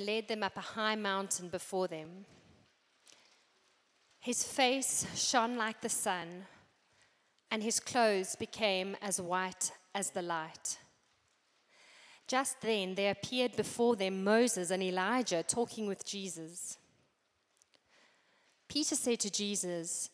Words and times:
led 0.00 0.28
them 0.28 0.42
up 0.42 0.56
a 0.56 0.60
high 0.60 0.96
mountain 0.96 1.48
before 1.48 1.88
them. 1.88 2.24
His 4.18 4.42
face 4.44 5.06
shone 5.14 5.56
like 5.56 5.80
the 5.80 5.88
sun, 5.88 6.46
and 7.50 7.62
his 7.62 7.80
clothes 7.80 8.36
became 8.36 8.96
as 9.00 9.20
white 9.20 9.72
as 9.94 10.10
the 10.10 10.22
light. 10.22 10.78
Just 12.26 12.60
then 12.60 12.94
there 12.94 13.10
appeared 13.10 13.56
before 13.56 13.96
them 13.96 14.22
Moses 14.22 14.70
and 14.70 14.82
Elijah 14.82 15.42
talking 15.42 15.86
with 15.86 16.06
Jesus. 16.06 16.76
Peter 18.68 18.94
said 18.94 19.18
to 19.20 19.30
Jesus, 19.30 20.10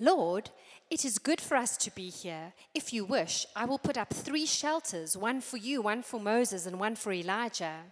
Lord, 0.00 0.50
it 0.90 1.04
is 1.04 1.18
good 1.18 1.40
for 1.40 1.56
us 1.56 1.76
to 1.76 1.94
be 1.94 2.08
here. 2.08 2.54
If 2.74 2.92
you 2.92 3.04
wish, 3.04 3.46
I 3.54 3.66
will 3.66 3.78
put 3.78 3.96
up 3.96 4.12
three 4.12 4.46
shelters 4.46 5.16
one 5.16 5.40
for 5.40 5.58
you, 5.58 5.82
one 5.82 6.02
for 6.02 6.18
Moses, 6.18 6.66
and 6.66 6.80
one 6.80 6.96
for 6.96 7.12
Elijah. 7.12 7.82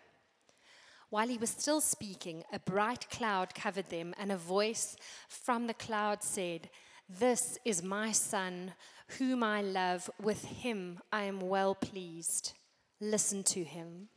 While 1.10 1.28
he 1.28 1.38
was 1.38 1.50
still 1.50 1.80
speaking, 1.80 2.44
a 2.52 2.58
bright 2.58 3.08
cloud 3.10 3.54
covered 3.54 3.88
them, 3.88 4.14
and 4.18 4.30
a 4.30 4.36
voice 4.36 4.96
from 5.28 5.66
the 5.66 5.74
cloud 5.74 6.22
said, 6.22 6.68
This 7.08 7.58
is 7.64 7.82
my 7.82 8.12
son, 8.12 8.74
whom 9.18 9.42
I 9.42 9.62
love. 9.62 10.10
With 10.20 10.44
him 10.44 11.00
I 11.10 11.22
am 11.22 11.40
well 11.40 11.74
pleased. 11.74 12.52
Listen 13.00 13.42
to 13.44 13.64
him. 13.64 14.08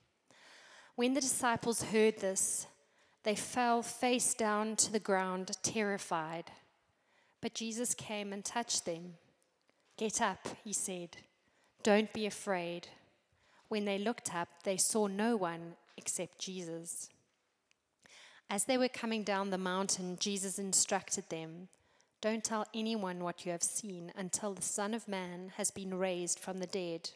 When 0.96 1.14
the 1.14 1.22
disciples 1.22 1.84
heard 1.84 2.18
this, 2.20 2.68
they 3.24 3.36
fell 3.36 3.82
face 3.82 4.34
down 4.34 4.76
to 4.78 4.92
the 4.92 5.00
ground, 5.00 5.52
terrified. 5.64 6.52
But 7.42 7.54
Jesus 7.54 7.94
came 7.94 8.34
and 8.34 8.44
touched 8.44 8.86
them. 8.86 9.14
Get 9.98 10.22
up, 10.22 10.48
he 10.64 10.74
said. 10.74 11.18
Don't 11.84 12.12
be 12.12 12.26
afraid. 12.26 12.90
When 13.70 13.86
they 13.86 13.98
looked 13.98 14.36
up, 14.36 14.50
they 14.64 14.78
saw 14.78 15.08
no 15.08 15.38
one 15.38 15.76
except 16.02 16.40
Jesus. 16.40 17.10
As 18.50 18.66
they 18.66 18.78
were 18.78 18.90
coming 18.90 19.24
down 19.24 19.50
the 19.50 19.58
mountain, 19.58 20.18
Jesus 20.20 20.60
instructed 20.60 21.30
them 21.30 21.70
Don't 22.20 22.44
tell 22.44 22.66
anyone 22.74 23.24
what 23.24 23.46
you 23.46 23.52
have 23.52 23.64
seen 23.64 24.12
until 24.16 24.54
the 24.54 24.62
Son 24.62 24.94
of 24.94 25.08
Man 25.08 25.54
has 25.58 25.72
been 25.72 25.94
raised 25.94 26.40
from 26.40 26.58
the 26.60 26.68
dead. 26.68 27.12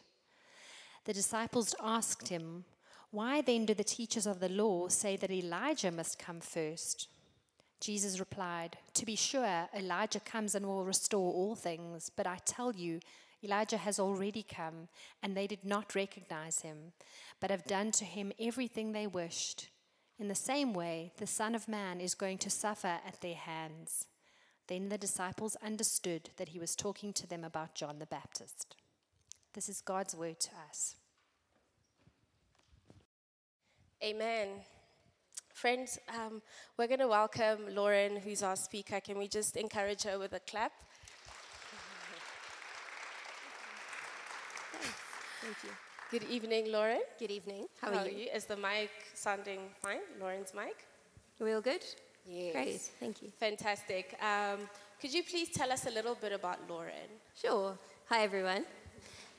The 1.04 1.12
disciples 1.12 1.74
asked 1.82 2.28
him, 2.28 2.64
Why 3.10 3.40
then 3.40 3.66
do 3.66 3.74
the 3.74 3.84
teachers 3.84 4.26
of 4.26 4.40
the 4.40 4.48
law 4.48 4.88
say 4.88 5.16
that 5.16 5.30
Elijah 5.30 5.92
must 5.92 6.18
come 6.18 6.40
first? 6.40 7.08
Jesus 7.80 8.18
replied, 8.18 8.78
To 8.94 9.04
be 9.04 9.16
sure, 9.16 9.68
Elijah 9.76 10.20
comes 10.20 10.54
and 10.54 10.66
will 10.66 10.84
restore 10.84 11.32
all 11.32 11.54
things, 11.54 12.10
but 12.16 12.26
I 12.26 12.38
tell 12.44 12.72
you, 12.72 13.00
Elijah 13.46 13.76
has 13.76 14.00
already 14.00 14.42
come, 14.42 14.88
and 15.22 15.36
they 15.36 15.46
did 15.46 15.64
not 15.64 15.94
recognize 15.94 16.60
him, 16.60 16.92
but 17.40 17.50
have 17.50 17.64
done 17.64 17.92
to 17.92 18.04
him 18.04 18.32
everything 18.40 18.90
they 18.90 19.06
wished. 19.06 19.68
In 20.18 20.26
the 20.26 20.34
same 20.34 20.74
way, 20.74 21.12
the 21.18 21.28
Son 21.28 21.54
of 21.54 21.68
Man 21.68 22.00
is 22.00 22.16
going 22.16 22.38
to 22.38 22.50
suffer 22.50 22.98
at 23.06 23.20
their 23.20 23.36
hands. 23.36 24.06
Then 24.66 24.88
the 24.88 24.98
disciples 24.98 25.56
understood 25.64 26.30
that 26.38 26.48
he 26.48 26.58
was 26.58 26.74
talking 26.74 27.12
to 27.12 27.26
them 27.26 27.44
about 27.44 27.76
John 27.76 28.00
the 28.00 28.06
Baptist. 28.06 28.74
This 29.52 29.68
is 29.68 29.80
God's 29.80 30.16
word 30.16 30.40
to 30.40 30.50
us. 30.68 30.96
Amen. 34.02 34.48
Friends, 35.54 36.00
um, 36.08 36.42
we're 36.76 36.88
going 36.88 37.00
to 37.00 37.08
welcome 37.08 37.74
Lauren, 37.74 38.16
who's 38.16 38.42
our 38.42 38.56
speaker. 38.56 38.98
Can 39.00 39.18
we 39.18 39.28
just 39.28 39.56
encourage 39.56 40.02
her 40.02 40.18
with 40.18 40.32
a 40.32 40.40
clap? 40.40 40.72
Thank 45.46 45.62
you. 45.62 45.70
Good 46.10 46.28
evening, 46.28 46.72
Lauren. 46.72 47.02
Good 47.20 47.30
evening. 47.30 47.68
How, 47.80 47.92
How 47.92 48.00
are 48.00 48.08
you? 48.08 48.26
Is 48.34 48.46
the 48.46 48.56
mic 48.56 48.90
sounding 49.14 49.60
fine? 49.80 50.00
Lauren's 50.20 50.52
mic? 50.52 50.74
Are 51.40 51.44
we 51.44 51.52
all 51.52 51.60
good? 51.60 51.84
Yes. 52.28 52.52
Great. 52.52 52.80
Thank 52.98 53.22
you. 53.22 53.28
Fantastic. 53.38 54.18
Um, 54.20 54.68
could 55.00 55.14
you 55.14 55.22
please 55.22 55.50
tell 55.50 55.70
us 55.70 55.86
a 55.86 55.90
little 55.90 56.16
bit 56.16 56.32
about 56.32 56.58
Lauren? 56.68 57.10
Sure. 57.40 57.78
Hi, 58.08 58.24
everyone. 58.24 58.64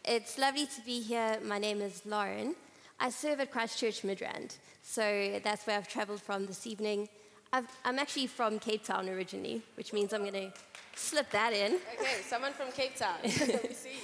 It's 0.06 0.38
lovely 0.38 0.66
to 0.68 0.82
be 0.86 1.02
here. 1.02 1.40
My 1.44 1.60
name 1.60 1.82
is 1.82 2.06
Lauren. 2.06 2.56
I 3.02 3.10
serve 3.10 3.42
at 3.42 3.52
Christ 3.52 3.78
Church 3.78 4.04
Midrand, 4.04 4.56
so 4.84 5.42
that's 5.44 5.68
where 5.68 5.76
I've 5.76 5.90
traveled 5.90 6.22
from 6.22 6.46
this 6.46 6.66
evening. 6.66 7.10
i 7.52 7.62
am 7.84 8.00
actually 8.00 8.28
from 8.28 8.60
Cape 8.60 8.86
Town 8.86 9.10
originally, 9.10 9.62
which 9.76 9.92
means 9.92 10.14
I'm 10.14 10.22
going 10.22 10.52
to 10.52 10.54
slip 10.96 11.30
that 11.32 11.52
in. 11.52 11.74
Okay, 12.00 12.22
someone 12.26 12.54
from 12.54 12.72
Cape 12.72 12.96
Town. 12.96 13.18
we 13.24 13.30
see 13.30 13.98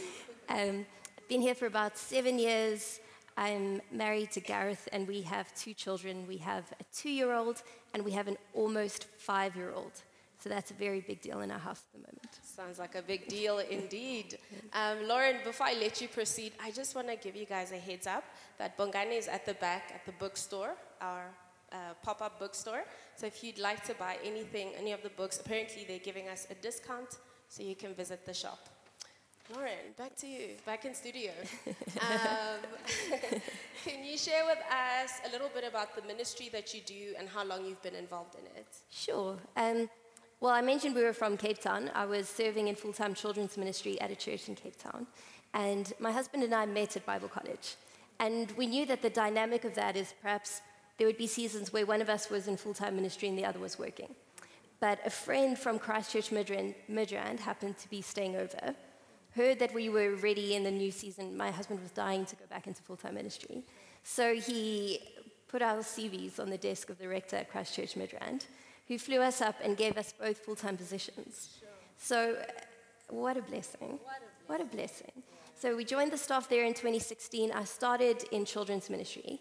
you. 0.50 0.54
Um, 0.54 0.86
been 1.28 1.42
here 1.42 1.56
for 1.56 1.66
about 1.66 1.98
seven 1.98 2.40
years. 2.40 3.00
I'm 3.36 3.82
married 3.92 4.32
to 4.32 4.40
Gareth, 4.40 4.88
and 4.92 5.08
we 5.08 5.22
have 5.22 5.54
two 5.56 5.74
children. 5.74 6.26
We 6.28 6.38
have 6.38 6.66
a 6.80 6.84
two 6.94 7.10
year 7.10 7.34
old, 7.34 7.64
and 7.94 8.04
we 8.04 8.12
have 8.12 8.28
an 8.28 8.38
almost 8.54 9.06
five 9.18 9.56
year 9.56 9.72
old. 9.72 9.94
So 10.40 10.50
that's 10.50 10.72
a 10.72 10.74
very 10.74 11.00
big 11.00 11.22
deal 11.22 11.40
in 11.40 11.52
our 11.52 11.60
house 11.60 11.82
at 11.88 11.94
the 11.94 12.00
moment. 12.00 12.40
Sounds 12.44 12.78
like 12.78 12.96
a 12.96 13.02
big 13.02 13.28
deal 13.28 13.60
indeed. 13.60 14.38
Um, 14.74 15.08
Lauren, 15.08 15.38
before 15.44 15.68
I 15.68 15.74
let 15.74 16.02
you 16.02 16.10
proceed, 16.10 16.52
I 16.62 16.70
just 16.70 16.96
want 16.96 17.08
to 17.08 17.16
give 17.16 17.36
you 17.36 17.46
guys 17.46 17.72
a 17.72 17.78
heads 17.78 18.08
up 18.08 18.26
that 18.58 18.78
Bongani 18.78 19.18
is 19.18 19.30
at 19.30 19.46
the 19.46 19.54
back 19.54 19.92
at 19.96 20.06
the 20.06 20.12
bookstore, 20.20 20.76
our 21.00 21.28
uh, 21.72 21.94
pop 22.04 22.22
up 22.22 22.40
bookstore. 22.40 22.84
So 23.16 23.26
if 23.26 23.42
you'd 23.42 23.58
like 23.58 23.86
to 23.86 23.94
buy 23.94 24.18
anything, 24.24 24.72
any 24.78 24.92
of 24.92 25.02
the 25.02 25.10
books, 25.10 25.40
apparently 25.40 25.86
they're 25.88 26.00
giving 26.00 26.28
us 26.28 26.46
a 26.52 26.56
discount, 26.56 27.20
so 27.48 27.64
you 27.64 27.76
can 27.76 27.94
visit 27.94 28.26
the 28.26 28.34
shop. 28.34 28.68
Lauren, 29.52 29.72
back 29.98 30.16
to 30.16 30.28
you, 30.28 30.52
back 30.66 30.86
in 30.86 30.96
studio. 30.96 31.32
um, 31.68 32.60
can 33.84 34.04
you 34.04 34.18
share 34.18 34.46
with 34.46 34.60
us 34.72 35.20
a 35.28 35.32
little 35.32 35.50
bit 35.54 35.66
about 35.66 35.96
the 35.96 36.02
ministry 36.04 36.50
that 36.54 36.74
you 36.74 36.80
do 36.82 37.14
and 37.20 37.28
how 37.28 37.44
long 37.44 37.66
you've 37.66 37.82
been 37.82 37.96
involved 37.96 38.36
in 38.36 38.46
it? 38.58 38.68
Sure. 38.90 39.38
Um, 39.58 39.90
well, 40.40 40.54
I 40.54 40.62
mentioned 40.62 40.96
we 40.96 41.04
were 41.04 41.14
from 41.14 41.36
Cape 41.36 41.60
Town. 41.60 41.92
I 41.94 42.06
was 42.06 42.30
serving 42.30 42.70
in 42.70 42.76
full 42.76 42.94
time 42.94 43.14
children's 43.14 43.58
ministry 43.58 44.00
at 44.00 44.12
a 44.12 44.16
church 44.16 44.48
in 44.48 44.56
Cape 44.56 44.78
Town. 44.82 45.08
And 45.54 45.92
my 46.00 46.12
husband 46.12 46.44
and 46.44 46.56
I 46.56 46.66
met 46.66 46.96
at 46.96 47.06
Bible 47.06 47.28
College. 47.28 47.76
And 48.20 48.50
we 48.52 48.66
knew 48.66 48.86
that 48.86 49.02
the 49.02 49.10
dynamic 49.10 49.66
of 49.66 49.76
that 49.76 49.98
is 49.98 50.14
perhaps 50.22 50.62
there 50.98 51.06
would 51.08 51.18
be 51.18 51.28
seasons 51.28 51.74
where 51.74 51.86
one 51.86 52.02
of 52.02 52.10
us 52.10 52.30
was 52.30 52.48
in 52.48 52.56
full 52.56 52.74
time 52.74 52.96
ministry 52.96 53.28
and 53.28 53.38
the 53.38 53.46
other 53.46 53.60
was 53.60 53.78
working. 53.78 54.16
But 54.80 55.00
a 55.06 55.10
friend 55.10 55.60
from 55.60 55.80
Christ 55.80 56.14
Church 56.14 56.30
Midrand, 56.30 56.76
Midrand 56.90 57.40
happened 57.40 57.78
to 57.80 57.90
be 57.90 58.02
staying 58.02 58.36
over 58.36 58.74
heard 59.36 59.60
that 59.60 59.74
we 59.74 59.90
were 59.90 60.16
ready 60.16 60.56
in 60.56 60.64
the 60.64 60.72
new 60.72 60.92
season. 60.92 61.36
My 61.36 61.52
husband 61.52 61.82
was 61.82 61.92
dying 61.92 62.26
to 62.26 62.36
go 62.36 62.46
back 62.50 62.68
into 62.68 62.82
full 62.84 62.98
time 62.98 63.16
ministry. 63.16 63.64
So 64.04 64.36
he 64.36 65.00
put 65.48 65.62
our 65.62 65.78
CVs 65.78 66.40
on 66.40 66.50
the 66.50 66.58
desk 66.58 66.90
of 66.90 66.98
the 66.98 67.08
rector 67.08 67.36
at 67.36 67.50
Christ 67.52 67.76
Church 67.76 67.94
Midrand, 67.96 68.46
who 68.88 68.98
flew 68.98 69.22
us 69.22 69.40
up 69.42 69.56
and 69.64 69.78
gave 69.78 69.98
us 69.98 70.14
both 70.20 70.40
full 70.40 70.56
time 70.56 70.78
positions. 70.78 71.62
So, 71.98 72.36
what 73.10 73.38
a 73.38 73.42
blessing. 73.42 74.00
What 74.48 74.62
a 74.62 74.66
blessing. 74.66 75.12
So, 75.56 75.76
we 75.76 75.86
joined 75.86 76.12
the 76.12 76.18
staff 76.18 76.50
there 76.50 76.66
in 76.66 76.74
2016. 76.74 77.52
I 77.52 77.64
started 77.64 78.26
in 78.32 78.46
children's 78.46 78.90
ministry. 78.90 79.40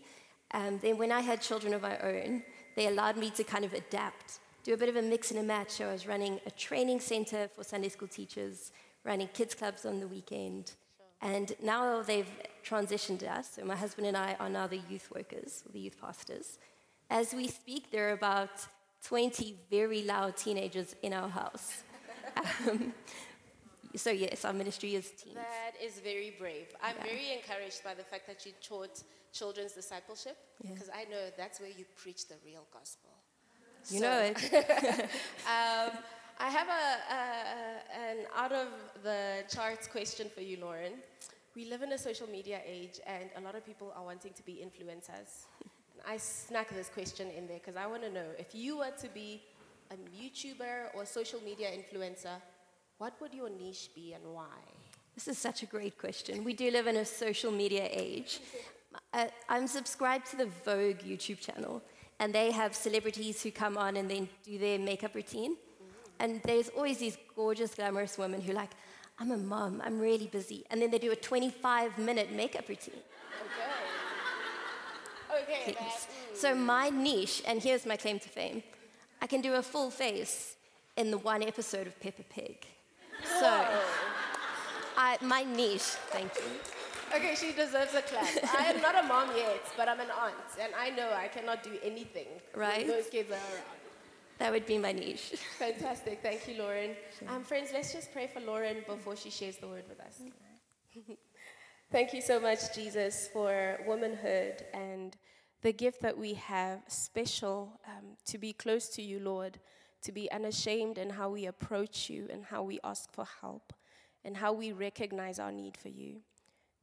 Um, 0.53 0.79
then, 0.83 0.99
when 0.99 1.11
I 1.11 1.23
had 1.23 1.41
children 1.41 1.73
of 1.73 1.83
my 1.83 1.99
own, 1.99 2.43
they 2.77 2.89
allowed 2.89 3.17
me 3.17 3.31
to 3.31 3.43
kind 3.43 3.65
of 3.65 3.73
adapt, 3.73 4.39
do 4.65 4.75
a 4.75 4.77
bit 4.77 4.91
of 4.91 4.97
a 4.97 5.03
mix 5.03 5.31
and 5.31 5.41
a 5.41 5.43
match. 5.43 5.71
So, 5.71 5.89
I 5.89 5.93
was 5.93 6.07
running 6.07 6.39
a 6.47 6.51
training 6.51 7.01
center 7.01 7.49
for 7.49 7.65
Sunday 7.65 7.89
school 7.89 8.09
teachers 8.09 8.71
running 9.05 9.29
kids 9.29 9.55
clubs 9.55 9.85
on 9.85 10.01
the 10.01 10.07
weekend. 10.07 10.73
And 11.21 11.53
now 11.63 12.03
they've 12.03 12.31
transitioned 12.65 13.23
us, 13.29 13.53
so 13.55 13.65
my 13.65 13.77
husband 13.77 14.07
and 14.09 14.17
I 14.17 14.35
are 14.41 14.49
now 14.49 14.67
the 14.67 14.81
youth 14.91 15.09
workers, 15.15 15.63
the 15.73 15.79
youth 15.79 16.01
pastors. 16.01 16.59
As 17.09 17.33
we 17.33 17.47
speak, 17.49 17.91
there 17.93 18.09
are 18.09 18.13
about 18.13 18.67
20 19.05 19.57
very 19.71 20.03
loud 20.03 20.37
teenagers 20.37 20.97
in 21.03 21.13
our 21.13 21.29
house. 21.29 21.85
um, 22.69 22.93
so, 23.95 24.11
yes, 24.11 24.45
our 24.45 24.53
ministry 24.53 24.95
is 24.95 25.11
teens. 25.11 25.37
That 25.37 25.73
is 25.81 26.01
very 26.01 26.35
brave. 26.39 26.69
I'm 26.83 26.97
yeah. 26.99 27.05
very 27.05 27.33
encouraged 27.35 27.85
by 27.85 27.95
the 27.95 28.03
fact 28.03 28.27
that 28.27 28.47
you 28.47 28.53
taught 28.63 29.03
children's 29.33 29.73
discipleship, 29.73 30.37
because 30.61 30.89
yeah. 30.89 31.01
I 31.01 31.11
know 31.11 31.31
that's 31.37 31.61
where 31.61 31.71
you 31.71 31.85
preach 31.97 32.27
the 32.29 32.37
real 32.45 32.67
gospel. 32.73 33.11
You 33.91 34.01
so, 34.01 34.05
know 34.05 34.21
it. 34.21 34.39
um, 35.47 35.99
I 36.39 36.49
have 36.49 36.69
a, 36.69 36.85
a, 37.15 38.11
an 38.11 38.19
out 38.37 38.53
of 38.53 38.69
the 39.03 39.45
charts 39.49 39.87
question 39.87 40.29
for 40.35 40.41
you, 40.41 40.59
Lauren. 40.61 40.93
We 41.55 41.67
live 41.67 41.83
in 41.83 41.93
a 41.93 41.99
social 41.99 42.29
media 42.29 42.61
age, 42.67 43.01
and 43.07 43.31
a 43.37 43.41
lot 43.41 43.55
of 43.55 43.65
people 43.65 43.93
are 43.97 44.05
wanting 44.05 44.33
to 44.33 44.43
be 44.45 44.65
influencers. 44.65 45.47
I 46.07 46.17
snuck 46.17 46.69
this 46.71 46.89
question 46.89 47.29
in 47.37 47.47
there 47.47 47.59
because 47.59 47.77
I 47.77 47.87
want 47.87 48.03
to 48.03 48.11
know 48.11 48.27
if 48.39 48.55
you 48.55 48.79
were 48.79 48.93
to 49.01 49.09
be 49.09 49.43
a 49.91 49.95
YouTuber 49.95 50.95
or 50.95 51.05
social 51.05 51.41
media 51.45 51.69
influencer, 51.69 52.41
what 52.99 53.21
would 53.21 53.35
your 53.35 53.51
niche 53.51 53.91
be 53.95 54.15
and 54.15 54.25
why? 54.33 54.59
This 55.15 55.29
is 55.29 55.39
such 55.39 55.63
a 55.63 55.67
great 55.67 55.99
question. 55.99 56.43
We 56.43 56.55
do 56.55 56.71
live 56.71 56.87
in 56.87 56.97
a 56.97 57.05
social 57.05 57.53
media 57.53 57.87
age. 57.91 58.41
Uh, 59.13 59.27
I'm 59.49 59.67
subscribed 59.67 60.27
to 60.31 60.37
the 60.37 60.49
Vogue 60.65 61.01
YouTube 61.01 61.41
channel, 61.41 61.83
and 62.19 62.35
they 62.35 62.51
have 62.51 62.75
celebrities 62.75 63.43
who 63.43 63.51
come 63.51 63.77
on 63.77 63.97
and 63.97 64.11
then 64.11 64.29
do 64.45 64.59
their 64.59 64.79
makeup 64.79 65.15
routine. 65.15 65.57
And 66.23 66.41
there's 66.45 66.69
always 66.69 66.99
these 66.99 67.19
gorgeous, 67.35 67.75
glamorous 67.75 68.17
women 68.17 68.41
who 68.41 68.53
like, 68.53 68.71
I'm 69.19 69.33
a 69.33 69.37
mom, 69.37 69.83
I'm 69.85 69.99
really 69.99 70.29
busy. 70.29 70.65
And 70.71 70.81
then 70.81 70.91
they 70.93 70.99
do 70.99 71.11
a 71.11 71.17
25 71.17 71.99
minute 71.99 72.33
makeup 72.33 72.69
routine. 72.69 72.95
Okay. 75.43 75.63
Okay. 75.63 75.73
That, 75.73 76.07
So 76.35 76.55
my 76.55 76.91
niche, 76.91 77.43
and 77.47 77.61
here's 77.61 77.85
my 77.87 77.97
claim 77.97 78.19
to 78.21 78.29
fame, 78.29 78.63
I 79.21 79.27
can 79.27 79.41
do 79.41 79.55
a 79.55 79.63
full 79.63 79.91
face 79.91 80.57
in 80.97 81.11
the 81.11 81.19
one 81.19 81.43
episode 81.43 81.87
of 81.87 81.99
Peppa 82.01 82.23
Pig. 82.23 82.57
So, 83.41 83.67
I, 84.97 85.17
my 85.23 85.43
niche, 85.43 85.89
thank 86.13 86.33
you. 86.37 87.17
Okay, 87.17 87.35
she 87.35 87.53
deserves 87.53 87.95
a 87.95 88.03
clap. 88.03 88.29
I 88.59 88.65
am 88.73 88.81
not 88.83 88.95
a 89.03 89.07
mom 89.09 89.31
yet, 89.37 89.63
but 89.77 89.89
I'm 89.89 90.01
an 90.01 90.11
aunt, 90.23 90.35
and 90.61 90.73
I 90.79 90.91
know 90.91 91.11
I 91.13 91.29
cannot 91.29 91.63
do 91.63 91.73
anything 91.83 92.27
Right. 92.55 92.87
those 92.87 93.09
kids 93.09 93.31
are 93.31 93.35
around. 93.35 93.82
That 94.43 94.51
would 94.51 94.67
be 94.67 94.77
my 94.77 94.91
niche. 94.91 95.35
Fantastic. 95.61 96.19
Thank 96.21 96.49
you, 96.49 96.61
Lauren. 96.61 96.97
Um, 97.29 97.45
friends, 97.45 97.71
let's 97.73 97.93
just 97.93 98.13
pray 98.13 98.27
for 98.27 98.41
Lauren 98.41 98.79
before 98.89 99.15
she 99.15 99.31
shares 99.31 99.57
the 99.59 99.69
word 99.69 99.85
with 99.89 100.01
us. 100.01 100.21
Thank 101.93 102.13
you 102.13 102.21
so 102.21 102.41
much, 102.41 102.75
Jesus, 102.75 103.29
for 103.33 103.79
womanhood 103.87 104.65
and 104.75 105.17
the 105.61 105.73
gift 105.73 106.03
that 106.03 106.19
we 106.19 106.35
have, 106.35 106.81
special 106.89 107.81
um, 107.87 108.17
to 108.25 108.37
be 108.37 108.53
close 108.53 108.89
to 108.97 109.01
you, 109.01 109.21
Lord, 109.21 109.61
to 110.03 110.11
be 110.11 110.29
unashamed 110.33 110.99
in 110.99 111.11
how 111.11 111.31
we 111.31 111.47
approach 111.47 112.11
you 112.11 112.27
and 112.29 112.45
how 112.45 112.65
we 112.65 112.81
ask 112.83 113.13
for 113.13 113.27
help 113.43 113.73
and 114.25 114.37
how 114.37 114.53
we 114.53 114.73
recognize 114.73 115.39
our 115.39 115.53
need 115.53 115.77
for 115.77 115.89
you. 115.89 116.17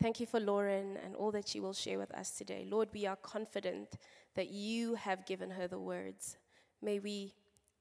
Thank 0.02 0.22
you 0.22 0.26
for 0.26 0.40
Lauren 0.40 0.96
and 1.04 1.14
all 1.14 1.32
that 1.32 1.50
she 1.50 1.60
will 1.60 1.74
share 1.74 2.00
with 2.00 2.12
us 2.12 2.32
today. 2.32 2.66
Lord, 2.66 2.88
we 2.94 3.06
are 3.06 3.18
confident 3.18 3.98
that 4.36 4.48
you 4.48 4.96
have 4.96 5.26
given 5.26 5.52
her 5.52 5.68
the 5.68 5.78
words. 5.78 6.38
May 6.82 7.00
we 7.00 7.34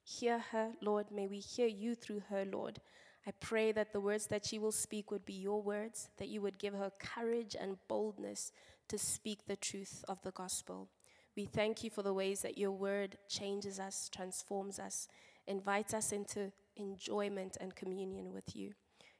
hear 0.08 0.38
her, 0.52 0.72
Lord. 0.80 1.06
May 1.12 1.26
we 1.26 1.38
hear 1.38 1.66
you 1.66 1.94
through 1.94 2.22
her, 2.30 2.44
Lord. 2.44 2.80
I 3.26 3.32
pray 3.40 3.72
that 3.72 3.92
the 3.92 4.00
words 4.00 4.26
that 4.28 4.46
she 4.46 4.58
will 4.58 4.72
speak 4.72 5.10
would 5.10 5.26
be 5.26 5.34
your 5.34 5.60
words, 5.60 6.08
that 6.16 6.28
you 6.28 6.40
would 6.40 6.58
give 6.58 6.74
her 6.74 6.90
courage 6.98 7.54
and 7.58 7.76
boldness 7.88 8.52
to 8.88 8.96
speak 8.96 9.46
the 9.46 9.56
truth 9.56 10.04
of 10.08 10.22
the 10.22 10.30
gospel. 10.30 10.88
We 11.36 11.44
thank 11.44 11.84
you 11.84 11.90
for 11.90 12.02
the 12.02 12.14
ways 12.14 12.40
that 12.40 12.56
your 12.56 12.72
word 12.72 13.18
changes 13.28 13.78
us, 13.78 14.08
transforms 14.08 14.78
us, 14.78 15.08
invites 15.46 15.92
us 15.92 16.10
into 16.10 16.52
enjoyment 16.76 17.58
and 17.60 17.74
communion 17.76 18.32
with 18.32 18.56
you. 18.56 18.72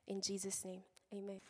In 0.06 0.22
Jesus' 0.22 0.64
name, 0.64 0.80
amen. 1.12 1.40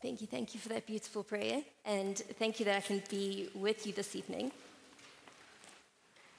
Thank 0.00 0.22
you, 0.22 0.26
thank 0.26 0.54
you 0.54 0.60
for 0.60 0.70
that 0.70 0.86
beautiful 0.86 1.22
prayer, 1.22 1.62
and 1.84 2.16
thank 2.38 2.58
you 2.58 2.64
that 2.64 2.76
I 2.76 2.80
can 2.80 3.02
be 3.10 3.50
with 3.54 3.86
you 3.86 3.92
this 3.92 4.16
evening. 4.16 4.50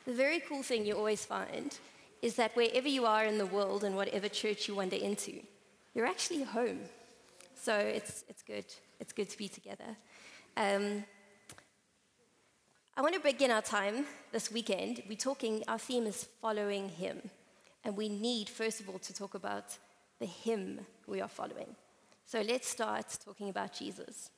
The 0.05 0.13
very 0.13 0.39
cool 0.39 0.63
thing 0.63 0.85
you 0.85 0.95
always 0.95 1.25
find 1.25 1.77
is 2.21 2.35
that 2.35 2.55
wherever 2.55 2.87
you 2.87 3.05
are 3.05 3.25
in 3.25 3.37
the 3.37 3.45
world 3.45 3.83
and 3.83 3.95
whatever 3.95 4.27
church 4.27 4.67
you 4.67 4.75
wander 4.75 4.95
into, 4.95 5.41
you're 5.93 6.05
actually 6.05 6.43
home. 6.43 6.79
So 7.55 7.75
it's, 7.77 8.23
it's 8.27 8.41
good. 8.41 8.65
It's 8.99 9.13
good 9.13 9.29
to 9.29 9.37
be 9.37 9.47
together. 9.47 9.95
Um, 10.57 11.03
I 12.97 13.01
want 13.01 13.13
to 13.13 13.21
begin 13.21 13.51
our 13.51 13.61
time 13.61 14.05
this 14.31 14.51
weekend. 14.51 15.03
We're 15.07 15.17
talking, 15.17 15.63
our 15.67 15.79
theme 15.79 16.07
is 16.07 16.27
following 16.41 16.89
Him. 16.89 17.29
And 17.83 17.95
we 17.95 18.09
need, 18.09 18.49
first 18.49 18.79
of 18.79 18.89
all, 18.89 18.99
to 18.99 19.13
talk 19.13 19.33
about 19.33 19.77
the 20.19 20.25
Him 20.25 20.81
we 21.07 21.21
are 21.21 21.27
following. 21.27 21.75
So 22.25 22.41
let's 22.41 22.67
start 22.67 23.17
talking 23.23 23.49
about 23.49 23.73
Jesus. 23.73 24.29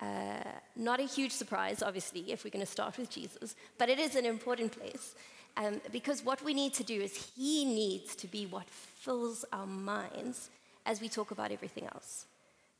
Uh, 0.00 0.42
not 0.76 1.00
a 1.00 1.04
huge 1.04 1.32
surprise, 1.32 1.82
obviously, 1.82 2.30
if 2.30 2.44
we're 2.44 2.50
going 2.50 2.64
to 2.64 2.70
start 2.70 2.96
with 2.98 3.10
Jesus, 3.10 3.56
but 3.78 3.88
it 3.88 3.98
is 3.98 4.14
an 4.14 4.24
important 4.24 4.72
place 4.72 5.14
um, 5.56 5.80
because 5.90 6.24
what 6.24 6.42
we 6.44 6.54
need 6.54 6.72
to 6.74 6.84
do 6.84 7.00
is 7.00 7.32
He 7.36 7.64
needs 7.64 8.14
to 8.16 8.28
be 8.28 8.46
what 8.46 8.68
fills 8.68 9.44
our 9.52 9.66
minds 9.66 10.50
as 10.86 11.00
we 11.00 11.08
talk 11.08 11.32
about 11.32 11.50
everything 11.50 11.84
else. 11.86 12.26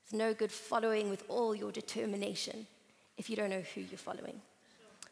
It's 0.04 0.12
no 0.12 0.32
good 0.32 0.52
following 0.52 1.10
with 1.10 1.24
all 1.28 1.54
your 1.54 1.72
determination 1.72 2.66
if 3.16 3.28
you 3.28 3.34
don't 3.36 3.50
know 3.50 3.64
who 3.74 3.80
you're 3.80 3.98
following. 3.98 4.40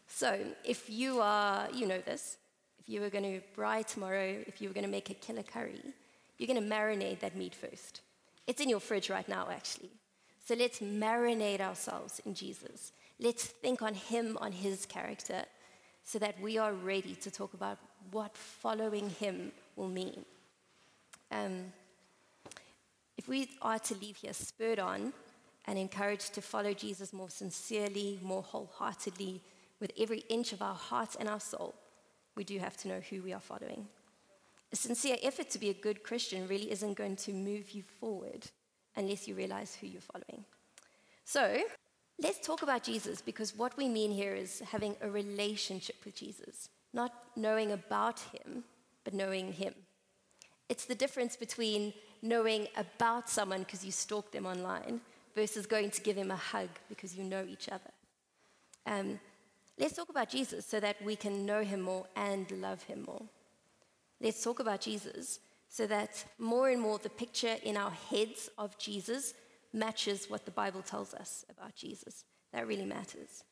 So, 0.06 0.38
if 0.64 0.88
you 0.88 1.20
are, 1.20 1.69
you 1.75 1.87
know 1.87 1.99
this, 1.99 2.38
if 2.79 2.88
you 2.88 3.00
were 3.00 3.11
going 3.11 3.25
to 3.25 3.41
braai 3.61 3.85
tomorrow, 3.85 4.37
if 4.47 4.61
you 4.61 4.69
were 4.69 4.75
going 4.75 4.87
to 4.87 4.91
make 4.91 5.11
a 5.11 5.14
killer 5.14 5.43
curry, 5.43 5.82
you're 6.38 6.47
going 6.47 6.62
to 6.62 6.75
marinate 6.75 7.19
that 7.20 7.35
meat 7.35 7.55
first. 7.55 8.00
It's 8.47 8.61
in 8.61 8.69
your 8.69 8.79
fridge 8.79 9.11
right 9.11 9.29
now, 9.29 9.49
actually. 9.50 9.91
So 10.46 10.54
let's 10.54 10.78
marinate 10.78 11.60
ourselves 11.60 12.20
in 12.25 12.32
Jesus. 12.32 12.93
Let's 13.19 13.46
think 13.46 13.82
on 13.82 13.94
Him, 13.94 14.38
on 14.40 14.52
His 14.52 14.87
character, 14.87 15.43
so 16.04 16.20
that 16.20 16.40
we 16.40 16.56
are 16.56 16.72
ready 16.72 17.16
to 17.16 17.32
talk 17.32 17.52
about 17.52 17.78
what 18.12 18.37
following 18.37 19.10
Him 19.10 19.50
will 19.75 19.88
mean. 19.88 20.25
Um, 21.32 21.72
if 23.19 23.26
we 23.26 23.50
are 23.60 23.81
to 23.81 23.94
leave 23.96 24.19
here 24.19 24.32
spurred 24.32 24.78
on 24.78 25.12
and 25.64 25.76
encouraged 25.81 26.32
to 26.34 26.40
follow 26.40 26.72
Jesus 26.72 27.12
more 27.12 27.31
sincerely, 27.31 28.20
more 28.22 28.42
wholeheartedly, 28.42 29.42
with 29.81 29.90
every 29.99 30.20
inch 30.28 30.52
of 30.52 30.62
our 30.62 30.76
heart 30.76 31.16
and 31.19 31.28
our 31.28 31.40
soul, 31.40 31.75
we 32.37 32.44
do 32.44 32.60
have 32.60 32.76
to 32.76 32.88
know 32.88 33.00
who 33.10 33.20
we 33.20 33.32
are 33.32 33.40
following. 33.40 33.88
A 34.72 34.76
sincere 34.76 35.16
effort 35.25 35.50
to 35.50 35.58
be 35.58 35.70
a 35.70 35.75
good 35.75 36.04
Christian 36.04 36.46
really 36.46 36.70
isn't 36.70 36.94
going 36.94 37.16
to 37.16 37.32
move 37.32 37.72
you 37.72 37.82
forward 37.82 38.46
unless 38.96 39.28
you 39.28 39.34
realize 39.34 39.75
who 39.75 39.87
you're 39.87 40.00
following. 40.00 40.44
So, 41.25 41.62
let's 42.20 42.44
talk 42.44 42.62
about 42.62 42.82
Jesus 42.82 43.20
because 43.20 43.56
what 43.56 43.76
we 43.76 43.88
mean 43.88 44.10
here 44.10 44.34
is 44.34 44.60
having 44.60 44.96
a 45.00 45.10
relationship 45.10 45.96
with 46.04 46.14
Jesus, 46.14 46.69
not 46.93 47.12
knowing 47.37 47.72
about 47.72 48.20
him, 48.20 48.64
but 49.04 49.14
knowing 49.14 49.52
him. 49.52 49.75
It's 50.69 50.84
the 50.84 50.94
difference 50.94 51.37
between 51.37 51.93
knowing 52.22 52.66
about 52.76 53.28
someone 53.28 53.60
because 53.60 53.84
you 53.84 53.93
stalk 53.93 54.32
them 54.32 54.46
online 54.46 55.00
versus 55.34 55.66
going 55.66 55.90
to 55.90 56.00
give 56.00 56.16
him 56.16 56.31
a 56.31 56.37
hug 56.37 56.69
because 56.88 57.14
you 57.14 57.22
know 57.22 57.44
each 57.49 57.69
other. 57.69 57.90
Um, 58.87 59.20
let's 59.78 59.94
talk 59.94 60.08
about 60.08 60.31
Jesus 60.31 60.64
so 60.64 60.81
that 60.81 61.00
we 61.04 61.14
can 61.14 61.44
know 61.44 61.62
him 61.62 61.82
more 61.82 62.06
and 62.16 62.50
love 62.50 62.82
him 62.84 63.04
more. 63.06 63.22
Let's 64.20 64.42
talk 64.42 64.60
about 64.60 64.81
Jesus 64.81 65.40
so 65.76 65.87
that 65.87 66.25
more 66.38 66.70
and 66.70 66.81
more 66.81 66.96
the 66.96 67.11
picture 67.11 67.56
in 67.62 67.76
our 67.76 67.90
heads 67.90 68.49
of 68.56 68.78
Jesus 68.78 69.34
matches 69.75 70.31
what 70.31 70.46
the 70.46 70.50
Bible 70.50 70.81
tells 70.81 71.12
us 71.12 71.44
about 71.50 71.76
Jesus. 71.76 72.25
That 72.55 72.67
really 72.67 72.87
matters. 72.87 73.44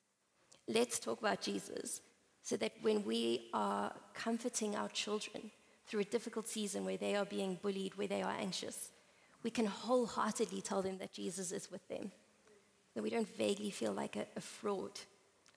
Let's 0.67 0.99
talk 0.99 1.19
about 1.21 1.43
Jesus 1.43 2.01
so 2.41 2.57
that 2.57 2.73
when 2.81 3.05
we 3.05 3.51
are 3.53 3.93
comforting 4.15 4.75
our 4.75 4.89
children 4.89 5.51
through 5.87 6.01
a 6.01 6.05
difficult 6.05 6.49
season 6.49 6.87
where 6.87 6.97
they 6.97 7.15
are 7.15 7.27
being 7.27 7.59
bullied, 7.61 7.95
where 7.97 8.09
they 8.09 8.23
are 8.23 8.37
anxious, 8.41 8.91
we 9.43 9.51
can 9.51 9.67
wholeheartedly 9.67 10.63
tell 10.63 10.81
them 10.81 10.97
that 11.01 11.13
Jesus 11.13 11.53
is 11.53 11.71
with 11.71 11.87
them. 11.89 12.11
That 12.95 13.03
we 13.03 13.11
don't 13.11 13.37
vaguely 13.37 13.71
feel 13.71 13.93
like 13.93 14.17
a, 14.17 14.25
a 14.35 14.41
fraud 14.41 14.99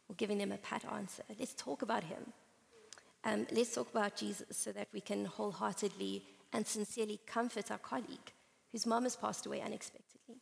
or 0.10 0.16
giving 0.16 0.38
them 0.38 0.52
a 0.52 0.58
pat 0.58 0.84
answer. 0.92 1.24
Let's 1.40 1.54
talk 1.54 1.82
about 1.82 2.04
him. 2.04 2.34
Um, 3.24 3.48
let's 3.54 3.74
talk 3.74 3.90
about 3.90 4.18
Jesus 4.18 4.58
so 4.58 4.74
that 4.74 4.90
we 4.92 5.00
can 5.00 5.24
wholeheartedly 5.24 6.24
and 6.54 6.66
sincerely 6.66 7.20
comfort 7.26 7.72
our 7.72 7.78
colleague 7.78 8.32
whose 8.72 8.86
mom 8.86 9.04
has 9.04 9.16
passed 9.16 9.46
away 9.46 9.62
unexpectedly. 9.62 10.42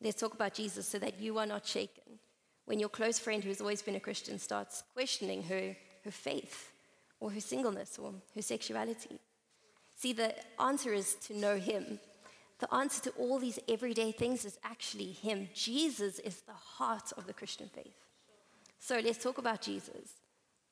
Let's 0.00 0.20
talk 0.20 0.34
about 0.34 0.54
Jesus 0.54 0.86
so 0.86 0.98
that 0.98 1.20
you 1.20 1.38
are 1.38 1.46
not 1.46 1.66
shaken 1.66 2.18
when 2.66 2.78
your 2.78 2.88
close 2.88 3.18
friend 3.18 3.42
who's 3.42 3.60
always 3.60 3.82
been 3.82 3.96
a 3.96 4.00
Christian 4.00 4.38
starts 4.38 4.82
questioning 4.94 5.42
her, 5.44 5.76
her 6.04 6.10
faith 6.10 6.70
or 7.20 7.30
her 7.30 7.40
singleness 7.40 7.98
or 7.98 8.12
her 8.34 8.42
sexuality. 8.42 9.18
See, 9.96 10.12
the 10.12 10.34
answer 10.60 10.92
is 10.92 11.16
to 11.26 11.36
know 11.36 11.56
Him. 11.56 11.98
The 12.60 12.72
answer 12.72 13.02
to 13.04 13.10
all 13.12 13.38
these 13.38 13.58
everyday 13.68 14.12
things 14.12 14.44
is 14.44 14.58
actually 14.62 15.12
Him. 15.12 15.48
Jesus 15.54 16.18
is 16.20 16.42
the 16.42 16.52
heart 16.52 17.12
of 17.16 17.26
the 17.26 17.32
Christian 17.32 17.68
faith. 17.74 17.96
So 18.78 19.00
let's 19.02 19.22
talk 19.22 19.38
about 19.38 19.62
Jesus 19.62 20.12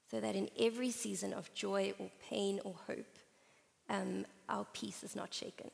so 0.08 0.20
that 0.20 0.36
in 0.36 0.48
every 0.58 0.90
season 0.90 1.32
of 1.32 1.52
joy 1.54 1.92
or 1.98 2.10
pain 2.28 2.60
or 2.64 2.74
hope, 2.86 3.18
um, 3.88 4.26
our 4.48 4.66
peace 4.72 5.02
is 5.02 5.16
not 5.16 5.32
shaken. 5.32 5.70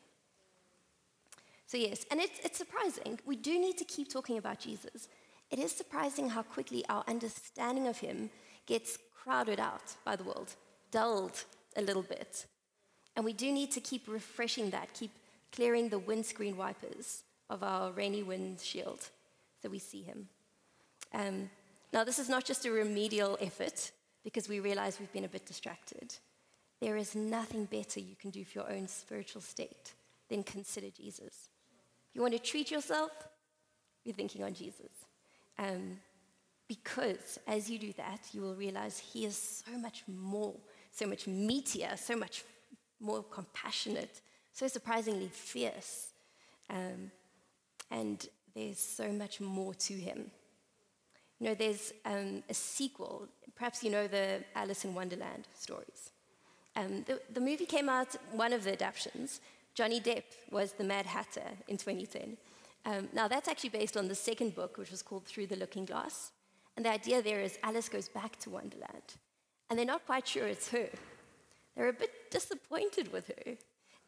So, 1.66 1.78
yes, 1.78 2.04
and 2.11 2.21
it's, 2.21 2.38
it's 2.45 2.59
surprising. 2.59 3.19
We 3.25 3.37
do 3.37 3.59
need 3.59 3.78
to 3.78 3.85
keep 3.85 4.12
talking 4.12 4.37
about 4.37 4.61
Jesus. 4.61 5.09
It 5.50 5.59
is 5.59 5.73
surprising 5.73 6.28
how 6.31 6.42
quickly 6.42 6.85
our 6.88 7.04
understanding 7.09 7.87
of 7.87 7.99
him 7.99 8.31
gets 8.66 8.99
crowded 9.14 9.59
out 9.59 9.97
by 10.04 10.16
the 10.16 10.25
world, 10.25 10.54
dulled 10.90 11.45
a 11.76 11.83
little 11.83 12.02
bit. 12.02 12.47
And 13.16 13.25
we 13.25 13.33
do 13.33 13.50
need 13.52 13.71
to 13.73 13.81
keep 13.81 14.09
refreshing 14.09 14.71
that, 14.71 14.92
keep 14.95 15.12
clearing 15.50 15.88
the 15.88 15.99
windscreen 15.99 16.57
wipers 16.57 17.23
of 17.50 17.62
our 17.62 17.92
rainy 17.92 18.23
windshield 18.23 19.11
so 19.62 19.69
we 19.69 19.78
see 19.78 20.02
him. 20.02 20.28
Um, 21.14 21.50
now, 21.92 22.04
this 22.04 22.19
is 22.19 22.28
not 22.28 22.45
just 22.45 22.64
a 22.64 22.71
remedial 22.71 23.37
effort 23.40 23.92
because 24.25 24.49
we 24.49 24.61
realize 24.61 24.99
we've 24.99 25.12
been 25.12 25.25
a 25.25 25.28
bit 25.28 25.47
distracted. 25.47 26.14
There 26.82 26.96
is 26.96 27.14
nothing 27.14 27.66
better 27.66 28.00
you 28.00 28.16
can 28.16 28.30
do 28.30 28.44
for 28.44 28.58
your 28.58 28.72
own 28.72 28.88
spiritual 28.88 29.40
state 29.40 29.94
than 30.28 30.42
consider 30.42 30.90
Jesus. 30.90 31.48
You 32.12 32.22
want 32.22 32.32
to 32.32 32.40
treat 32.40 32.72
yourself? 32.72 33.12
You're 34.02 34.16
thinking 34.16 34.42
on 34.42 34.52
Jesus. 34.52 34.90
Um, 35.60 36.00
because 36.66 37.38
as 37.46 37.70
you 37.70 37.78
do 37.78 37.92
that, 37.98 38.22
you 38.32 38.40
will 38.40 38.56
realize 38.56 38.98
He 38.98 39.24
is 39.24 39.62
so 39.64 39.78
much 39.78 40.02
more, 40.08 40.56
so 40.90 41.06
much 41.06 41.26
meatier, 41.26 41.96
so 41.96 42.16
much 42.16 42.42
more 42.98 43.22
compassionate, 43.22 44.20
so 44.50 44.66
surprisingly 44.66 45.28
fierce. 45.28 46.08
Um, 46.68 47.12
and 47.92 48.26
there's 48.56 48.80
so 48.80 49.12
much 49.12 49.40
more 49.40 49.72
to 49.74 49.94
Him 49.94 50.32
You 51.38 51.50
know, 51.50 51.54
there's 51.54 51.92
um, 52.04 52.42
a 52.48 52.54
sequel. 52.54 53.28
Perhaps 53.54 53.84
you 53.84 53.90
know 53.92 54.08
the 54.08 54.42
Alice 54.56 54.84
in 54.84 54.96
Wonderland 54.96 55.46
stories. 55.54 56.10
Um, 56.76 57.04
the, 57.06 57.20
the 57.32 57.40
movie 57.40 57.66
came 57.66 57.88
out, 57.88 58.16
one 58.32 58.52
of 58.52 58.64
the 58.64 58.72
adaptations. 58.72 59.40
Johnny 59.74 60.00
Depp 60.00 60.24
was 60.50 60.72
the 60.72 60.84
Mad 60.84 61.06
Hatter 61.06 61.48
in 61.68 61.76
2010. 61.76 62.36
Um, 62.84 63.08
now, 63.12 63.28
that's 63.28 63.48
actually 63.48 63.70
based 63.70 63.96
on 63.96 64.08
the 64.08 64.14
second 64.14 64.54
book, 64.54 64.76
which 64.76 64.90
was 64.90 65.02
called 65.02 65.24
Through 65.24 65.46
the 65.46 65.56
Looking 65.56 65.84
Glass. 65.84 66.32
And 66.76 66.84
the 66.84 66.90
idea 66.90 67.22
there 67.22 67.40
is 67.40 67.58
Alice 67.62 67.88
goes 67.88 68.08
back 68.08 68.38
to 68.40 68.50
Wonderland, 68.50 69.16
and 69.68 69.78
they're 69.78 69.86
not 69.86 70.06
quite 70.06 70.26
sure 70.26 70.46
it's 70.46 70.70
her. 70.70 70.88
They're 71.76 71.88
a 71.88 71.92
bit 71.92 72.30
disappointed 72.30 73.12
with 73.12 73.28
her. 73.28 73.52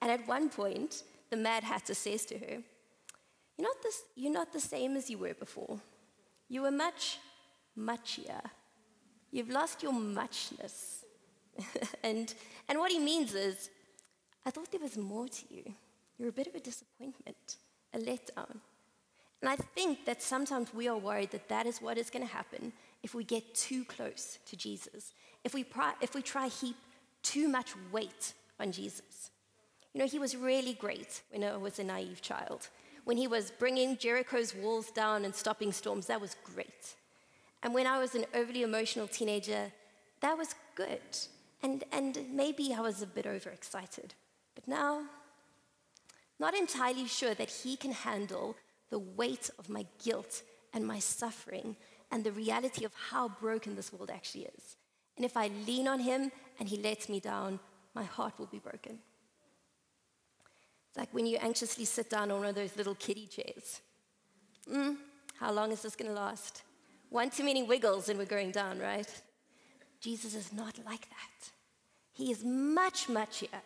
And 0.03 0.11
at 0.11 0.27
one 0.27 0.49
point, 0.49 1.03
the 1.31 1.37
Mad 1.37 1.65
Hatter 1.65 1.95
says 1.95 2.25
to 2.27 2.39
her, 2.39 2.63
You're 3.57 3.69
not, 3.69 3.83
this, 3.83 4.03
you're 4.17 4.33
not 4.33 4.53
the 4.53 4.61
same 4.61 4.97
as 4.97 5.09
you 5.09 5.19
were 5.19 5.35
before. 5.35 5.79
You 6.49 6.63
were 6.63 6.71
much, 6.71 7.19
muchier. 7.79 8.41
You've 9.31 9.51
lost 9.51 9.83
your 9.83 9.93
muchness. 9.93 11.04
and, 12.03 12.35
and 12.69 12.79
what 12.79 12.91
he 12.91 12.99
means 12.99 13.35
is, 13.35 13.71
I 14.47 14.51
thought 14.51 14.71
there 14.71 14.81
was 14.81 14.97
more 14.97 15.29
to 15.29 15.43
you. 15.55 15.75
You're 16.19 16.29
a 16.29 16.33
bit 16.33 16.47
of 16.47 16.55
a 16.55 16.61
disappointment, 16.61 17.57
a 17.93 17.99
letdown. 17.99 18.59
And 19.41 19.51
I 19.51 19.57
think 19.57 20.05
that 20.07 20.23
sometimes 20.23 20.73
we 20.73 20.89
are 20.89 20.97
worried 20.97 21.31
that 21.33 21.49
that 21.49 21.67
is 21.67 21.83
what 21.83 21.99
is 21.99 22.11
going 22.11 22.27
to 22.27 22.33
happen 22.33 22.73
if 23.03 23.15
we 23.15 23.25
get 23.25 23.55
too 23.55 23.85
close 23.85 24.39
to 24.47 24.57
Jesus, 24.57 25.13
if 25.45 25.53
we, 25.53 25.65
try, 25.65 25.93
if 26.01 26.15
we 26.15 26.23
try 26.23 26.49
heap 26.49 26.77
too 27.23 27.49
much 27.49 27.75
weight 27.93 28.33
on 28.59 28.73
Jesus. 28.73 29.31
You 29.93 30.01
know, 30.01 30.07
he 30.07 30.19
was 30.19 30.37
really 30.37 30.75
great 30.75 31.23
when 31.31 31.45
I 31.45 31.57
was 31.57 31.79
a 31.79 31.85
naive 31.85 32.23
child. 32.23 32.69
When 33.05 33.17
he 33.17 33.27
was 33.27 33.51
bringing 33.51 33.99
Jericho's 33.99 34.55
walls 34.55 34.91
down 34.91 35.25
and 35.25 35.35
stopping 35.35 35.73
storms, 35.73 36.07
that 36.07 36.21
was 36.21 36.37
great. 36.43 36.95
And 37.63 37.75
when 37.75 37.87
I 37.87 37.99
was 37.99 38.15
an 38.15 38.25
overly 38.35 38.63
emotional 38.63 39.07
teenager, 39.07 39.73
that 40.21 40.39
was 40.39 40.55
good. 40.75 41.01
And, 41.65 41.83
and 41.93 42.19
maybe 42.31 42.75
I 42.75 42.81
was 42.83 43.01
a 43.01 43.07
bit 43.07 43.27
overexcited. 43.27 44.13
But 44.55 44.69
now, 44.69 45.05
not 46.39 46.55
entirely 46.55 47.07
sure 47.07 47.33
that 47.33 47.51
he 47.51 47.75
can 47.77 47.93
handle 47.93 48.55
the 48.91 48.99
weight 48.99 49.49
of 49.59 49.71
my 49.71 49.87
guilt 50.05 50.43
and 50.75 50.87
my 50.87 50.99
suffering 50.99 51.75
and 52.13 52.23
the 52.23 52.33
reality 52.33 52.85
of 52.85 52.93
how 53.11 53.29
broken 53.29 53.77
this 53.77 53.95
world 53.95 54.11
actually 54.13 54.45
is. 54.45 54.77
And 55.17 55.25
if 55.25 55.39
I 55.39 55.49
lean 55.67 55.89
on 55.89 56.01
him 56.01 56.31
and 56.61 56.69
he 56.69 56.77
lets 56.77 57.09
me 57.09 57.19
down, 57.19 57.59
my 57.95 58.05
heart 58.05 58.39
will 58.39 58.47
be 58.47 58.59
broken. 58.59 58.99
It's 60.91 60.99
like 60.99 61.15
when 61.15 61.25
you 61.25 61.39
anxiously 61.39 61.87
sit 61.87 62.11
down 62.11 62.31
on 62.31 62.41
one 62.41 62.49
of 62.49 62.55
those 62.55 62.77
little 62.77 62.95
kiddie 62.95 63.27
chairs. 63.27 63.81
Mm, 64.71 64.97
how 65.41 65.51
long 65.51 65.73
is 65.73 65.81
this 65.81 65.97
going 65.97 66.11
to 66.11 66.15
last? 66.15 66.63
One 67.09 67.31
too 67.31 67.45
many 67.45 67.63
wiggles 67.63 68.11
and 68.11 68.19
we're 68.19 68.27
going 68.27 68.51
down, 68.51 68.81
right? 68.81 69.09
Jesus 70.01 70.35
is 70.35 70.53
not 70.53 70.79
like 70.85 71.09
that. 71.09 71.54
He 72.15 72.31
is 72.31 72.43
much, 72.43 73.09
much 73.09 73.41
here. 73.41 73.63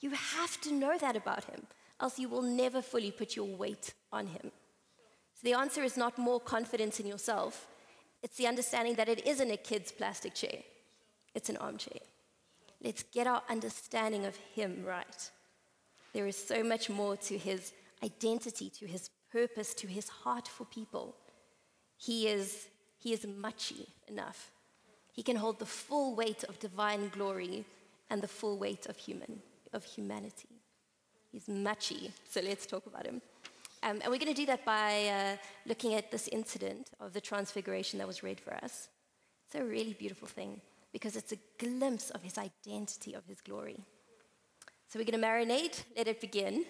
You 0.00 0.10
have 0.10 0.60
to 0.62 0.72
know 0.72 0.96
that 0.98 1.16
about 1.16 1.44
him 1.44 1.66
else 2.00 2.18
you 2.18 2.28
will 2.28 2.42
never 2.42 2.82
fully 2.82 3.10
put 3.10 3.36
your 3.36 3.46
weight 3.46 3.94
on 4.12 4.26
Him. 4.26 4.50
So 5.34 5.40
the 5.42 5.54
answer 5.54 5.82
is 5.82 5.96
not 5.96 6.18
more 6.18 6.40
confidence 6.40 7.00
in 7.00 7.06
yourself, 7.06 7.66
it's 8.22 8.36
the 8.36 8.46
understanding 8.46 8.94
that 8.94 9.08
it 9.08 9.26
isn't 9.26 9.50
a 9.50 9.56
kid's 9.56 9.92
plastic 9.92 10.34
chair, 10.34 10.58
it's 11.34 11.48
an 11.48 11.56
armchair. 11.58 12.00
Let's 12.82 13.02
get 13.02 13.26
our 13.26 13.42
understanding 13.48 14.26
of 14.26 14.36
Him 14.36 14.84
right. 14.84 15.30
There 16.12 16.26
is 16.26 16.36
so 16.36 16.62
much 16.62 16.88
more 16.88 17.16
to 17.16 17.38
His 17.38 17.72
identity, 18.02 18.70
to 18.70 18.86
His 18.86 19.10
purpose, 19.32 19.74
to 19.74 19.86
His 19.86 20.08
heart 20.08 20.48
for 20.48 20.64
people. 20.64 21.16
He 21.96 22.28
is, 22.28 22.68
he 22.98 23.12
is 23.12 23.24
muchy 23.24 23.86
enough. 24.08 24.50
He 25.16 25.22
can 25.22 25.36
hold 25.36 25.58
the 25.58 25.66
full 25.66 26.14
weight 26.14 26.44
of 26.44 26.58
divine 26.58 27.08
glory 27.08 27.64
and 28.10 28.22
the 28.22 28.28
full 28.28 28.58
weight 28.58 28.84
of 28.86 28.98
human, 28.98 29.40
of 29.72 29.82
humanity. 29.82 30.48
He's 31.32 31.46
muchy, 31.46 32.12
so 32.28 32.40
let's 32.42 32.66
talk 32.66 32.86
about 32.86 33.06
him. 33.06 33.22
Um, 33.82 34.00
and 34.02 34.10
we're 34.10 34.18
going 34.18 34.34
to 34.34 34.34
do 34.34 34.46
that 34.46 34.64
by 34.64 35.06
uh, 35.06 35.36
looking 35.66 35.94
at 35.94 36.10
this 36.10 36.28
incident 36.28 36.90
of 37.00 37.14
the 37.14 37.20
transfiguration 37.20 37.98
that 37.98 38.06
was 38.06 38.22
read 38.22 38.38
for 38.38 38.54
us. 38.54 38.88
It's 39.46 39.54
a 39.54 39.64
really 39.64 39.94
beautiful 39.94 40.28
thing 40.28 40.60
because 40.92 41.16
it's 41.16 41.32
a 41.32 41.38
glimpse 41.58 42.10
of 42.10 42.22
his 42.22 42.36
identity, 42.36 43.14
of 43.14 43.24
his 43.26 43.40
glory. 43.40 43.78
So 44.88 44.98
we're 44.98 45.04
going 45.04 45.20
to 45.20 45.26
marinate, 45.26 45.82
let 45.96 46.08
it 46.08 46.20
begin. 46.20 46.64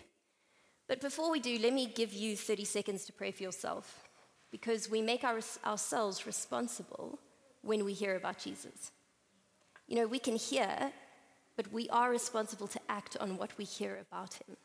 But 0.88 1.00
before 1.00 1.30
we 1.30 1.40
do, 1.40 1.58
let 1.58 1.72
me 1.72 1.86
give 1.86 2.12
you 2.12 2.36
30 2.36 2.64
seconds 2.64 3.04
to 3.06 3.12
pray 3.12 3.32
for 3.32 3.42
yourself 3.42 4.04
because 4.52 4.88
we 4.88 5.02
make 5.02 5.24
our, 5.24 5.40
ourselves 5.64 6.26
responsible 6.26 7.18
when 7.66 7.84
we 7.84 7.92
hear 7.92 8.16
about 8.16 8.38
Jesus. 8.38 8.92
You 9.86 9.96
know, 9.96 10.06
we 10.06 10.18
can 10.18 10.36
hear 10.36 10.92
but 11.56 11.72
we 11.72 11.88
are 11.88 12.10
responsible 12.10 12.66
to 12.68 12.80
act 12.88 13.16
on 13.18 13.38
what 13.38 13.56
we 13.56 13.64
hear 13.64 13.98
about 14.08 14.34
him. 14.34 14.56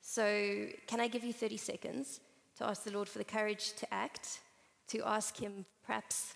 So, 0.00 0.66
can 0.86 1.00
I 1.00 1.08
give 1.08 1.24
you 1.24 1.32
30 1.32 1.56
seconds 1.56 2.20
to 2.58 2.66
ask 2.66 2.84
the 2.84 2.90
Lord 2.90 3.08
for 3.08 3.18
the 3.18 3.24
courage 3.24 3.72
to 3.74 3.94
act, 3.94 4.40
to 4.88 5.02
ask 5.06 5.36
him 5.36 5.64
perhaps 5.84 6.34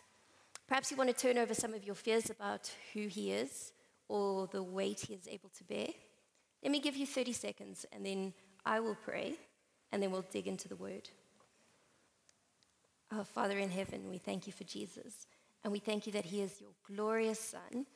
perhaps 0.67 0.91
you 0.91 0.97
want 0.97 1.09
to 1.09 1.15
turn 1.15 1.39
over 1.39 1.55
some 1.55 1.75
of 1.75 1.85
your 1.85 1.95
fears 1.95 2.29
about 2.29 2.73
who 2.93 3.07
he 3.07 3.31
is 3.31 3.73
or 4.09 4.49
the 4.49 4.63
weight 4.63 5.01
he 5.01 5.15
is 5.15 5.29
able 5.29 5.51
to 5.51 5.65
bear? 5.65 5.89
Let 6.63 6.73
me 6.73 6.81
give 6.81 6.97
you 6.97 7.07
30 7.07 7.33
seconds 7.33 7.87
and 7.93 8.05
then 8.05 8.33
I 8.65 8.81
will 8.81 8.97
pray 9.05 9.35
and 9.93 10.03
then 10.03 10.11
we'll 10.11 10.25
dig 10.33 10.49
into 10.49 10.69
the 10.69 10.75
word. 10.75 11.09
Our 13.13 13.25
Father 13.25 13.59
in 13.59 13.71
heaven, 13.71 14.11
we 14.11 14.19
thank 14.19 14.49
you 14.49 14.53
for 14.53 14.65
Jesus 14.65 15.27
and 15.65 15.73
we 15.73 15.79
thank 15.79 16.07
you 16.07 16.13
that 16.13 16.25
he 16.25 16.43
is 16.43 16.61
your 16.61 16.71
glorious 16.87 17.41
Son 17.41 17.87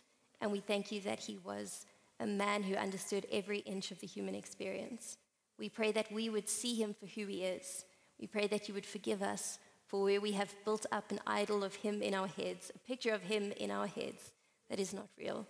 and 0.41 0.51
we 0.51 0.61
thank 0.61 0.91
you 0.91 1.01
that 1.03 1.21
he 1.21 1.39
was 1.39 1.87
a 2.19 2.27
man 2.27 2.63
who 2.63 2.75
understood 2.75 3.27
every 3.31 3.59
inch 3.61 3.91
of 3.91 4.01
the 4.01 4.07
human 4.07 4.35
experience. 4.35 5.17
We 5.59 5.69
pray 5.69 5.93
that 5.93 6.11
we 6.13 6.29
would 6.29 6.49
see 6.49 6.75
him 6.75 6.95
for 6.99 7.07
who 7.07 7.27
he 7.27 7.45
is. 7.45 7.85
We 8.19 8.27
pray 8.27 8.47
that 8.49 8.69
you 8.69 8.75
would 8.75 8.87
forgive 8.87 9.23
us 9.23 9.59
for 9.87 10.03
where 10.03 10.21
we 10.21 10.33
have 10.33 10.55
built 10.65 10.87
up 10.93 11.11
an 11.11 11.21
idol 11.27 11.65
of 11.65 11.75
him 11.75 12.01
in 12.03 12.15
our 12.15 12.29
heads, 12.29 12.71
a 12.75 12.79
picture 12.79 13.13
of 13.13 13.23
him 13.23 13.53
in 13.53 13.71
our 13.71 13.87
heads 13.87 14.33
that 14.69 14.79
is 14.79 14.95
not 14.95 15.09
real. 15.19 15.47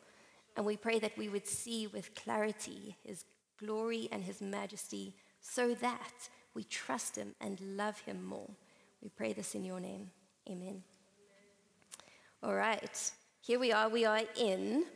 And 0.56 0.64
we 0.64 0.76
pray 0.76 0.98
that 0.98 1.16
we 1.16 1.28
would 1.28 1.46
see 1.46 1.86
with 1.86 2.14
clarity 2.14 2.96
his 3.04 3.24
glory 3.58 4.08
and 4.10 4.24
his 4.24 4.40
majesty 4.40 5.14
so 5.40 5.74
that 5.74 6.28
we 6.54 6.64
trust 6.64 7.16
him 7.16 7.34
and 7.40 7.60
love 7.60 8.00
him 8.00 8.24
more. 8.24 8.50
We 9.02 9.08
pray 9.10 9.32
this 9.32 9.54
in 9.54 9.64
your 9.64 9.80
name. 9.80 10.10
Amen. 10.48 10.82
All 12.42 12.54
right. 12.54 13.12
Here 13.42 13.58
we 13.58 13.70
are, 13.70 13.90
we 13.90 14.06
are 14.06 14.22
in 14.34 14.86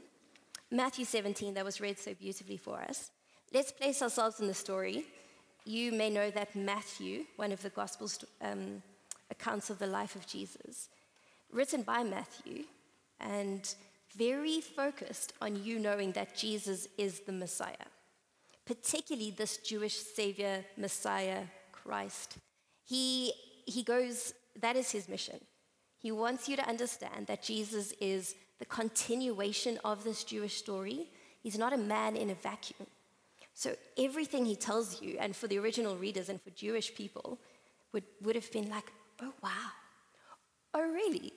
Matthew 0.71 1.05
17, 1.05 1.53
that 1.53 1.65
was 1.65 1.79
read 1.79 1.99
so 1.99 2.15
beautifully 2.15 2.57
for 2.57 2.81
us. 2.81 3.11
Let's 3.53 3.71
place 3.71 4.01
ourselves 4.01 4.41
in 4.41 4.47
the 4.47 4.55
story. 4.55 5.05
You 5.67 5.93
may 5.93 6.09
know 6.09 6.31
that 6.31 6.57
Matthew, 6.57 7.25
one 7.37 7.53
of 7.53 7.61
the 7.61 7.69
gospel 7.69 8.11
um, 8.41 8.83
accounts 9.31 9.69
of 9.69 9.79
the 9.79 9.87
life 9.87 10.17
of 10.17 10.27
Jesus, 10.27 10.89
written 11.53 11.83
by 11.83 12.03
Matthew, 12.03 12.65
and 13.21 13.75
very 14.17 14.63
focused 14.63 15.35
on 15.43 15.63
you 15.63 15.79
knowing 15.79 16.13
that 16.13 16.35
Jesus 16.35 16.89
is 16.97 17.21
the 17.21 17.33
Messiah, 17.33 17.91
particularly 18.65 19.33
this 19.33 19.59
Jewish 19.59 19.99
Savior, 19.99 20.65
Messiah, 20.79 21.43
Christ. 21.73 22.39
He, 22.87 23.35
he 23.67 23.83
goes, 23.83 24.33
that 24.63 24.77
is 24.77 24.91
his 24.91 25.11
mission. 25.11 25.41
He 26.05 26.13
wants 26.13 26.51
you 26.51 26.57
to 26.57 26.69
understand 26.69 27.29
that 27.29 27.43
Jesus 27.43 27.95
is 27.99 28.35
the 28.59 28.67
continuation 28.67 29.79
of 29.87 30.05
this 30.05 30.23
Jewish 30.23 30.55
story. 30.59 31.09
He's 31.43 31.57
not 31.57 31.73
a 31.73 31.79
man 31.79 32.15
in 32.15 32.29
a 32.29 32.35
vacuum. 32.35 32.87
So 33.55 33.75
everything 33.97 34.45
he 34.45 34.55
tells 34.55 35.01
you, 35.01 35.17
and 35.19 35.35
for 35.35 35.47
the 35.47 35.59
original 35.59 35.97
readers 35.97 36.29
and 36.29 36.43
for 36.43 36.51
Jewish 36.51 36.95
people, 36.95 37.39
would, 37.95 38.03
would 38.21 38.35
have 38.35 38.53
been 38.53 38.69
like, 38.69 38.93
oh, 39.23 39.33
wow. 39.43 39.71
Oh, 40.75 40.83
really? 40.83 41.33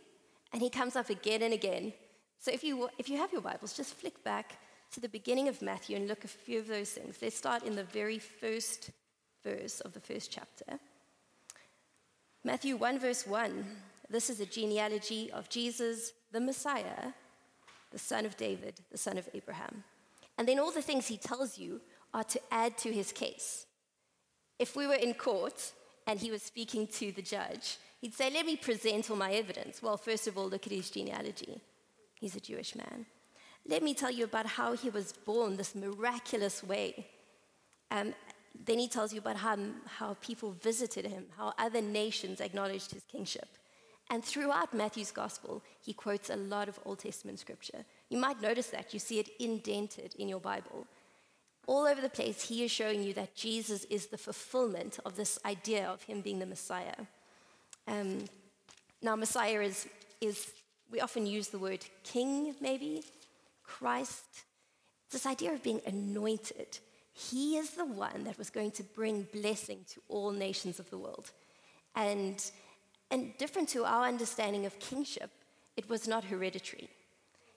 And 0.52 0.62
he 0.62 0.70
comes 0.70 0.98
up 0.98 1.10
again 1.10 1.44
and 1.44 1.54
again. 1.54 1.94
So 2.38 2.52
if 2.52 2.62
you, 2.62 2.90
if 2.98 3.08
you 3.08 3.16
have 3.20 3.32
your 3.32 3.40
Bibles, 3.40 3.72
just 3.72 3.94
flick 3.94 4.22
back 4.26 4.60
to 4.92 5.00
the 5.00 5.08
beginning 5.08 5.48
of 5.48 5.62
Matthew 5.62 5.96
and 5.96 6.10
look 6.10 6.26
a 6.26 6.28
few 6.28 6.60
of 6.60 6.68
those 6.68 6.90
things. 6.90 7.20
They 7.20 7.30
start 7.30 7.64
in 7.64 7.78
the 7.78 7.86
very 7.86 8.20
first 8.20 8.90
verse 9.46 9.80
of 9.80 9.94
the 9.94 10.02
first 10.02 10.30
chapter. 10.30 10.78
Matthew 12.44 12.76
1, 12.76 13.00
verse 13.00 13.26
1 13.26 13.66
this 14.10 14.30
is 14.30 14.40
a 14.40 14.46
genealogy 14.46 15.32
of 15.32 15.50
Jesus, 15.50 16.14
the 16.32 16.40
Messiah, 16.40 17.14
the 17.92 18.00
son 18.00 18.26
of 18.26 18.38
David, 18.38 18.80
the 18.92 18.98
son 18.98 19.18
of 19.18 19.30
Abraham. 19.34 19.84
And 20.38 20.48
then 20.48 20.60
all 20.60 20.72
the 20.72 20.82
things 20.82 21.08
he 21.08 21.18
tells 21.18 21.58
you 21.58 21.82
are 22.14 22.24
to 22.24 22.40
add 22.52 22.78
to 22.80 22.92
his 22.92 23.12
case. 23.12 23.66
If 24.60 24.76
we 24.76 24.88
were 24.88 24.96
in 24.96 25.14
court 25.14 25.74
and 26.06 26.20
he 26.20 26.32
was 26.32 26.42
speaking 26.42 26.88
to 26.88 27.12
the 27.12 27.22
judge, 27.22 27.78
he'd 28.02 28.14
say, 28.14 28.30
Let 28.30 28.46
me 28.46 28.56
present 28.56 29.10
all 29.10 29.18
my 29.18 29.34
evidence. 29.34 29.82
Well, 29.82 29.98
first 29.98 30.28
of 30.28 30.38
all, 30.38 30.48
look 30.48 30.66
at 30.66 30.74
his 30.74 30.90
genealogy. 30.90 31.62
He's 32.20 32.36
a 32.36 32.40
Jewish 32.40 32.76
man. 32.76 33.06
Let 33.68 33.84
me 33.84 33.94
tell 33.94 34.12
you 34.12 34.24
about 34.24 34.46
how 34.46 34.74
he 34.74 34.90
was 34.90 35.12
born 35.12 35.58
this 35.58 35.76
miraculous 35.76 36.64
way. 36.64 37.08
Um, 37.92 38.14
then 38.66 38.80
he 38.80 38.88
tells 38.88 39.14
you 39.14 39.20
about 39.20 39.38
how, 39.38 39.58
how 39.86 40.16
people 40.22 40.52
visited 40.52 41.06
him, 41.06 41.26
how 41.38 41.54
other 41.58 41.82
nations 41.82 42.42
acknowledged 42.42 42.92
his 42.92 43.04
kingship. 43.04 43.48
And 44.10 44.24
throughout 44.24 44.74
Matthew's 44.74 45.12
gospel, 45.12 45.62
he 45.82 45.94
quotes 45.94 46.30
a 46.30 46.36
lot 46.36 46.70
of 46.70 46.80
Old 46.86 47.00
Testament 47.00 47.40
scripture. 47.40 47.84
You 48.10 48.18
might 48.18 48.42
notice 48.42 48.68
that. 48.68 48.94
You 48.94 49.00
see 49.00 49.20
it 49.20 49.30
indented 49.40 50.16
in 50.18 50.30
your 50.30 50.40
Bible. 50.40 50.88
All 51.68 51.86
over 51.86 52.00
the 52.00 52.10
place, 52.10 52.48
he 52.48 52.64
is 52.64 52.72
showing 52.72 53.04
you 53.04 53.14
that 53.16 53.36
Jesus 53.36 53.84
is 53.86 54.08
the 54.08 54.18
fulfillment 54.18 55.00
of 55.06 55.18
this 55.18 55.38
idea 55.46 55.86
of 55.88 56.02
him 56.04 56.22
being 56.22 56.40
the 56.40 56.46
Messiah. 56.46 56.96
Um, 57.86 58.24
now, 59.02 59.18
Messiah 59.18 59.60
is, 59.62 59.88
is, 60.22 60.54
we 60.90 61.02
often 61.02 61.26
use 61.26 61.50
the 61.50 61.60
word 61.60 61.86
king, 62.04 62.56
maybe, 62.62 63.04
Christ. 63.64 64.46
This 65.12 65.26
idea 65.26 65.52
of 65.52 65.62
being 65.62 65.82
anointed. 65.86 66.80
He 67.12 67.58
is 67.58 67.72
the 67.72 67.86
one 67.86 68.24
that 68.24 68.38
was 68.38 68.50
going 68.50 68.72
to 68.72 68.84
bring 68.84 69.28
blessing 69.34 69.80
to 69.90 70.02
all 70.08 70.32
nations 70.32 70.80
of 70.80 70.90
the 70.90 70.98
world. 70.98 71.32
And, 71.96 72.40
and 73.10 73.38
different 73.38 73.70
to 73.70 73.86
our 73.86 74.06
understanding 74.08 74.66
of 74.66 74.80
kingship, 74.80 75.32
it 75.76 75.90
was 75.90 76.08
not 76.08 76.26
hereditary. 76.26 76.90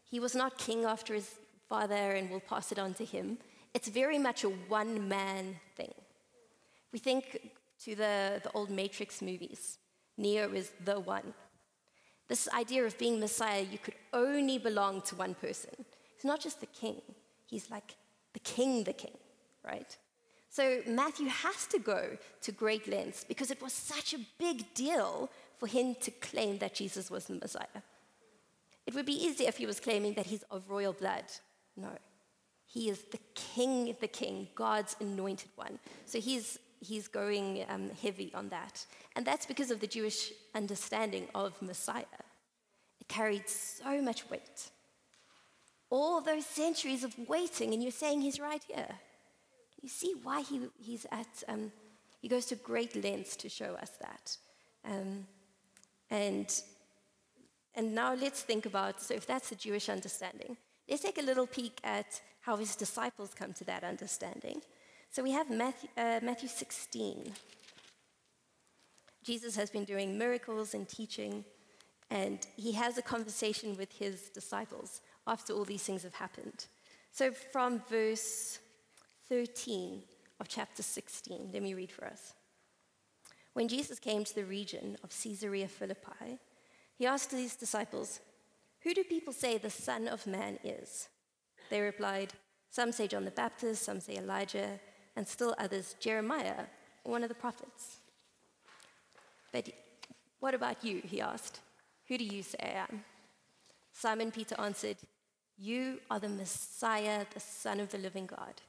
He 0.09 0.21
was 0.21 0.35
not 0.35 0.59
king 0.59 0.85
after 0.85 1.14
his 1.14 1.35
father 1.69 2.12
and 2.12 2.30
will 2.30 2.40
pass 2.40 2.73
it 2.73 2.78
on 2.78 2.95
to 2.95 3.04
him. 3.04 3.38
It's 3.75 3.88
very 3.88 4.19
much 4.19 4.45
a 4.45 4.49
one 4.49 5.09
man 5.09 5.57
thing. 5.76 5.95
We 6.92 6.99
think 6.99 7.52
to 7.85 7.95
the, 7.95 8.40
the 8.42 8.50
old 8.52 8.71
Matrix 8.71 9.23
movies, 9.23 9.78
Neo 10.16 10.52
is 10.52 10.73
the 10.85 10.99
one. 10.99 11.35
This 12.28 12.49
idea 12.54 12.85
of 12.85 12.99
being 12.99 13.19
Messiah, 13.19 13.62
you 13.62 13.78
could 13.78 13.95
only 14.12 14.59
belong 14.59 15.02
to 15.02 15.16
one 15.16 15.35
person. 15.35 15.71
He's 16.14 16.25
not 16.25 16.40
just 16.40 16.61
the 16.61 16.66
king, 16.66 17.00
he's 17.47 17.71
like 17.71 17.95
the 18.33 18.40
king, 18.40 18.85
the 18.85 18.92
king, 18.92 19.16
right? 19.64 19.97
So 20.50 20.83
Matthew 20.85 21.28
has 21.28 21.66
to 21.69 21.78
go 21.78 22.19
to 22.42 22.52
great 22.52 22.88
lengths 22.88 23.23
because 23.23 23.52
it 23.52 23.62
was 23.62 23.73
such 23.73 24.12
a 24.14 24.19
big 24.37 24.75
deal 24.75 25.30
for 25.59 25.69
him 25.69 25.95
to 26.00 26.11
claim 26.11 26.59
that 26.59 26.75
Jesus 26.75 27.09
was 27.09 27.26
the 27.26 27.35
Messiah. 27.35 27.83
It 28.85 28.95
would 28.95 29.07
be 29.07 29.25
easier 29.25 29.49
if 29.49 29.59
he 29.59 29.66
was 29.66 29.78
claiming 29.78 30.14
that 30.14 30.26
he's 30.26 30.42
of 30.50 30.69
royal 30.69 30.92
blood. 30.92 31.25
No. 31.76 31.90
He 32.66 32.90
is 32.90 33.02
the 33.12 33.21
king, 33.35 33.95
the 34.00 34.09
king, 34.09 34.49
God's 34.57 34.97
anointed 35.00 35.50
one. 35.54 35.78
So 36.04 36.19
he's, 36.19 36.59
he's 36.80 37.07
going 37.07 37.64
um, 37.69 37.90
heavy 38.02 38.33
on 38.35 38.49
that. 38.49 38.85
And 39.14 39.25
that's 39.25 39.47
because 39.47 39.71
of 39.71 39.78
the 39.78 39.87
Jewish 39.87 40.33
understanding 40.52 41.28
of 41.33 41.61
Messiah. 41.62 42.21
It 43.00 43.07
carried 43.07 43.49
so 43.49 44.02
much 44.02 44.28
weight. 44.28 44.71
All 45.90 46.21
those 46.21 46.47
centuries 46.47 47.04
of 47.04 47.16
waiting, 47.28 47.73
and 47.73 47.83
you're 47.83 47.92
saying 47.92 48.21
he's 48.21 48.40
right 48.40 48.62
here. 48.66 48.97
You 49.82 49.88
see 49.88 50.14
why 50.22 50.42
he, 50.42 50.62
he's 50.78 51.06
at, 51.10 51.42
um, 51.49 51.72
he 52.20 52.28
goes 52.28 52.46
to 52.46 52.56
great 52.56 53.02
lengths 53.02 53.37
to 53.37 53.49
show 53.49 53.75
us 53.75 53.92
that. 54.00 54.37
Um, 54.84 55.26
and, 56.10 56.62
and 57.75 57.94
now 57.94 58.14
let's 58.14 58.42
think 58.42 58.66
about 58.66 59.00
so 59.00 59.14
if 59.14 59.26
that's 59.26 59.50
the 59.50 59.56
Jewish 59.56 59.88
understanding, 59.88 60.56
let's 60.88 61.02
take 61.02 61.18
a 61.18 61.22
little 61.22 61.46
peek 61.46 61.78
at 61.84 62.20
how 62.40 62.56
his 62.56 62.76
disciples 62.76 63.32
come 63.34 63.52
to 63.54 63.64
that 63.64 63.84
understanding. 63.84 64.60
So 65.10 65.22
we 65.22 65.32
have 65.32 65.50
Matthew, 65.50 65.88
uh, 65.96 66.20
Matthew 66.22 66.49
16. 66.49 67.32
Jesus 69.22 69.56
has 69.56 69.70
been 69.70 69.84
doing 69.84 70.16
miracles 70.16 70.72
and 70.75 70.88
teaching, 70.88 71.44
and 72.10 72.46
he 72.56 72.72
has 72.72 72.96
a 72.96 73.02
conversation 73.02 73.76
with 73.76 73.92
his 73.92 74.30
disciples 74.30 75.00
after 75.26 75.52
all 75.52 75.64
these 75.64 75.82
things 75.82 76.02
have 76.02 76.14
happened. 76.14 76.66
So 77.12 77.32
from 77.32 77.82
verse 77.90 78.60
13 79.30 80.02
of 80.40 80.49
chapter 80.49 80.82
16, 80.82 81.50
let 81.52 81.62
me 81.62 81.72
read 81.72 81.92
for 81.92 82.04
us. 82.04 82.34
When 83.52 83.68
Jesus 83.68 84.00
came 84.00 84.25
to 84.25 84.34
the 84.34 84.44
region 84.44 84.99
of 85.04 85.10
Caesarea 85.22 85.68
Philippi, 85.68 86.40
he 86.99 87.06
asked 87.06 87.30
his 87.30 87.54
disciples, 87.54 88.18
Who 88.82 88.92
do 88.92 89.04
people 89.04 89.32
say 89.32 89.56
the 89.56 89.70
Son 89.70 90.08
of 90.08 90.26
Man 90.26 90.58
is? 90.64 91.08
They 91.70 91.80
replied, 91.80 92.32
Some 92.71 92.90
say 92.90 93.06
John 93.06 93.25
the 93.25 93.30
Baptist, 93.30 93.84
some 93.84 94.00
say 94.00 94.16
Elijah, 94.16 94.80
and 95.14 95.26
still 95.28 95.54
others, 95.58 95.95
Jeremiah, 96.00 96.64
one 97.04 97.23
of 97.23 97.28
the 97.28 97.34
prophets. 97.36 97.99
But 99.52 99.69
what 100.40 100.54
about 100.54 100.84
you? 100.84 101.02
He 101.04 101.21
asked. 101.21 101.60
Who 102.08 102.19
do 102.19 102.25
you 102.25 102.43
say 102.43 102.58
I 102.60 102.80
am? 102.90 103.04
Simon 103.93 104.32
Peter 104.32 104.56
answered, 104.58 104.97
You 105.56 106.00
are 106.10 106.19
the 106.19 106.28
Messiah, 106.28 107.25
the 107.32 107.38
Son 107.38 107.78
of 107.78 107.90
the 107.90 107.99
living 107.99 108.26
God. 108.26 108.60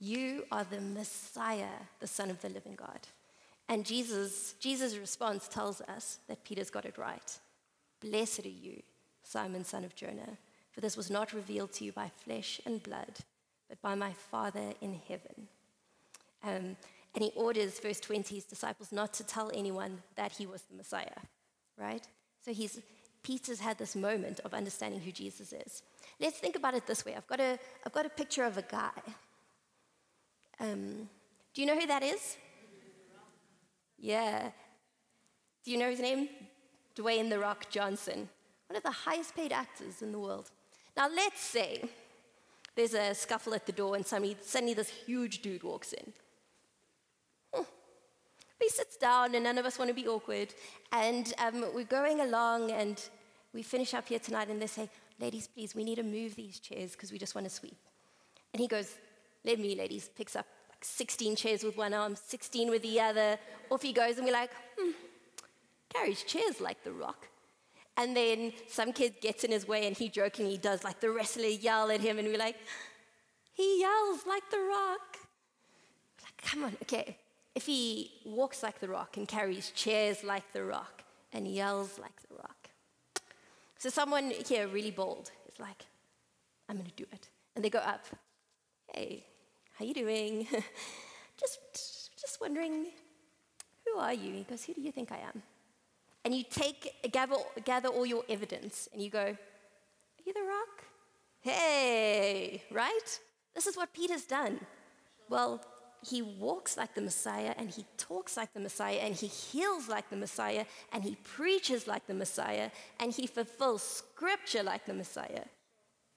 You 0.00 0.44
are 0.50 0.64
the 0.64 0.80
Messiah, 0.80 1.78
the 2.00 2.06
Son 2.06 2.30
of 2.30 2.40
the 2.40 2.48
living 2.48 2.74
God. 2.74 3.00
And 3.68 3.84
Jesus, 3.84 4.54
Jesus' 4.58 4.96
response 4.96 5.46
tells 5.46 5.80
us 5.82 6.18
that 6.26 6.42
Peter's 6.42 6.70
got 6.70 6.86
it 6.86 6.98
right. 6.98 7.38
Blessed 8.00 8.46
are 8.46 8.48
you, 8.48 8.82
Simon, 9.22 9.64
son 9.64 9.84
of 9.84 9.94
Jonah. 9.94 10.38
For 10.72 10.80
this 10.80 10.96
was 10.96 11.10
not 11.10 11.32
revealed 11.32 11.72
to 11.74 11.84
you 11.84 11.92
by 11.92 12.10
flesh 12.24 12.60
and 12.64 12.82
blood, 12.82 13.18
but 13.68 13.80
by 13.82 13.94
my 13.94 14.12
Father 14.12 14.72
in 14.80 15.00
heaven. 15.06 15.48
Um, 16.42 16.76
and 17.14 17.24
he 17.24 17.32
orders, 17.36 17.78
verse 17.78 18.00
20, 18.00 18.34
his 18.34 18.44
disciples 18.44 18.90
not 18.90 19.12
to 19.14 19.24
tell 19.24 19.50
anyone 19.54 20.02
that 20.16 20.32
he 20.32 20.46
was 20.46 20.62
the 20.62 20.76
Messiah, 20.76 21.20
right? 21.78 22.06
So 22.44 22.52
he's, 22.52 22.80
Peter's 23.22 23.60
had 23.60 23.78
this 23.78 23.94
moment 23.94 24.40
of 24.40 24.54
understanding 24.54 25.00
who 25.00 25.12
Jesus 25.12 25.52
is. 25.52 25.82
Let's 26.18 26.38
think 26.38 26.56
about 26.56 26.74
it 26.74 26.86
this 26.86 27.04
way 27.04 27.14
I've 27.14 27.26
got 27.26 27.40
a, 27.40 27.58
I've 27.84 27.92
got 27.92 28.06
a 28.06 28.10
picture 28.10 28.44
of 28.44 28.56
a 28.56 28.62
guy. 28.62 28.90
Um, 30.60 31.08
do 31.54 31.62
you 31.62 31.66
know 31.66 31.78
who 31.78 31.86
that 31.86 32.02
is? 32.02 32.36
Yeah. 33.98 34.50
Do 35.64 35.70
you 35.70 35.78
know 35.78 35.90
his 35.90 36.00
name? 36.00 36.28
Dwayne 36.96 37.30
The 37.30 37.38
Rock 37.38 37.70
Johnson, 37.70 38.28
one 38.68 38.76
of 38.76 38.82
the 38.82 38.90
highest 38.90 39.34
paid 39.34 39.52
actors 39.52 40.02
in 40.02 40.12
the 40.12 40.18
world. 40.18 40.50
Now, 40.96 41.08
let's 41.08 41.40
say 41.40 41.82
there's 42.76 42.94
a 42.94 43.14
scuffle 43.14 43.54
at 43.54 43.64
the 43.64 43.72
door 43.72 43.96
and 43.96 44.04
suddenly, 44.04 44.36
suddenly 44.42 44.74
this 44.74 44.88
huge 44.88 45.40
dude 45.40 45.62
walks 45.62 45.92
in. 45.92 46.12
Hmm. 47.54 47.62
He 48.60 48.68
sits 48.68 48.96
down, 48.96 49.34
and 49.34 49.44
none 49.44 49.56
of 49.56 49.64
us 49.64 49.78
want 49.78 49.88
to 49.88 49.94
be 49.94 50.06
awkward. 50.06 50.54
And 50.92 51.32
um, 51.38 51.64
we're 51.74 51.84
going 51.84 52.20
along, 52.20 52.70
and 52.70 53.02
we 53.54 53.62
finish 53.62 53.94
up 53.94 54.08
here 54.08 54.18
tonight, 54.18 54.48
and 54.48 54.60
they 54.60 54.66
say, 54.66 54.88
Ladies, 55.18 55.48
please, 55.48 55.74
we 55.74 55.84
need 55.84 55.96
to 55.96 56.02
move 56.02 56.34
these 56.34 56.58
chairs 56.58 56.92
because 56.92 57.12
we 57.12 57.18
just 57.18 57.34
want 57.34 57.46
to 57.46 57.50
sweep. 57.50 57.76
And 58.54 58.60
he 58.60 58.66
goes, 58.66 58.94
Let 59.44 59.58
me, 59.58 59.74
ladies, 59.74 60.10
picks 60.16 60.36
up 60.36 60.46
like 60.68 60.84
16 60.84 61.36
chairs 61.36 61.62
with 61.62 61.76
one 61.76 61.94
arm, 61.94 62.16
16 62.16 62.70
with 62.70 62.82
the 62.82 63.00
other. 63.00 63.38
Off 63.70 63.82
he 63.82 63.92
goes, 63.92 64.16
and 64.16 64.26
we're 64.26 64.32
like, 64.32 64.50
hmm, 64.78 64.90
carries 65.92 66.22
chairs 66.22 66.60
like 66.60 66.82
the 66.84 66.92
rock. 66.92 67.28
And 67.96 68.16
then 68.16 68.52
some 68.68 68.92
kid 68.92 69.14
gets 69.20 69.44
in 69.44 69.50
his 69.50 69.68
way 69.68 69.86
and 69.86 69.96
he 69.96 70.08
jokingly 70.08 70.56
does 70.56 70.84
like 70.84 71.00
the 71.00 71.10
wrestler 71.10 71.44
yell 71.46 71.90
at 71.90 72.00
him, 72.00 72.18
and 72.18 72.28
we're 72.28 72.38
like, 72.38 72.56
he 73.52 73.80
yells 73.80 74.20
like 74.26 74.48
the 74.50 74.58
rock. 74.60 75.18
Like, 76.22 76.50
come 76.50 76.64
on, 76.64 76.76
okay. 76.82 77.16
If 77.54 77.66
he 77.66 78.12
walks 78.24 78.62
like 78.62 78.78
the 78.78 78.88
rock 78.88 79.16
and 79.16 79.26
carries 79.26 79.70
chairs 79.72 80.22
like 80.22 80.52
the 80.52 80.64
rock 80.64 81.02
and 81.32 81.46
yells 81.46 81.98
like 81.98 82.20
the 82.28 82.36
rock. 82.36 82.70
So 83.78 83.88
someone 83.88 84.32
here 84.46 84.68
really 84.68 84.90
bold 84.90 85.30
is 85.50 85.58
like, 85.58 85.86
I'm 86.68 86.76
gonna 86.76 86.90
do 86.96 87.04
it. 87.12 87.28
And 87.54 87.64
they 87.64 87.70
go 87.70 87.80
up. 87.80 88.06
Hey, 88.94 89.24
how 89.80 89.84
are 89.86 89.88
you 89.88 89.94
doing? 89.94 90.46
just 91.40 91.58
just 92.20 92.38
wondering, 92.38 92.88
who 93.86 93.98
are 93.98 94.12
you? 94.12 94.34
He 94.34 94.42
goes, 94.42 94.62
Who 94.64 94.74
do 94.74 94.82
you 94.82 94.92
think 94.92 95.10
I 95.10 95.20
am? 95.20 95.42
and 96.24 96.34
you 96.34 96.44
take, 96.48 97.10
gather, 97.12 97.36
gather 97.64 97.88
all 97.88 98.04
your 98.04 98.24
evidence 98.28 98.90
and 98.92 99.02
you 99.02 99.08
go, 99.08 99.18
Are 99.18 100.24
you 100.26 100.34
the 100.34 100.42
rock? 100.42 100.84
Hey, 101.40 102.62
right? 102.70 103.20
This 103.54 103.66
is 103.66 103.74
what 103.74 103.94
Peter's 103.94 104.26
done. 104.26 104.60
Well, 105.30 105.64
he 106.02 106.20
walks 106.20 106.76
like 106.76 106.94
the 106.94 107.00
Messiah 107.00 107.54
and 107.56 107.70
he 107.70 107.86
talks 107.96 108.36
like 108.36 108.52
the 108.52 108.60
Messiah 108.60 108.98
and 108.98 109.14
he 109.14 109.28
heals 109.28 109.88
like 109.88 110.10
the 110.10 110.16
Messiah 110.16 110.66
and 110.92 111.02
he 111.02 111.16
preaches 111.24 111.86
like 111.86 112.06
the 112.06 112.14
Messiah 112.14 112.70
and 112.98 113.12
he 113.12 113.26
fulfills 113.26 113.82
scripture 113.82 114.62
like 114.62 114.84
the 114.84 114.94
Messiah. 114.94 115.44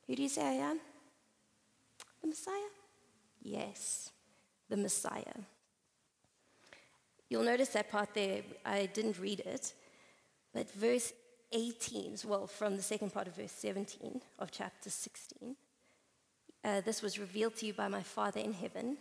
Who 0.07 0.15
do 0.17 0.23
you 0.23 0.29
say 0.29 0.41
I 0.41 0.69
am? 0.71 0.81
The 2.21 2.27
Messiah? 2.27 2.82
Yes, 3.43 4.11
the 4.69 4.77
Messiah. 4.77 5.43
You'll 7.29 7.43
notice 7.43 7.69
that 7.69 7.91
part 7.91 8.13
there, 8.13 8.41
I 8.65 8.85
didn't 8.85 9.19
read 9.19 9.41
it, 9.41 9.73
but 10.53 10.71
verse 10.71 11.13
18, 11.51 12.17
well, 12.25 12.47
from 12.47 12.77
the 12.77 12.81
second 12.81 13.13
part 13.13 13.27
of 13.27 13.35
verse 13.35 13.51
17 13.51 14.21
of 14.39 14.49
chapter 14.51 14.89
16, 14.89 15.55
uh, 16.63 16.81
this 16.81 17.01
was 17.01 17.19
revealed 17.19 17.55
to 17.57 17.65
you 17.65 17.73
by 17.73 17.87
my 17.87 18.01
Father 18.01 18.39
in 18.39 18.53
heaven. 18.53 18.97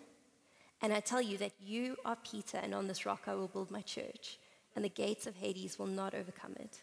And 0.81 0.93
I 0.93 0.99
tell 0.99 1.23
you 1.23 1.39
that 1.39 1.53
you 1.61 1.97
are 2.05 2.17
Peter, 2.17 2.59
and 2.59 2.75
on 2.75 2.89
this 2.89 3.07
rock 3.07 3.23
I 3.27 3.35
will 3.35 3.47
build 3.47 3.71
my 3.71 3.83
church, 3.83 4.39
and 4.75 4.85
the 4.85 4.89
gates 4.89 5.29
of 5.29 5.37
Hades 5.37 5.79
will 5.79 5.87
not 5.87 6.15
overcome 6.15 6.57
it. 6.59 6.83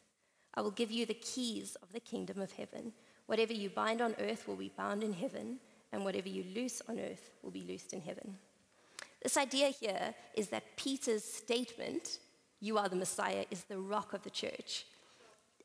I 0.53 0.61
will 0.61 0.71
give 0.71 0.91
you 0.91 1.05
the 1.05 1.13
keys 1.15 1.75
of 1.83 1.91
the 1.91 1.99
kingdom 1.99 2.39
of 2.39 2.53
heaven. 2.53 2.93
Whatever 3.25 3.53
you 3.53 3.69
bind 3.69 4.01
on 4.01 4.15
earth 4.19 4.47
will 4.47 4.55
be 4.55 4.71
bound 4.75 5.03
in 5.03 5.13
heaven, 5.13 5.59
and 5.91 6.03
whatever 6.03 6.29
you 6.29 6.43
loose 6.55 6.81
on 6.87 6.99
earth 6.99 7.31
will 7.41 7.51
be 7.51 7.63
loosed 7.63 7.93
in 7.93 8.01
heaven. 8.01 8.37
This 9.21 9.37
idea 9.37 9.69
here 9.69 10.13
is 10.35 10.47
that 10.49 10.75
Peter's 10.77 11.23
statement 11.23 12.19
You 12.61 12.77
are 12.77 12.89
the 12.89 12.95
Messiah, 12.95 13.45
is 13.51 13.63
the 13.63 13.79
rock 13.79 14.13
of 14.13 14.23
the 14.23 14.29
church. 14.29 14.85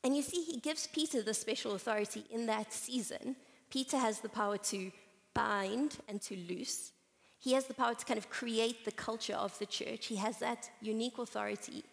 And 0.05 0.15
you 0.17 0.23
see, 0.23 0.43
he 0.43 0.61
gives 0.61 0.87
Peter 0.87 1.23
the 1.23 1.35
special 1.35 1.75
authority 1.75 2.25
in 2.31 2.47
that 2.47 2.73
season. 2.73 3.37
Peter 3.71 3.99
has 3.99 4.21
the 4.21 4.29
power 4.29 4.59
to 4.59 4.93
bind 5.33 5.97
and 6.09 6.21
to 6.23 6.37
loose. 6.37 6.93
He 7.41 7.53
has 7.55 7.67
the 7.67 7.75
power 7.75 7.95
to 7.95 8.05
kind 8.05 8.19
of 8.19 8.31
create 8.31 8.85
the 8.85 8.93
culture 8.93 9.35
of 9.35 9.59
the 9.59 9.67
church. 9.67 10.07
He 10.07 10.17
has 10.17 10.39
that 10.39 10.71
unique 10.81 11.19
authority. 11.19 11.85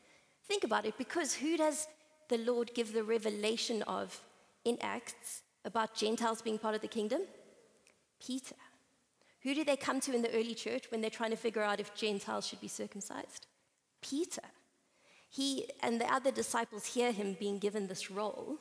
Think 0.47 0.63
about 0.63 0.85
it, 0.85 0.97
because 0.97 1.33
who 1.33 1.57
does 1.57 1.87
the 2.29 2.37
Lord 2.37 2.71
give 2.73 2.93
the 2.93 3.03
revelation 3.03 3.81
of 3.83 4.21
in 4.65 4.77
Acts 4.81 5.41
about 5.65 5.95
Gentiles 5.95 6.41
being 6.41 6.59
part 6.59 6.75
of 6.75 6.81
the 6.81 6.87
kingdom? 6.87 7.21
Peter. 8.25 8.55
Who 9.43 9.55
do 9.55 9.63
they 9.63 9.75
come 9.75 9.99
to 10.01 10.13
in 10.13 10.21
the 10.21 10.31
early 10.31 10.53
church 10.53 10.91
when 10.91 11.01
they're 11.01 11.09
trying 11.09 11.31
to 11.31 11.35
figure 11.35 11.63
out 11.63 11.79
if 11.79 11.95
Gentiles 11.95 12.45
should 12.45 12.61
be 12.61 12.67
circumcised? 12.67 13.47
Peter. 14.01 14.41
He 15.29 15.69
and 15.81 15.99
the 15.99 16.11
other 16.13 16.31
disciples 16.31 16.85
hear 16.85 17.11
him 17.11 17.37
being 17.39 17.57
given 17.57 17.87
this 17.87 18.11
role. 18.11 18.57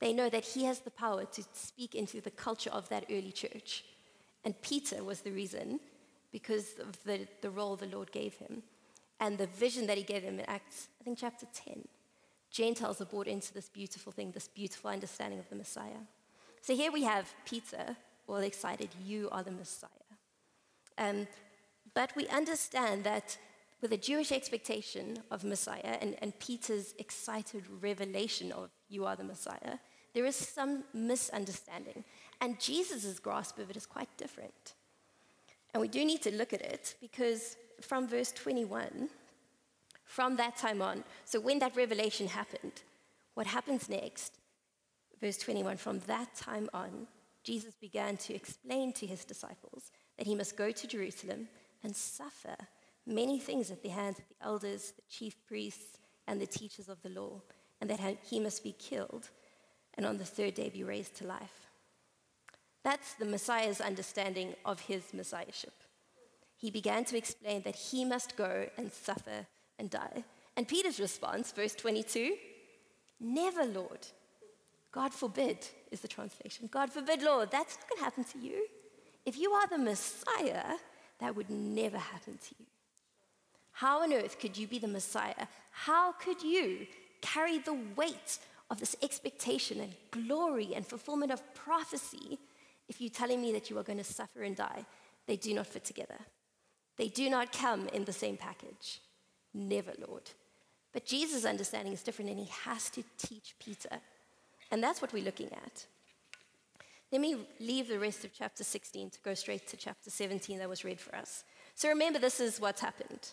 They 0.00 0.12
know 0.12 0.28
that 0.30 0.44
he 0.44 0.64
has 0.64 0.80
the 0.80 0.90
power 0.90 1.24
to 1.24 1.44
speak 1.52 1.94
into 1.94 2.20
the 2.20 2.30
culture 2.30 2.70
of 2.70 2.88
that 2.88 3.04
early 3.10 3.32
church. 3.32 3.84
And 4.44 4.60
Peter 4.62 5.04
was 5.04 5.20
the 5.20 5.30
reason 5.30 5.80
because 6.32 6.78
of 6.80 7.02
the, 7.04 7.26
the 7.42 7.50
role 7.50 7.76
the 7.76 7.86
Lord 7.86 8.12
gave 8.12 8.34
him 8.34 8.62
and 9.20 9.38
the 9.38 9.46
vision 9.46 9.86
that 9.86 9.96
he 9.96 10.02
gave 10.02 10.22
him 10.22 10.38
in 10.38 10.46
Acts, 10.46 10.88
I 11.00 11.04
think, 11.04 11.18
chapter 11.18 11.46
10. 11.52 11.86
Gentiles 12.50 13.00
are 13.00 13.06
brought 13.06 13.26
into 13.26 13.52
this 13.52 13.68
beautiful 13.68 14.12
thing, 14.12 14.30
this 14.30 14.48
beautiful 14.48 14.90
understanding 14.90 15.38
of 15.38 15.48
the 15.48 15.56
Messiah. 15.56 16.04
So 16.60 16.74
here 16.74 16.92
we 16.92 17.02
have 17.04 17.32
Peter, 17.44 17.96
all 18.26 18.36
excited, 18.36 18.88
you 19.04 19.28
are 19.30 19.42
the 19.42 19.50
Messiah. 19.50 19.90
Um, 20.98 21.26
but 21.94 22.14
we 22.16 22.26
understand 22.28 23.04
that 23.04 23.36
with 23.80 23.92
a 23.92 23.96
Jewish 23.96 24.32
expectation 24.32 25.18
of 25.30 25.44
Messiah 25.44 25.98
and, 26.00 26.16
and 26.22 26.38
Peter's 26.38 26.94
excited 26.98 27.64
revelation 27.80 28.52
of 28.52 28.70
you 28.88 29.04
are 29.04 29.16
the 29.16 29.24
Messiah, 29.24 29.78
there 30.14 30.24
is 30.24 30.36
some 30.36 30.84
misunderstanding. 30.94 32.04
And 32.40 32.58
Jesus' 32.58 33.18
grasp 33.18 33.58
of 33.58 33.70
it 33.70 33.76
is 33.76 33.86
quite 33.86 34.08
different. 34.16 34.74
And 35.74 35.80
we 35.80 35.88
do 35.88 36.04
need 36.04 36.22
to 36.22 36.34
look 36.34 36.52
at 36.52 36.62
it 36.62 36.94
because 37.00 37.56
from 37.82 38.08
verse 38.08 38.32
21, 38.32 39.10
from 40.04 40.36
that 40.36 40.56
time 40.56 40.80
on, 40.80 41.04
so 41.24 41.38
when 41.38 41.58
that 41.58 41.76
revelation 41.76 42.28
happened, 42.28 42.82
what 43.34 43.46
happens 43.46 43.88
next? 43.88 44.38
Verse 45.20 45.36
21 45.36 45.76
From 45.76 45.98
that 46.00 46.34
time 46.34 46.70
on, 46.72 47.06
Jesus 47.46 47.76
began 47.76 48.16
to 48.16 48.34
explain 48.34 48.92
to 48.94 49.06
his 49.06 49.24
disciples 49.24 49.92
that 50.18 50.26
he 50.26 50.34
must 50.34 50.56
go 50.56 50.72
to 50.72 50.86
Jerusalem 50.88 51.46
and 51.84 51.94
suffer 51.94 52.56
many 53.06 53.38
things 53.38 53.70
at 53.70 53.84
the 53.84 53.88
hands 53.88 54.18
of 54.18 54.24
the 54.28 54.44
elders, 54.44 54.92
the 54.96 55.02
chief 55.08 55.36
priests, 55.46 55.98
and 56.26 56.40
the 56.40 56.46
teachers 56.46 56.88
of 56.88 57.00
the 57.02 57.08
law, 57.08 57.40
and 57.80 57.88
that 57.88 58.00
he 58.28 58.40
must 58.40 58.64
be 58.64 58.72
killed 58.72 59.30
and 59.94 60.04
on 60.04 60.18
the 60.18 60.24
third 60.24 60.54
day 60.54 60.68
be 60.68 60.82
raised 60.82 61.14
to 61.16 61.26
life. 61.26 61.68
That's 62.82 63.14
the 63.14 63.24
Messiah's 63.24 63.80
understanding 63.80 64.54
of 64.64 64.80
his 64.80 65.14
messiahship. 65.14 65.72
He 66.56 66.72
began 66.72 67.04
to 67.04 67.16
explain 67.16 67.62
that 67.62 67.76
he 67.76 68.04
must 68.04 68.36
go 68.36 68.66
and 68.76 68.92
suffer 68.92 69.46
and 69.78 69.88
die. 69.88 70.24
And 70.56 70.66
Peter's 70.66 70.98
response, 70.98 71.52
verse 71.52 71.76
22 71.76 72.34
Never, 73.20 73.64
Lord. 73.64 74.08
God 74.92 75.12
forbid 75.12 75.66
is 75.90 76.00
the 76.00 76.08
translation. 76.08 76.68
God 76.70 76.90
forbid, 76.90 77.22
Lord. 77.22 77.50
That's 77.50 77.76
not 77.76 77.88
going 77.88 77.98
to 77.98 78.04
happen 78.04 78.24
to 78.24 78.38
you. 78.38 78.66
If 79.24 79.38
you 79.38 79.50
are 79.52 79.66
the 79.66 79.78
Messiah, 79.78 80.76
that 81.18 81.34
would 81.36 81.50
never 81.50 81.98
happen 81.98 82.38
to 82.38 82.54
you. 82.58 82.66
How 83.72 84.02
on 84.02 84.12
earth 84.12 84.38
could 84.38 84.56
you 84.56 84.66
be 84.66 84.78
the 84.78 84.88
Messiah? 84.88 85.46
How 85.70 86.12
could 86.12 86.42
you 86.42 86.86
carry 87.20 87.58
the 87.58 87.78
weight 87.94 88.38
of 88.70 88.80
this 88.80 88.96
expectation 89.02 89.80
and 89.80 89.92
glory 90.10 90.74
and 90.74 90.86
fulfillment 90.86 91.30
of 91.30 91.42
prophecy 91.54 92.38
if 92.88 93.00
you're 93.00 93.10
telling 93.10 93.42
me 93.42 93.52
that 93.52 93.68
you 93.68 93.78
are 93.78 93.82
going 93.82 93.98
to 93.98 94.04
suffer 94.04 94.42
and 94.42 94.56
die? 94.56 94.86
They 95.26 95.36
do 95.36 95.52
not 95.52 95.66
fit 95.66 95.84
together. 95.84 96.18
They 96.96 97.08
do 97.08 97.28
not 97.28 97.52
come 97.52 97.88
in 97.88 98.04
the 98.04 98.12
same 98.12 98.36
package. 98.36 99.00
Never, 99.52 99.92
Lord. 100.08 100.30
But 100.92 101.04
Jesus' 101.04 101.44
understanding 101.44 101.92
is 101.92 102.02
different, 102.02 102.30
and 102.30 102.40
he 102.40 102.50
has 102.64 102.88
to 102.90 103.04
teach 103.18 103.54
Peter. 103.58 104.00
And 104.70 104.82
that's 104.82 105.00
what 105.00 105.12
we're 105.12 105.24
looking 105.24 105.52
at. 105.52 105.86
Let 107.12 107.20
me 107.20 107.46
leave 107.60 107.88
the 107.88 107.98
rest 107.98 108.24
of 108.24 108.32
chapter 108.32 108.64
16 108.64 109.10
to 109.10 109.18
go 109.20 109.34
straight 109.34 109.66
to 109.68 109.76
chapter 109.76 110.10
17 110.10 110.58
that 110.58 110.68
was 110.68 110.84
read 110.84 111.00
for 111.00 111.14
us. 111.14 111.44
So 111.74 111.88
remember, 111.88 112.18
this 112.18 112.40
is 112.40 112.60
what's 112.60 112.80
happened 112.80 113.32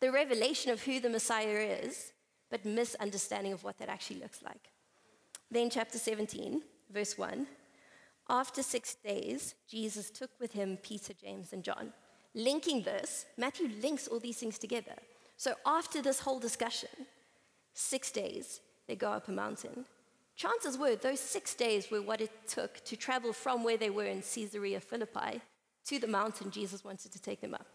the 0.00 0.10
revelation 0.10 0.72
of 0.72 0.82
who 0.82 0.98
the 0.98 1.10
Messiah 1.10 1.78
is, 1.82 2.12
but 2.50 2.64
misunderstanding 2.64 3.52
of 3.52 3.62
what 3.62 3.76
that 3.78 3.90
actually 3.90 4.18
looks 4.20 4.42
like. 4.42 4.70
Then, 5.50 5.68
chapter 5.68 5.98
17, 5.98 6.62
verse 6.90 7.18
1 7.18 7.46
After 8.28 8.62
six 8.62 8.94
days, 8.94 9.54
Jesus 9.68 10.10
took 10.10 10.30
with 10.40 10.52
him 10.52 10.78
Peter, 10.82 11.12
James, 11.12 11.52
and 11.52 11.62
John. 11.62 11.92
Linking 12.34 12.82
this, 12.82 13.26
Matthew 13.36 13.68
links 13.82 14.08
all 14.08 14.20
these 14.20 14.38
things 14.38 14.58
together. 14.58 14.94
So, 15.36 15.54
after 15.66 16.00
this 16.00 16.20
whole 16.20 16.38
discussion, 16.38 16.90
six 17.74 18.10
days, 18.10 18.60
they 18.86 18.96
go 18.96 19.10
up 19.10 19.28
a 19.28 19.32
mountain. 19.32 19.84
Chances 20.40 20.78
were 20.78 20.96
those 20.96 21.20
six 21.20 21.54
days 21.54 21.90
were 21.90 22.00
what 22.00 22.22
it 22.22 22.30
took 22.48 22.82
to 22.84 22.96
travel 22.96 23.30
from 23.30 23.62
where 23.62 23.76
they 23.76 23.90
were 23.90 24.06
in 24.06 24.22
Caesarea 24.22 24.80
Philippi 24.80 25.42
to 25.84 25.98
the 25.98 26.06
mountain 26.06 26.50
Jesus 26.50 26.82
wanted 26.82 27.12
to 27.12 27.20
take 27.20 27.42
them 27.42 27.52
up. 27.52 27.66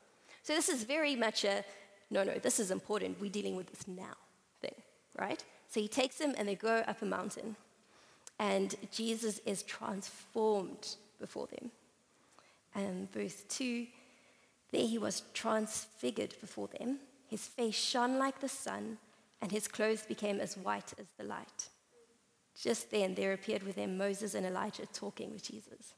So, 0.41 0.55
this 0.55 0.67
is 0.67 0.83
very 0.83 1.15
much 1.15 1.43
a 1.43 1.63
no, 2.09 2.23
no, 2.23 2.39
this 2.39 2.59
is 2.59 2.71
important. 2.71 3.21
We're 3.21 3.29
dealing 3.29 3.55
with 3.55 3.67
this 3.67 3.87
now 3.87 4.17
thing, 4.61 4.73
right? 5.15 5.43
So, 5.67 5.79
he 5.79 5.87
takes 5.87 6.15
them 6.17 6.33
and 6.39 6.47
they 6.47 6.55
go 6.55 6.77
up 6.87 7.03
a 7.03 7.05
mountain. 7.05 7.55
And 8.39 8.73
Jesus 8.91 9.41
is 9.45 9.61
transformed 9.61 10.95
before 11.19 11.45
them. 11.45 11.69
And 12.73 13.11
verse 13.11 13.43
2 13.47 13.85
there 14.71 14.87
he 14.87 14.97
was 14.97 15.21
transfigured 15.35 16.33
before 16.41 16.69
them. 16.79 16.97
His 17.27 17.45
face 17.45 17.75
shone 17.75 18.17
like 18.17 18.39
the 18.39 18.49
sun, 18.49 18.97
and 19.39 19.51
his 19.51 19.67
clothes 19.67 20.01
became 20.01 20.39
as 20.39 20.57
white 20.57 20.93
as 20.97 21.05
the 21.19 21.25
light. 21.25 21.69
Just 22.61 22.89
then, 22.91 23.15
there 23.15 23.33
appeared 23.33 23.63
with 23.63 23.75
them 23.75 23.97
Moses 23.97 24.33
and 24.33 24.45
Elijah 24.45 24.85
talking 24.87 25.31
with 25.33 25.43
Jesus. 25.43 25.93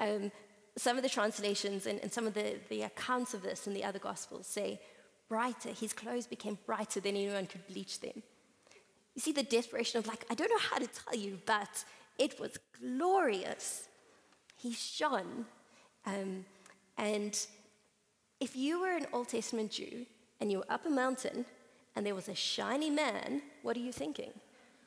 Um, 0.00 0.32
some 0.76 0.96
of 0.96 1.02
the 1.02 1.08
translations 1.08 1.86
and, 1.86 1.98
and 2.00 2.12
some 2.12 2.26
of 2.26 2.34
the, 2.34 2.56
the 2.68 2.82
accounts 2.82 3.34
of 3.34 3.42
this 3.42 3.66
in 3.66 3.74
the 3.74 3.84
other 3.84 3.98
Gospels 3.98 4.46
say, 4.46 4.80
brighter. 5.28 5.70
His 5.70 5.92
clothes 5.92 6.26
became 6.26 6.58
brighter 6.64 7.00
than 7.00 7.16
anyone 7.16 7.46
could 7.46 7.66
bleach 7.66 8.00
them. 8.00 8.22
You 9.14 9.20
see 9.20 9.32
the 9.32 9.42
desperation 9.42 9.98
of, 9.98 10.06
like, 10.06 10.24
I 10.30 10.34
don't 10.34 10.48
know 10.48 10.58
how 10.70 10.78
to 10.78 10.86
tell 10.86 11.18
you, 11.18 11.38
but 11.44 11.84
it 12.18 12.38
was 12.40 12.56
glorious. 12.80 13.88
He 14.56 14.72
shone. 14.72 15.44
Um, 16.06 16.44
and 16.96 17.38
if 18.40 18.56
you 18.56 18.80
were 18.80 18.96
an 18.96 19.06
Old 19.12 19.28
Testament 19.28 19.72
Jew 19.72 20.06
and 20.40 20.50
you 20.50 20.58
were 20.58 20.72
up 20.72 20.86
a 20.86 20.90
mountain 20.90 21.44
and 21.94 22.06
there 22.06 22.14
was 22.14 22.28
a 22.28 22.34
shiny 22.34 22.90
man, 22.90 23.42
what 23.62 23.76
are 23.76 23.80
you 23.80 23.92
thinking? 23.92 24.30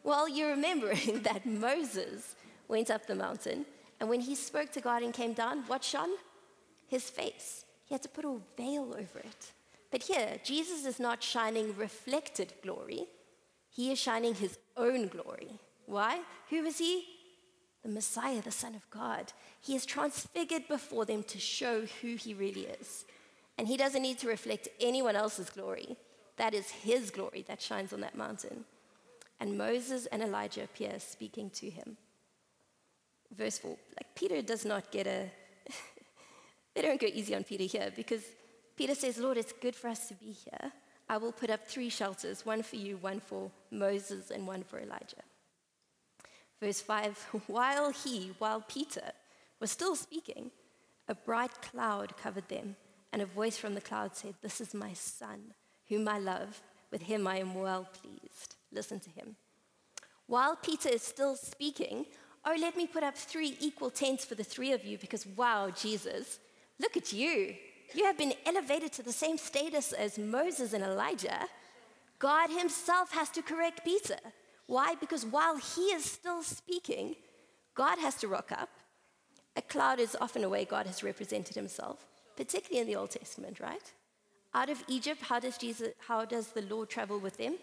Well, 0.04 0.28
you're 0.28 0.50
remembering 0.50 1.22
that 1.24 1.46
Moses 1.46 2.36
went 2.68 2.90
up 2.90 3.06
the 3.06 3.16
mountain, 3.16 3.66
and 4.00 4.10
when 4.10 4.22
he 4.22 4.36
spoke 4.36 4.72
to 4.72 4.82
God 4.82 5.04
and 5.04 5.14
came 5.14 5.34
down, 5.34 5.64
what 5.68 5.84
shone? 5.84 6.10
His 6.88 7.10
face. 7.10 7.66
He 7.86 7.94
had 7.94 8.02
to 8.04 8.10
put 8.10 8.26
a 8.26 8.38
veil 8.58 8.94
over 8.98 9.20
it. 9.20 9.52
But 9.92 10.04
here, 10.04 10.38
Jesus 10.44 10.86
is 10.86 11.00
not 11.00 11.22
shining 11.22 11.76
reflected 11.76 12.54
glory, 12.64 13.08
he 13.70 13.92
is 13.92 14.00
shining 14.00 14.36
his 14.36 14.58
own 14.76 15.08
glory. 15.08 15.60
Why? 15.86 16.22
Who 16.50 16.66
is 16.66 16.78
he? 16.78 17.06
The 17.84 17.90
Messiah, 17.90 18.42
the 18.42 18.52
Son 18.52 18.76
of 18.76 18.90
God. 18.90 19.34
He 19.62 19.76
is 19.76 19.86
transfigured 19.86 20.68
before 20.68 21.06
them 21.06 21.24
to 21.24 21.40
show 21.40 21.86
who 22.02 22.16
he 22.16 22.34
really 22.34 22.68
is. 22.80 23.06
And 23.58 23.68
he 23.68 23.78
doesn't 23.78 24.02
need 24.02 24.20
to 24.20 24.28
reflect 24.28 24.68
anyone 24.80 25.16
else's 25.16 25.50
glory. 25.50 25.96
That 26.38 26.54
is 26.54 26.70
his 26.70 27.12
glory 27.12 27.44
that 27.48 27.62
shines 27.62 27.94
on 27.94 28.02
that 28.02 28.16
mountain 28.16 28.66
and 29.42 29.58
Moses 29.58 30.06
and 30.06 30.22
Elijah 30.22 30.64
appear 30.64 31.00
speaking 31.00 31.50
to 31.50 31.70
him. 31.70 31.98
Verse 33.36 33.58
4, 33.58 33.72
like 33.72 34.16
Peter 34.16 34.42
does 34.44 34.66
not 34.66 34.92
get 34.92 35.08
a, 35.08 35.32
they 36.76 36.84
don't 36.84 37.02
go 37.02 37.08
easy 37.08 37.34
on 37.34 37.44
Peter 37.44 37.64
here 37.64 37.92
because 37.96 38.22
Peter 38.78 38.94
says, 38.94 39.18
Lord, 39.18 39.38
it's 39.38 39.52
good 39.52 39.76
for 39.76 39.88
us 39.88 40.08
to 40.10 40.14
be 40.14 40.32
here. 40.32 40.72
I 41.10 41.18
will 41.18 41.32
put 41.32 41.50
up 41.50 41.68
three 41.68 41.90
shelters 41.90 42.46
one 42.46 42.62
for 42.62 42.76
you, 42.76 42.98
one 42.98 43.20
for 43.20 43.50
Moses, 43.72 44.30
and 44.30 44.46
one 44.46 44.64
for 44.64 44.80
Elijah. 44.80 45.24
Verse 46.62 46.80
5 46.80 47.18
While 47.48 47.92
he, 47.92 48.32
while 48.38 48.64
Peter 48.68 49.12
was 49.60 49.72
still 49.72 49.96
speaking, 49.96 50.52
a 51.08 51.16
bright 51.16 51.62
cloud 51.64 52.16
covered 52.16 52.48
them, 52.48 52.76
and 53.12 53.24
a 53.24 53.26
voice 53.26 53.58
from 53.58 53.74
the 53.74 53.82
cloud 53.82 54.16
said, 54.16 54.36
This 54.42 54.62
is 54.62 54.76
my 54.76 54.94
son, 54.94 55.56
whom 55.90 56.08
I 56.08 56.20
love. 56.20 56.62
With 56.92 57.04
him 57.04 57.26
I 57.26 57.38
am 57.38 57.56
well 57.56 57.88
pleased. 57.92 58.56
Listen 58.72 59.00
to 59.02 59.10
him. 59.10 59.36
While 60.28 60.56
Peter 60.56 60.90
is 60.90 61.02
still 61.02 61.36
speaking, 61.36 62.06
oh, 62.46 62.56
let 62.60 62.78
me 62.78 62.88
put 62.88 63.04
up 63.04 63.18
three 63.18 63.58
equal 63.60 63.90
tents 63.90 64.24
for 64.24 64.36
the 64.36 64.44
three 64.44 64.72
of 64.72 64.86
you 64.86 64.98
because, 64.98 65.26
wow, 65.26 65.70
Jesus, 65.70 66.40
look 66.80 66.96
at 66.96 67.12
you. 67.12 67.56
You 67.94 68.06
have 68.06 68.18
been 68.18 68.34
elevated 68.46 68.94
to 68.94 69.04
the 69.04 69.12
same 69.12 69.38
status 69.38 69.92
as 69.92 70.18
Moses 70.18 70.74
and 70.74 70.84
Elijah. 70.84 71.48
God 72.20 72.50
Himself 72.50 73.12
has 73.12 73.30
to 73.32 73.42
correct 73.42 73.84
Peter. 73.84 74.18
Why? 74.68 74.96
Because 74.96 75.26
while 75.26 75.58
he 75.58 75.88
is 75.88 76.06
still 76.06 76.44
speaking, 76.44 77.16
God 77.76 78.00
has 78.00 78.16
to 78.16 78.28
rock 78.28 78.52
up. 78.52 78.70
A 79.58 79.62
cloud 79.62 80.00
is 80.00 80.16
often 80.22 80.44
a 80.44 80.50
way 80.50 80.64
God 80.64 80.86
has 80.88 81.04
represented 81.04 81.56
Himself, 81.56 82.06
particularly 82.38 82.80
in 82.80 82.88
the 82.88 83.00
Old 83.00 83.12
Testament, 83.12 83.60
right? 83.60 83.92
Out 84.54 84.70
of 84.70 84.84
Egypt, 84.88 85.22
how 85.22 85.40
does, 85.40 85.58
Jesus, 85.58 85.90
how 86.08 86.24
does 86.26 86.48
the 86.48 86.62
Lord 86.62 86.90
travel 86.90 87.20
with 87.20 87.38
them? 87.38 87.56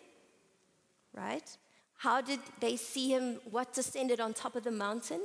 Right? 1.15 1.49
How 1.97 2.21
did 2.21 2.41
they 2.61 2.77
see 2.77 3.09
Him? 3.11 3.41
What 3.51 3.75
descended 3.75 4.21
on 4.21 4.35
top 4.35 4.55
of 4.57 4.65
the 4.65 4.71
mountain? 4.71 5.21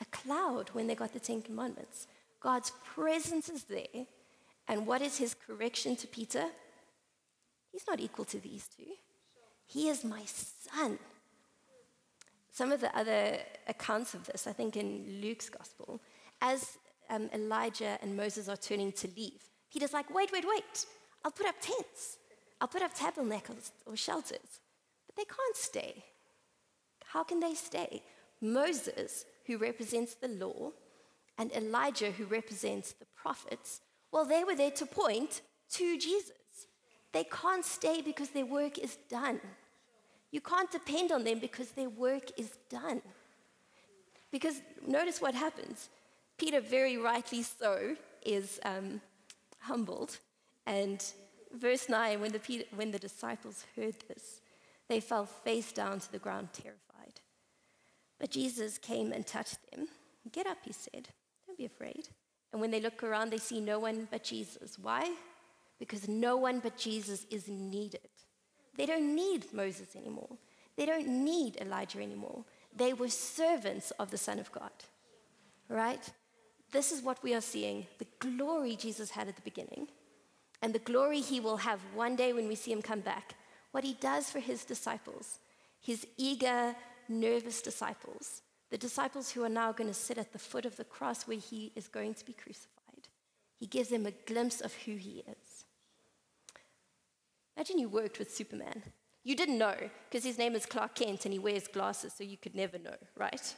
A 0.00 0.04
cloud 0.06 0.70
when 0.72 0.86
they 0.86 0.94
got 0.94 1.12
the 1.12 1.20
Ten 1.20 1.42
Commandments. 1.42 2.06
God's 2.40 2.72
presence 2.84 3.48
is 3.48 3.64
there. 3.64 4.06
And 4.68 4.86
what 4.86 5.02
is 5.02 5.18
His 5.18 5.34
correction 5.34 5.96
to 5.96 6.06
Peter? 6.06 6.44
He's 7.72 7.86
not 7.88 8.00
equal 8.00 8.24
to 8.26 8.38
these 8.38 8.68
two. 8.76 8.92
He 9.66 9.88
is 9.88 10.04
my 10.04 10.22
son. 10.24 10.98
Some 12.52 12.72
of 12.72 12.80
the 12.80 12.96
other 12.96 13.38
accounts 13.68 14.14
of 14.14 14.26
this, 14.26 14.46
I 14.46 14.52
think 14.52 14.76
in 14.76 15.20
Luke's 15.22 15.48
gospel, 15.48 16.00
as 16.40 16.78
um, 17.08 17.30
Elijah 17.32 17.98
and 18.02 18.16
Moses 18.16 18.48
are 18.48 18.56
turning 18.56 18.92
to 18.92 19.08
leave, 19.16 19.40
Peter's 19.72 19.92
like, 19.92 20.12
wait, 20.12 20.32
wait, 20.32 20.44
wait. 20.46 20.86
I'll 21.24 21.30
put 21.30 21.46
up 21.46 21.54
tents. 21.60 22.18
I'll 22.60 22.68
put 22.68 22.82
up 22.82 22.94
tabernacles 22.94 23.72
or 23.86 23.96
shelters. 23.96 24.60
But 25.10 25.16
they 25.16 25.24
can't 25.24 25.56
stay. 25.56 26.04
How 27.06 27.24
can 27.24 27.40
they 27.40 27.54
stay? 27.54 28.02
Moses, 28.40 29.24
who 29.46 29.58
represents 29.58 30.14
the 30.14 30.28
law, 30.28 30.70
and 31.36 31.50
Elijah, 31.52 32.12
who 32.12 32.26
represents 32.26 32.92
the 32.92 33.06
prophets, 33.16 33.80
well, 34.12 34.24
they 34.24 34.44
were 34.44 34.54
there 34.54 34.70
to 34.70 34.86
point 34.86 35.40
to 35.72 35.98
Jesus. 35.98 36.32
They 37.12 37.24
can't 37.24 37.64
stay 37.64 38.02
because 38.02 38.28
their 38.28 38.46
work 38.46 38.78
is 38.78 38.96
done. 39.08 39.40
You 40.30 40.40
can't 40.40 40.70
depend 40.70 41.10
on 41.10 41.24
them 41.24 41.40
because 41.40 41.70
their 41.72 41.90
work 41.90 42.30
is 42.38 42.50
done. 42.68 43.02
Because 44.30 44.62
notice 44.86 45.20
what 45.20 45.34
happens. 45.34 45.88
Peter, 46.38 46.60
very 46.60 46.96
rightly 46.96 47.42
so, 47.42 47.96
is 48.24 48.60
um, 48.64 49.00
humbled. 49.58 50.18
And 50.66 51.04
verse 51.52 51.88
9, 51.88 52.20
when 52.20 52.30
the, 52.30 52.66
when 52.76 52.92
the 52.92 52.98
disciples 52.98 53.64
heard 53.74 53.96
this, 54.06 54.39
they 54.90 55.00
fell 55.00 55.24
face 55.24 55.72
down 55.72 56.00
to 56.00 56.12
the 56.12 56.18
ground, 56.18 56.48
terrified. 56.52 57.20
But 58.18 58.30
Jesus 58.30 58.76
came 58.76 59.12
and 59.12 59.26
touched 59.26 59.58
them. 59.70 59.86
Get 60.32 60.46
up, 60.46 60.58
he 60.64 60.72
said. 60.72 61.08
Don't 61.46 61.56
be 61.56 61.64
afraid. 61.64 62.08
And 62.52 62.60
when 62.60 62.72
they 62.72 62.80
look 62.80 63.02
around, 63.02 63.30
they 63.30 63.38
see 63.38 63.60
no 63.60 63.78
one 63.78 64.08
but 64.10 64.24
Jesus. 64.24 64.78
Why? 64.78 65.14
Because 65.78 66.08
no 66.08 66.36
one 66.36 66.58
but 66.58 66.76
Jesus 66.76 67.24
is 67.30 67.46
needed. 67.48 68.08
They 68.76 68.84
don't 68.84 69.14
need 69.14 69.52
Moses 69.54 69.94
anymore. 69.94 70.36
They 70.76 70.86
don't 70.86 71.06
need 71.06 71.56
Elijah 71.60 72.00
anymore. 72.00 72.44
They 72.76 72.92
were 72.92 73.08
servants 73.08 73.92
of 73.92 74.10
the 74.10 74.18
Son 74.18 74.38
of 74.38 74.50
God. 74.50 74.72
Right? 75.68 76.10
This 76.72 76.90
is 76.90 77.02
what 77.02 77.22
we 77.22 77.34
are 77.34 77.40
seeing 77.40 77.86
the 77.98 78.06
glory 78.18 78.74
Jesus 78.74 79.10
had 79.10 79.28
at 79.28 79.36
the 79.36 79.42
beginning, 79.42 79.88
and 80.62 80.72
the 80.72 80.78
glory 80.80 81.20
he 81.20 81.38
will 81.38 81.58
have 81.58 81.80
one 81.94 82.16
day 82.16 82.32
when 82.32 82.48
we 82.48 82.54
see 82.54 82.72
him 82.72 82.82
come 82.82 83.00
back. 83.00 83.34
What 83.72 83.84
he 83.84 83.94
does 83.94 84.30
for 84.30 84.40
his 84.40 84.64
disciples, 84.64 85.38
his 85.80 86.06
eager, 86.16 86.74
nervous 87.08 87.62
disciples, 87.62 88.42
the 88.70 88.78
disciples 88.78 89.30
who 89.30 89.42
are 89.44 89.48
now 89.48 89.72
going 89.72 89.88
to 89.88 89.94
sit 89.94 90.18
at 90.18 90.32
the 90.32 90.38
foot 90.38 90.64
of 90.64 90.76
the 90.76 90.84
cross 90.84 91.24
where 91.24 91.38
he 91.38 91.72
is 91.74 91.88
going 91.88 92.14
to 92.14 92.24
be 92.24 92.32
crucified. 92.32 93.08
He 93.58 93.66
gives 93.66 93.88
them 93.88 94.06
a 94.06 94.12
glimpse 94.26 94.60
of 94.60 94.72
who 94.72 94.96
he 94.96 95.24
is. 95.26 95.64
Imagine 97.56 97.78
you 97.78 97.88
worked 97.88 98.18
with 98.18 98.34
Superman. 98.34 98.82
You 99.22 99.36
didn't 99.36 99.58
know 99.58 99.74
because 100.08 100.24
his 100.24 100.38
name 100.38 100.54
is 100.54 100.64
Clark 100.64 100.94
Kent 100.94 101.24
and 101.26 101.32
he 101.32 101.38
wears 101.38 101.68
glasses, 101.68 102.14
so 102.16 102.24
you 102.24 102.38
could 102.38 102.54
never 102.54 102.78
know, 102.78 102.96
right? 103.16 103.54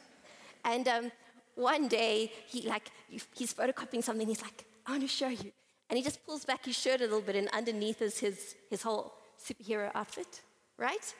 And 0.65 0.87
um, 0.87 1.11
one 1.55 1.87
day, 1.87 2.31
he 2.47 2.67
like 2.67 2.89
he's 3.07 3.53
photocopying 3.53 4.03
something. 4.03 4.27
He's 4.27 4.41
like, 4.41 4.65
"I 4.85 4.91
want 4.91 5.03
to 5.03 5.07
show 5.07 5.29
you," 5.29 5.51
and 5.89 5.97
he 5.97 6.03
just 6.03 6.25
pulls 6.25 6.43
back 6.43 6.65
his 6.65 6.75
shirt 6.75 6.99
a 6.99 7.05
little 7.05 7.21
bit, 7.21 7.37
and 7.37 7.47
underneath 7.49 8.01
is 8.01 8.19
his 8.19 8.55
his 8.69 8.81
whole 8.81 9.13
superhero 9.43 9.91
outfit, 9.93 10.41
right? 10.77 11.13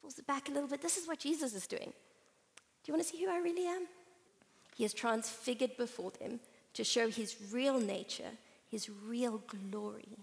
Pulls 0.00 0.18
it 0.18 0.26
back 0.26 0.48
a 0.48 0.52
little 0.52 0.68
bit. 0.68 0.82
This 0.82 0.96
is 0.96 1.08
what 1.08 1.18
Jesus 1.18 1.54
is 1.54 1.66
doing. 1.66 1.92
Do 1.92 2.92
you 2.92 2.94
want 2.94 3.04
to 3.04 3.08
see 3.08 3.24
who 3.24 3.30
I 3.30 3.38
really 3.38 3.66
am? 3.66 3.86
He 4.76 4.84
is 4.84 4.92
transfigured 4.92 5.76
before 5.76 6.12
them 6.20 6.40
to 6.74 6.84
show 6.84 7.08
his 7.08 7.36
real 7.50 7.80
nature, 7.80 8.30
his 8.70 8.90
real 8.90 9.42
glory, 9.70 10.18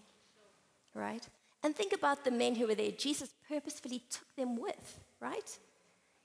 right? 0.93 1.27
And 1.63 1.75
think 1.75 1.93
about 1.93 2.23
the 2.23 2.31
men 2.31 2.55
who 2.55 2.67
were 2.67 2.75
there. 2.75 2.91
Jesus 2.91 3.33
purposefully 3.47 4.03
took 4.09 4.35
them 4.35 4.55
with, 4.55 4.99
right? 5.19 5.57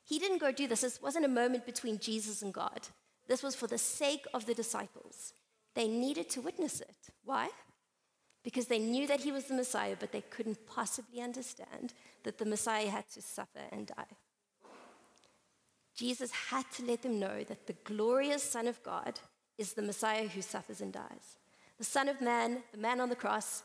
He 0.04 0.18
didn't 0.18 0.38
go 0.38 0.52
do 0.52 0.66
this. 0.66 0.82
This 0.82 1.00
wasn't 1.00 1.24
a 1.24 1.28
moment 1.28 1.64
between 1.64 1.98
Jesus 1.98 2.42
and 2.42 2.52
God. 2.52 2.88
This 3.28 3.42
was 3.42 3.54
for 3.54 3.66
the 3.66 3.78
sake 3.78 4.26
of 4.34 4.46
the 4.46 4.54
disciples. 4.54 5.32
They 5.74 5.86
needed 5.86 6.28
to 6.30 6.40
witness 6.40 6.80
it. 6.80 6.96
Why? 7.24 7.48
Because 8.44 8.66
they 8.66 8.78
knew 8.78 9.06
that 9.06 9.20
he 9.20 9.32
was 9.32 9.44
the 9.44 9.54
Messiah, 9.54 9.96
but 9.98 10.12
they 10.12 10.20
couldn't 10.22 10.66
possibly 10.66 11.20
understand 11.20 11.92
that 12.22 12.38
the 12.38 12.44
Messiah 12.44 12.88
had 12.88 13.08
to 13.10 13.22
suffer 13.22 13.60
and 13.72 13.86
die. 13.86 14.16
Jesus 15.94 16.30
had 16.30 16.64
to 16.76 16.84
let 16.84 17.02
them 17.02 17.18
know 17.18 17.42
that 17.44 17.66
the 17.66 17.76
glorious 17.84 18.42
Son 18.42 18.68
of 18.68 18.82
God 18.84 19.18
is 19.58 19.72
the 19.72 19.82
Messiah 19.82 20.28
who 20.28 20.40
suffers 20.40 20.80
and 20.80 20.92
dies. 20.92 21.38
The 21.78 21.84
Son 21.84 22.08
of 22.08 22.20
Man, 22.20 22.62
the 22.72 22.78
man 22.78 23.00
on 23.00 23.08
the 23.08 23.16
cross, 23.16 23.64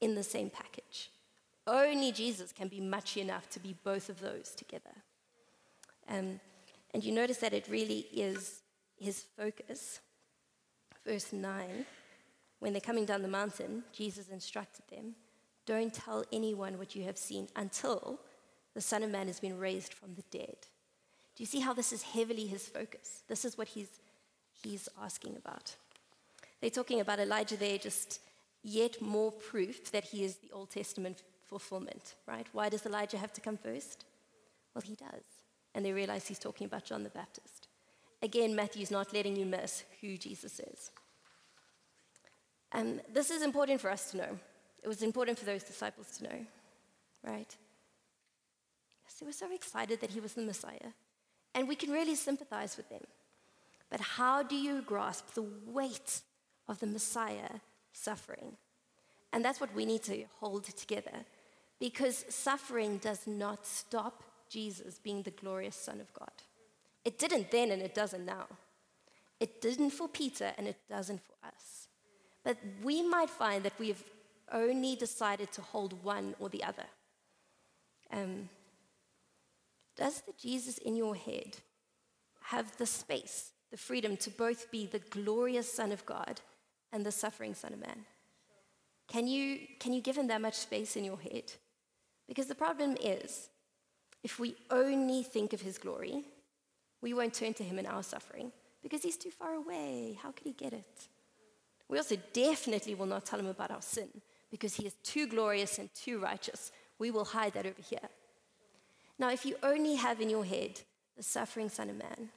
in 0.00 0.14
the 0.14 0.22
same 0.22 0.50
package. 0.50 1.10
Only 1.66 2.12
Jesus 2.12 2.52
can 2.52 2.68
be 2.68 2.80
much 2.80 3.16
enough 3.16 3.48
to 3.50 3.60
be 3.60 3.76
both 3.84 4.08
of 4.08 4.20
those 4.20 4.54
together. 4.56 4.94
Um, 6.08 6.40
and 6.92 7.02
you 7.02 7.12
notice 7.12 7.38
that 7.38 7.54
it 7.54 7.68
really 7.68 8.06
is 8.12 8.62
his 8.96 9.24
focus. 9.36 10.00
Verse 11.06 11.32
9 11.32 11.86
when 12.64 12.72
they're 12.72 12.80
coming 12.80 13.04
down 13.04 13.22
the 13.22 13.28
mountain, 13.28 13.84
Jesus 13.92 14.28
instructed 14.28 14.84
them 14.90 15.14
don't 15.66 15.94
tell 15.94 16.24
anyone 16.32 16.78
what 16.78 16.94
you 16.94 17.04
have 17.04 17.16
seen 17.16 17.48
until 17.56 18.20
the 18.74 18.80
Son 18.80 19.02
of 19.02 19.10
Man 19.10 19.28
has 19.28 19.40
been 19.40 19.58
raised 19.58 19.94
from 19.94 20.14
the 20.14 20.24
dead. 20.30 20.56
Do 21.36 21.42
you 21.42 21.46
see 21.46 21.60
how 21.60 21.72
this 21.72 21.92
is 21.92 22.02
heavily 22.02 22.46
his 22.46 22.66
focus? 22.66 23.22
This 23.28 23.44
is 23.44 23.56
what 23.56 23.68
he's, 23.68 23.88
he's 24.62 24.88
asking 25.02 25.36
about. 25.36 25.74
They're 26.60 26.70
talking 26.70 27.00
about 27.00 27.18
Elijah 27.18 27.56
there, 27.56 27.78
just 27.78 28.20
yet 28.62 29.00
more 29.00 29.32
proof 29.32 29.90
that 29.92 30.04
he 30.04 30.24
is 30.24 30.36
the 30.36 30.50
Old 30.52 30.70
Testament 30.70 31.22
fulfillment, 31.46 32.14
right? 32.26 32.46
Why 32.52 32.68
does 32.68 32.86
Elijah 32.86 33.18
have 33.18 33.32
to 33.34 33.40
come 33.40 33.56
first? 33.56 34.04
Well, 34.74 34.82
he 34.82 34.94
does. 34.94 35.24
And 35.74 35.84
they 35.84 35.92
realize 35.92 36.28
he's 36.28 36.38
talking 36.38 36.66
about 36.66 36.84
John 36.84 37.02
the 37.02 37.10
Baptist. 37.10 37.68
Again, 38.22 38.54
Matthew's 38.54 38.90
not 38.90 39.12
letting 39.12 39.36
you 39.36 39.46
miss 39.46 39.84
who 40.00 40.16
Jesus 40.16 40.60
is. 40.60 40.90
And 42.74 43.00
this 43.12 43.30
is 43.30 43.42
important 43.42 43.80
for 43.80 43.90
us 43.90 44.10
to 44.10 44.18
know. 44.18 44.38
It 44.82 44.88
was 44.88 45.02
important 45.02 45.38
for 45.38 45.46
those 45.46 45.62
disciples 45.62 46.18
to 46.18 46.24
know, 46.24 46.46
right? 47.22 47.56
Yes, 49.04 49.14
they 49.18 49.26
were 49.26 49.32
so 49.32 49.50
excited 49.54 50.00
that 50.00 50.10
he 50.10 50.20
was 50.20 50.34
the 50.34 50.42
Messiah. 50.42 50.92
And 51.54 51.68
we 51.68 51.76
can 51.76 51.90
really 51.90 52.16
sympathize 52.16 52.76
with 52.76 52.90
them. 52.90 53.02
But 53.90 54.00
how 54.00 54.42
do 54.42 54.56
you 54.56 54.82
grasp 54.82 55.34
the 55.34 55.46
weight 55.66 56.20
of 56.68 56.80
the 56.80 56.86
Messiah 56.86 57.60
suffering? 57.92 58.56
And 59.32 59.44
that's 59.44 59.60
what 59.60 59.74
we 59.74 59.86
need 59.86 60.02
to 60.04 60.24
hold 60.40 60.64
together 60.64 61.24
because 61.78 62.24
suffering 62.28 62.98
does 62.98 63.26
not 63.26 63.66
stop 63.66 64.24
Jesus 64.48 64.98
being 64.98 65.22
the 65.22 65.30
glorious 65.30 65.76
Son 65.76 66.00
of 66.00 66.12
God. 66.12 66.30
It 67.04 67.18
didn't 67.18 67.50
then 67.50 67.70
and 67.70 67.82
it 67.82 67.94
doesn't 67.94 68.24
now. 68.24 68.46
It 69.40 69.60
didn't 69.60 69.90
for 69.90 70.08
Peter 70.08 70.52
and 70.56 70.66
it 70.66 70.78
doesn't 70.88 71.20
for 71.20 71.46
us. 71.46 71.83
But 72.44 72.58
we 72.82 73.02
might 73.02 73.30
find 73.30 73.64
that 73.64 73.78
we 73.78 73.88
have 73.88 74.04
only 74.52 74.94
decided 74.96 75.50
to 75.52 75.62
hold 75.62 76.04
one 76.04 76.34
or 76.38 76.48
the 76.48 76.62
other. 76.62 76.84
Um, 78.12 78.48
does 79.96 80.20
the 80.20 80.34
Jesus 80.40 80.78
in 80.78 80.94
your 80.96 81.16
head 81.16 81.56
have 82.42 82.76
the 82.76 82.86
space, 82.86 83.52
the 83.70 83.76
freedom 83.76 84.16
to 84.18 84.30
both 84.30 84.70
be 84.70 84.86
the 84.86 84.98
glorious 84.98 85.72
Son 85.72 85.90
of 85.90 86.04
God 86.04 86.40
and 86.92 87.04
the 87.04 87.12
suffering 87.12 87.54
Son 87.54 87.72
of 87.72 87.80
Man? 87.80 88.04
Can 89.08 89.26
you, 89.26 89.60
can 89.80 89.92
you 89.92 90.00
give 90.00 90.16
him 90.16 90.28
that 90.28 90.40
much 90.40 90.54
space 90.54 90.96
in 90.96 91.04
your 91.04 91.18
head? 91.18 91.52
Because 92.28 92.46
the 92.46 92.54
problem 92.54 92.96
is, 93.02 93.48
if 94.22 94.38
we 94.38 94.56
only 94.70 95.22
think 95.22 95.52
of 95.52 95.60
his 95.60 95.78
glory, 95.78 96.24
we 97.02 97.12
won't 97.12 97.34
turn 97.34 97.54
to 97.54 97.62
him 97.62 97.78
in 97.78 97.86
our 97.86 98.02
suffering 98.02 98.50
because 98.82 99.02
he's 99.02 99.16
too 99.16 99.30
far 99.30 99.54
away. 99.54 100.18
How 100.22 100.32
could 100.32 100.46
he 100.46 100.52
get 100.52 100.72
it? 100.72 101.08
We 101.88 101.98
also 101.98 102.16
definitely 102.32 102.94
will 102.94 103.06
not 103.06 103.26
tell 103.26 103.38
him 103.38 103.46
about 103.46 103.70
our 103.70 103.82
sin 103.82 104.08
because 104.50 104.74
he 104.74 104.86
is 104.86 104.94
too 105.02 105.26
glorious 105.26 105.78
and 105.78 105.92
too 105.94 106.18
righteous. 106.18 106.72
We 106.98 107.10
will 107.10 107.24
hide 107.24 107.54
that 107.54 107.66
over 107.66 107.82
here. 107.82 108.08
Now, 109.18 109.30
if 109.30 109.44
you 109.44 109.56
only 109.62 109.96
have 109.96 110.20
in 110.20 110.30
your 110.30 110.44
head 110.44 110.80
the 111.16 111.22
suffering 111.22 111.68
Son 111.68 111.90
of 111.90 111.96
Man, 111.96 112.30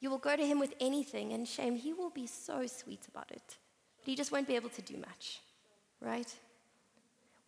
you 0.00 0.10
will 0.10 0.18
go 0.18 0.36
to 0.36 0.46
him 0.46 0.58
with 0.58 0.74
anything, 0.80 1.32
and 1.32 1.46
shame, 1.46 1.76
he 1.76 1.92
will 1.92 2.10
be 2.10 2.26
so 2.26 2.66
sweet 2.66 3.06
about 3.08 3.30
it. 3.30 3.56
But 4.00 4.06
he 4.06 4.16
just 4.16 4.32
won't 4.32 4.48
be 4.48 4.56
able 4.56 4.70
to 4.70 4.82
do 4.82 4.96
much, 4.96 5.40
right? 6.00 6.34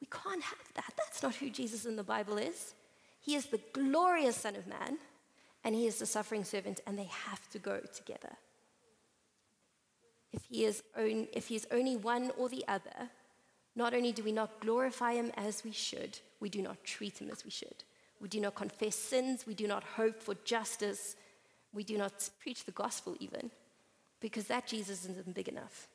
We 0.00 0.06
can't 0.06 0.42
have 0.42 0.58
that. 0.76 0.92
That's 0.96 1.22
not 1.22 1.34
who 1.34 1.50
Jesus 1.50 1.84
in 1.84 1.96
the 1.96 2.04
Bible 2.04 2.38
is. 2.38 2.74
He 3.20 3.34
is 3.34 3.46
the 3.46 3.60
glorious 3.72 4.36
Son 4.36 4.54
of 4.54 4.66
Man, 4.66 4.98
and 5.64 5.74
he 5.74 5.86
is 5.86 5.98
the 5.98 6.06
suffering 6.06 6.44
servant, 6.44 6.80
and 6.86 6.98
they 6.98 7.08
have 7.26 7.48
to 7.50 7.58
go 7.58 7.80
together. 7.92 8.36
If 10.34 10.42
he 10.50 10.64
is, 10.64 10.82
if 10.96 11.66
only 11.70 11.96
one 11.96 12.32
or 12.36 12.48
the 12.48 12.64
other, 12.66 13.08
not 13.76 13.94
only 13.94 14.10
do 14.10 14.24
we 14.24 14.32
not 14.32 14.58
glorify 14.58 15.12
him 15.14 15.30
as 15.36 15.62
we 15.62 15.70
should, 15.70 16.18
we 16.40 16.48
do 16.48 16.60
not 16.60 16.82
treat 16.82 17.20
him 17.20 17.30
as 17.30 17.44
we 17.44 17.52
should. 17.52 17.84
We 18.20 18.28
do 18.28 18.40
not 18.40 18.56
confess 18.56 18.96
sins, 18.96 19.46
we 19.46 19.54
do 19.54 19.68
not 19.68 19.84
hope 19.84 20.20
for 20.20 20.34
justice, 20.44 21.14
we 21.72 21.84
do 21.84 21.96
not 21.96 22.28
preach 22.40 22.64
the 22.64 22.72
gospel 22.72 23.16
even, 23.20 23.52
because 24.20 24.46
that 24.48 24.66
Jesus 24.66 25.04
isn't 25.04 25.34
big 25.34 25.48
enough. 25.48 25.86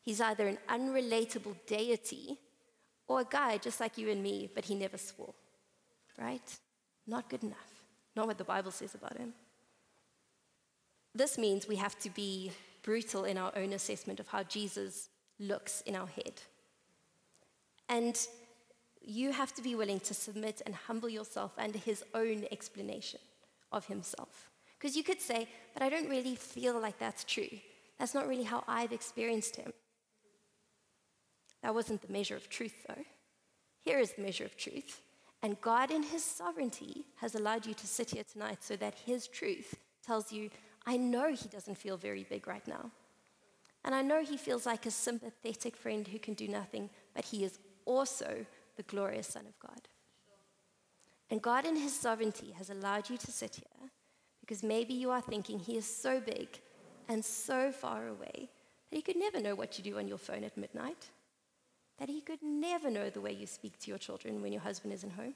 He's 0.00 0.22
either 0.22 0.46
an 0.46 0.58
unrelatable 0.70 1.56
deity 1.66 2.38
or 3.08 3.20
a 3.20 3.26
guy 3.28 3.58
just 3.58 3.78
like 3.78 3.98
you 3.98 4.10
and 4.10 4.22
me, 4.22 4.48
but 4.54 4.64
he 4.64 4.74
never 4.74 4.96
swore. 4.96 5.34
Right? 6.18 6.58
Not 7.06 7.28
good 7.28 7.42
enough. 7.42 7.84
Not 8.16 8.26
what 8.26 8.38
the 8.38 8.44
Bible 8.44 8.70
says 8.70 8.94
about 8.94 9.18
him. 9.18 9.34
This 11.14 11.36
means 11.36 11.68
we 11.68 11.76
have 11.76 11.98
to 11.98 12.10
be 12.10 12.52
brutal 12.82 13.24
in 13.24 13.38
our 13.38 13.52
own 13.56 13.72
assessment 13.72 14.20
of 14.20 14.28
how 14.28 14.42
Jesus 14.42 15.08
looks 15.38 15.80
in 15.82 15.96
our 15.96 16.06
head. 16.06 16.42
And 17.88 18.18
you 19.00 19.32
have 19.32 19.52
to 19.54 19.62
be 19.62 19.74
willing 19.74 20.00
to 20.00 20.14
submit 20.14 20.62
and 20.64 20.74
humble 20.74 21.08
yourself 21.08 21.52
under 21.58 21.78
his 21.78 22.04
own 22.14 22.44
explanation 22.50 23.20
of 23.72 23.86
himself. 23.86 24.50
Because 24.78 24.96
you 24.96 25.02
could 25.04 25.20
say, 25.20 25.48
but 25.74 25.82
I 25.82 25.88
don't 25.88 26.08
really 26.08 26.34
feel 26.34 26.80
like 26.80 26.98
that's 26.98 27.24
true. 27.24 27.58
That's 27.98 28.14
not 28.14 28.28
really 28.28 28.44
how 28.44 28.64
I've 28.66 28.92
experienced 28.92 29.56
him. 29.56 29.72
That 31.62 31.74
wasn't 31.74 32.02
the 32.02 32.12
measure 32.12 32.36
of 32.36 32.48
truth, 32.48 32.74
though. 32.88 33.04
Here 33.80 33.98
is 33.98 34.12
the 34.12 34.22
measure 34.22 34.44
of 34.44 34.56
truth. 34.56 35.00
And 35.42 35.60
God, 35.60 35.90
in 35.90 36.02
His 36.02 36.24
sovereignty, 36.24 37.04
has 37.20 37.34
allowed 37.34 37.66
you 37.66 37.74
to 37.74 37.86
sit 37.86 38.10
here 38.10 38.24
tonight 38.24 38.62
so 38.62 38.76
that 38.76 38.94
His 39.06 39.26
truth 39.26 39.76
tells 40.04 40.32
you, 40.32 40.50
I 40.86 40.96
know 40.96 41.32
He 41.32 41.48
doesn't 41.48 41.78
feel 41.78 41.96
very 41.96 42.24
big 42.24 42.46
right 42.46 42.66
now. 42.66 42.90
And 43.84 43.94
I 43.94 44.02
know 44.02 44.22
He 44.22 44.36
feels 44.36 44.66
like 44.66 44.86
a 44.86 44.90
sympathetic 44.90 45.76
friend 45.76 46.06
who 46.06 46.18
can 46.18 46.34
do 46.34 46.48
nothing, 46.48 46.90
but 47.14 47.24
He 47.24 47.44
is 47.44 47.58
also 47.84 48.46
the 48.76 48.82
glorious 48.84 49.26
Son 49.28 49.46
of 49.46 49.58
God. 49.58 49.88
And 51.30 51.40
God, 51.40 51.64
in 51.64 51.76
His 51.76 51.98
sovereignty, 51.98 52.52
has 52.58 52.70
allowed 52.70 53.08
you 53.08 53.16
to 53.16 53.32
sit 53.32 53.56
here 53.56 53.90
because 54.40 54.62
maybe 54.62 54.92
you 54.92 55.10
are 55.10 55.20
thinking 55.20 55.58
He 55.58 55.76
is 55.76 55.86
so 55.86 56.20
big 56.20 56.60
and 57.08 57.24
so 57.24 57.72
far 57.72 58.08
away 58.08 58.50
that 58.90 58.96
He 58.96 59.02
could 59.02 59.16
never 59.16 59.40
know 59.40 59.54
what 59.54 59.78
you 59.78 59.84
do 59.84 59.98
on 59.98 60.08
your 60.08 60.18
phone 60.18 60.44
at 60.44 60.56
midnight, 60.56 61.10
that 61.98 62.08
He 62.08 62.20
could 62.20 62.42
never 62.42 62.90
know 62.90 63.08
the 63.08 63.20
way 63.20 63.32
you 63.32 63.46
speak 63.46 63.78
to 63.80 63.88
your 63.88 63.98
children 63.98 64.42
when 64.42 64.52
your 64.52 64.62
husband 64.62 64.92
isn't 64.92 65.12
home, 65.12 65.34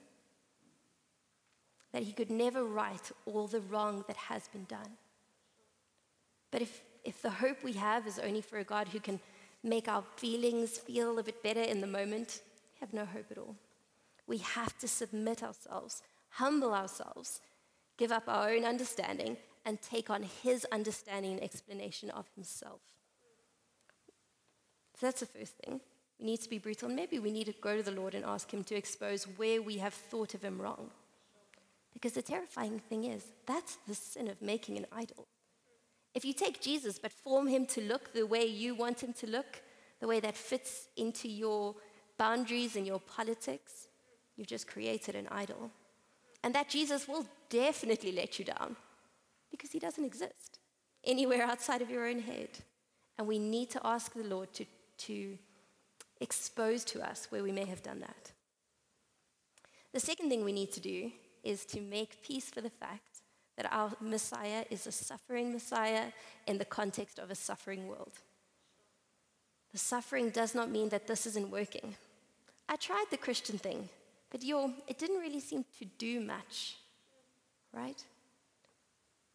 that 1.92 2.02
He 2.02 2.12
could 2.12 2.30
never 2.30 2.64
right 2.64 3.10
all 3.24 3.46
the 3.46 3.60
wrong 3.60 4.04
that 4.06 4.16
has 4.16 4.48
been 4.48 4.64
done. 4.64 4.98
But 6.50 6.62
if, 6.62 6.82
if 7.04 7.22
the 7.22 7.30
hope 7.30 7.62
we 7.62 7.74
have 7.74 8.06
is 8.06 8.18
only 8.18 8.40
for 8.40 8.58
a 8.58 8.64
God 8.64 8.88
who 8.88 9.00
can 9.00 9.20
make 9.62 9.88
our 9.88 10.04
feelings 10.16 10.78
feel 10.78 11.18
a 11.18 11.22
bit 11.22 11.42
better 11.42 11.62
in 11.62 11.80
the 11.80 11.86
moment, 11.86 12.40
we 12.74 12.80
have 12.80 12.92
no 12.92 13.04
hope 13.04 13.26
at 13.30 13.38
all. 13.38 13.56
We 14.26 14.38
have 14.38 14.76
to 14.78 14.88
submit 14.88 15.42
ourselves, 15.42 16.02
humble 16.30 16.74
ourselves, 16.74 17.40
give 17.96 18.12
up 18.12 18.24
our 18.28 18.50
own 18.50 18.64
understanding, 18.64 19.36
and 19.64 19.80
take 19.82 20.10
on 20.10 20.22
his 20.42 20.66
understanding 20.70 21.32
and 21.32 21.42
explanation 21.42 22.10
of 22.10 22.26
himself. 22.34 22.80
So 24.98 25.06
that's 25.06 25.20
the 25.20 25.26
first 25.26 25.54
thing. 25.54 25.80
We 26.18 26.26
need 26.26 26.40
to 26.42 26.48
be 26.48 26.58
brutal. 26.58 26.88
Maybe 26.88 27.18
we 27.18 27.32
need 27.32 27.46
to 27.46 27.54
go 27.60 27.76
to 27.76 27.82
the 27.82 27.90
Lord 27.90 28.14
and 28.14 28.24
ask 28.24 28.50
him 28.52 28.64
to 28.64 28.74
expose 28.74 29.24
where 29.36 29.60
we 29.60 29.78
have 29.78 29.92
thought 29.92 30.34
of 30.34 30.42
him 30.42 30.60
wrong. 30.60 30.90
Because 31.92 32.12
the 32.12 32.22
terrifying 32.22 32.78
thing 32.78 33.04
is, 33.04 33.24
that's 33.46 33.78
the 33.86 33.94
sin 33.94 34.28
of 34.28 34.40
making 34.40 34.78
an 34.78 34.86
idol. 34.92 35.26
If 36.16 36.24
you 36.24 36.32
take 36.32 36.62
Jesus 36.62 36.98
but 36.98 37.12
form 37.12 37.46
him 37.46 37.66
to 37.66 37.82
look 37.82 38.14
the 38.14 38.24
way 38.24 38.46
you 38.46 38.74
want 38.74 39.02
him 39.02 39.12
to 39.12 39.26
look, 39.26 39.60
the 40.00 40.06
way 40.06 40.18
that 40.20 40.34
fits 40.34 40.88
into 40.96 41.28
your 41.28 41.74
boundaries 42.16 42.74
and 42.74 42.86
your 42.86 43.00
politics, 43.00 43.88
you've 44.34 44.46
just 44.46 44.66
created 44.66 45.14
an 45.14 45.28
idol. 45.30 45.70
And 46.42 46.54
that 46.54 46.70
Jesus 46.70 47.06
will 47.06 47.26
definitely 47.50 48.12
let 48.12 48.38
you 48.38 48.46
down 48.46 48.76
because 49.50 49.72
he 49.72 49.78
doesn't 49.78 50.06
exist 50.06 50.58
anywhere 51.04 51.42
outside 51.42 51.82
of 51.82 51.90
your 51.90 52.06
own 52.06 52.20
head. 52.20 52.48
And 53.18 53.26
we 53.26 53.38
need 53.38 53.68
to 53.72 53.86
ask 53.86 54.14
the 54.14 54.24
Lord 54.24 54.54
to, 54.54 54.64
to 54.98 55.36
expose 56.22 56.82
to 56.84 57.06
us 57.06 57.26
where 57.28 57.42
we 57.42 57.52
may 57.52 57.66
have 57.66 57.82
done 57.82 58.00
that. 58.00 58.32
The 59.92 60.00
second 60.00 60.30
thing 60.30 60.46
we 60.46 60.52
need 60.52 60.72
to 60.72 60.80
do 60.80 61.12
is 61.44 61.66
to 61.66 61.80
make 61.82 62.22
peace 62.22 62.48
for 62.48 62.62
the 62.62 62.70
fact 62.70 63.20
that 63.56 63.72
our 63.72 63.92
Messiah 64.00 64.64
is 64.70 64.86
a 64.86 64.92
suffering 64.92 65.52
Messiah 65.52 66.06
in 66.46 66.58
the 66.58 66.64
context 66.64 67.18
of 67.18 67.30
a 67.30 67.34
suffering 67.34 67.88
world. 67.88 68.12
The 69.72 69.78
suffering 69.78 70.30
does 70.30 70.54
not 70.54 70.70
mean 70.70 70.88
that 70.90 71.06
this 71.06 71.26
isn't 71.26 71.50
working. 71.50 71.94
I 72.68 72.76
tried 72.76 73.06
the 73.10 73.16
Christian 73.16 73.58
thing, 73.58 73.88
but 74.30 74.42
yo, 74.42 74.72
it 74.88 74.98
didn't 74.98 75.20
really 75.20 75.40
seem 75.40 75.64
to 75.78 75.84
do 75.84 76.20
much, 76.20 76.76
right? 77.72 78.02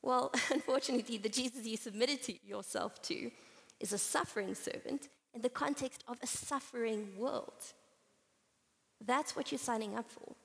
Well, 0.02 0.32
unfortunately, 0.52 1.18
the 1.18 1.30
Jesus 1.30 1.66
you 1.66 1.78
submitted 1.78 2.24
to 2.24 2.34
yourself 2.46 3.02
to 3.04 3.32
is 3.80 3.94
a 3.94 3.98
suffering 3.98 4.56
servant 4.56 5.10
in 5.34 5.42
the 5.42 5.50
context 5.50 6.04
of 6.08 6.18
a 6.22 6.28
suffering 6.28 7.10
world. 7.18 7.54
That's 9.04 9.36
what 9.36 9.52
you're 9.52 9.60
signing 9.60 9.96
up 9.98 10.10
for. 10.10 10.36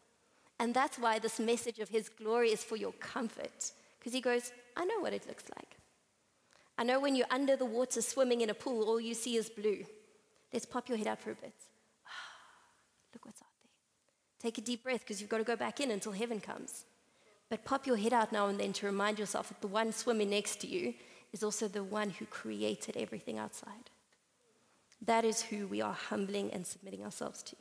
And 0.59 0.73
that's 0.73 0.99
why 0.99 1.19
this 1.19 1.39
message 1.39 1.79
of 1.81 1.89
his 1.89 2.09
glory 2.09 2.51
is 2.51 2.65
for 2.65 2.77
your 2.77 2.93
comfort. 2.93 3.73
Because 3.99 4.13
he 4.13 4.21
goes, 4.21 4.53
I 4.77 4.85
know 4.85 5.01
what 5.01 5.13
it 5.13 5.27
looks 5.27 5.45
like. 5.55 5.77
I 6.79 6.85
know 6.85 7.01
when 7.01 7.15
you're 7.15 7.27
under 7.31 7.57
the 7.57 7.65
water 7.65 8.03
swimming 8.03 8.43
in 8.43 8.51
a 8.51 8.55
pool, 8.55 8.89
all 8.89 9.01
you 9.01 9.15
see 9.15 9.37
is 9.37 9.49
blue. 9.49 9.85
Let's 10.53 10.67
pop 10.67 10.89
your 10.89 10.99
head 10.99 11.07
out 11.07 11.21
for 11.21 11.31
a 11.31 11.35
bit. 11.35 11.55
Look 13.15 13.25
what's 13.25 13.43
out 13.43 13.49
there. 13.63 13.71
Take 14.51 14.59
a 14.59 14.61
deep 14.61 14.85
breath 14.85 15.01
because 15.01 15.21
you've 15.21 15.31
got 15.31 15.39
to 15.39 15.45
go 15.45 15.57
back 15.57 15.81
in 15.81 15.91
until 15.91 16.13
heaven 16.13 16.41
comes. 16.41 16.85
But 17.49 17.65
pop 17.65 17.87
your 17.87 17.97
head 17.97 18.13
out 18.13 18.33
now 18.33 18.49
and 18.49 18.59
then 18.59 18.73
to 18.75 18.87
remind 18.87 19.19
yourself 19.19 19.49
that 19.49 19.61
the 19.61 19.69
one 19.69 19.93
swimming 19.93 20.31
next 20.31 20.61
to 20.61 20.67
you 20.67 20.95
is 21.33 21.43
also 21.43 21.69
the 21.69 21.85
one 21.85 22.11
who 22.11 22.27
created 22.27 22.97
everything 22.97 23.39
outside. 23.39 23.91
That 25.03 25.25
is 25.25 25.43
who 25.43 25.67
we 25.67 25.81
are 25.81 25.93
humbling 25.93 26.53
and 26.53 26.67
submitting 26.67 27.05
ourselves 27.05 27.43
to. 27.45 27.57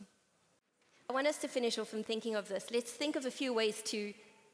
I 1.10 1.14
want 1.14 1.28
us 1.28 1.38
to 1.38 1.48
finish 1.48 1.78
off 1.78 1.90
from 1.90 2.04
thinking 2.04 2.36
of 2.36 2.48
this. 2.48 2.68
Let's 2.72 2.92
think 2.92 3.16
of 3.16 3.26
a 3.26 3.32
few 3.32 3.54
ways 3.54 3.82
to 3.86 4.14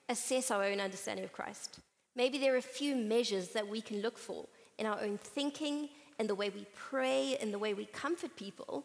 assess 0.10 0.52
our 0.52 0.64
own 0.64 0.80
understanding 0.80 1.24
of 1.24 1.32
Christ. 1.32 1.80
Maybe 2.16 2.38
there 2.38 2.54
are 2.54 2.58
a 2.58 2.62
few 2.62 2.96
measures 2.96 3.50
that 3.50 3.68
we 3.68 3.82
can 3.82 4.02
look 4.02 4.18
for 4.18 4.46
in 4.78 4.86
our 4.86 5.00
own 5.02 5.18
thinking, 5.18 5.90
in 6.20 6.28
the 6.28 6.36
way 6.36 6.50
we 6.50 6.66
pray, 6.76 7.38
in 7.40 7.52
the 7.52 7.60
way 7.60 7.74
we 7.74 7.86
comfort 7.86 8.36
people, 8.36 8.84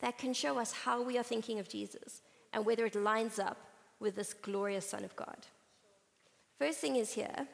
that 0.00 0.16
can 0.16 0.32
show 0.32 0.58
us 0.58 0.72
how 0.72 1.02
we 1.02 1.18
are 1.18 1.24
thinking 1.24 1.58
of 1.58 1.68
Jesus 1.68 2.22
and 2.52 2.64
whether 2.64 2.86
it 2.86 2.94
lines 2.94 3.38
up 3.38 3.58
with 3.98 4.14
this 4.14 4.32
glorious 4.32 4.88
Son 4.88 5.04
of 5.04 5.16
God. 5.16 5.38
First 6.58 6.78
thing 6.78 6.96
is 6.96 7.12
here 7.12 7.48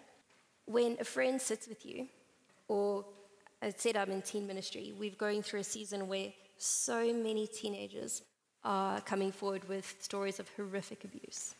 when 0.67 0.97
a 1.01 1.05
friend 1.05 1.41
sits 1.41 1.67
with 1.67 1.87
you, 1.87 2.07
or 2.69 3.05
I 3.63 3.73
said 3.77 3.97
I'm 3.97 4.11
in 4.11 4.23
teen 4.23 4.47
ministry, 4.47 4.93
we're 4.99 5.11
going 5.11 5.43
through 5.43 5.61
a 5.61 5.65
season 5.65 6.07
where 6.07 6.33
so 6.59 7.13
many 7.13 7.47
teenagers 7.47 8.23
are 8.65 9.01
coming 9.01 9.31
forward 9.31 9.69
with 9.69 9.97
stories 10.01 10.41
of 10.41 10.49
horrific 10.57 11.05
abuse. 11.05 11.55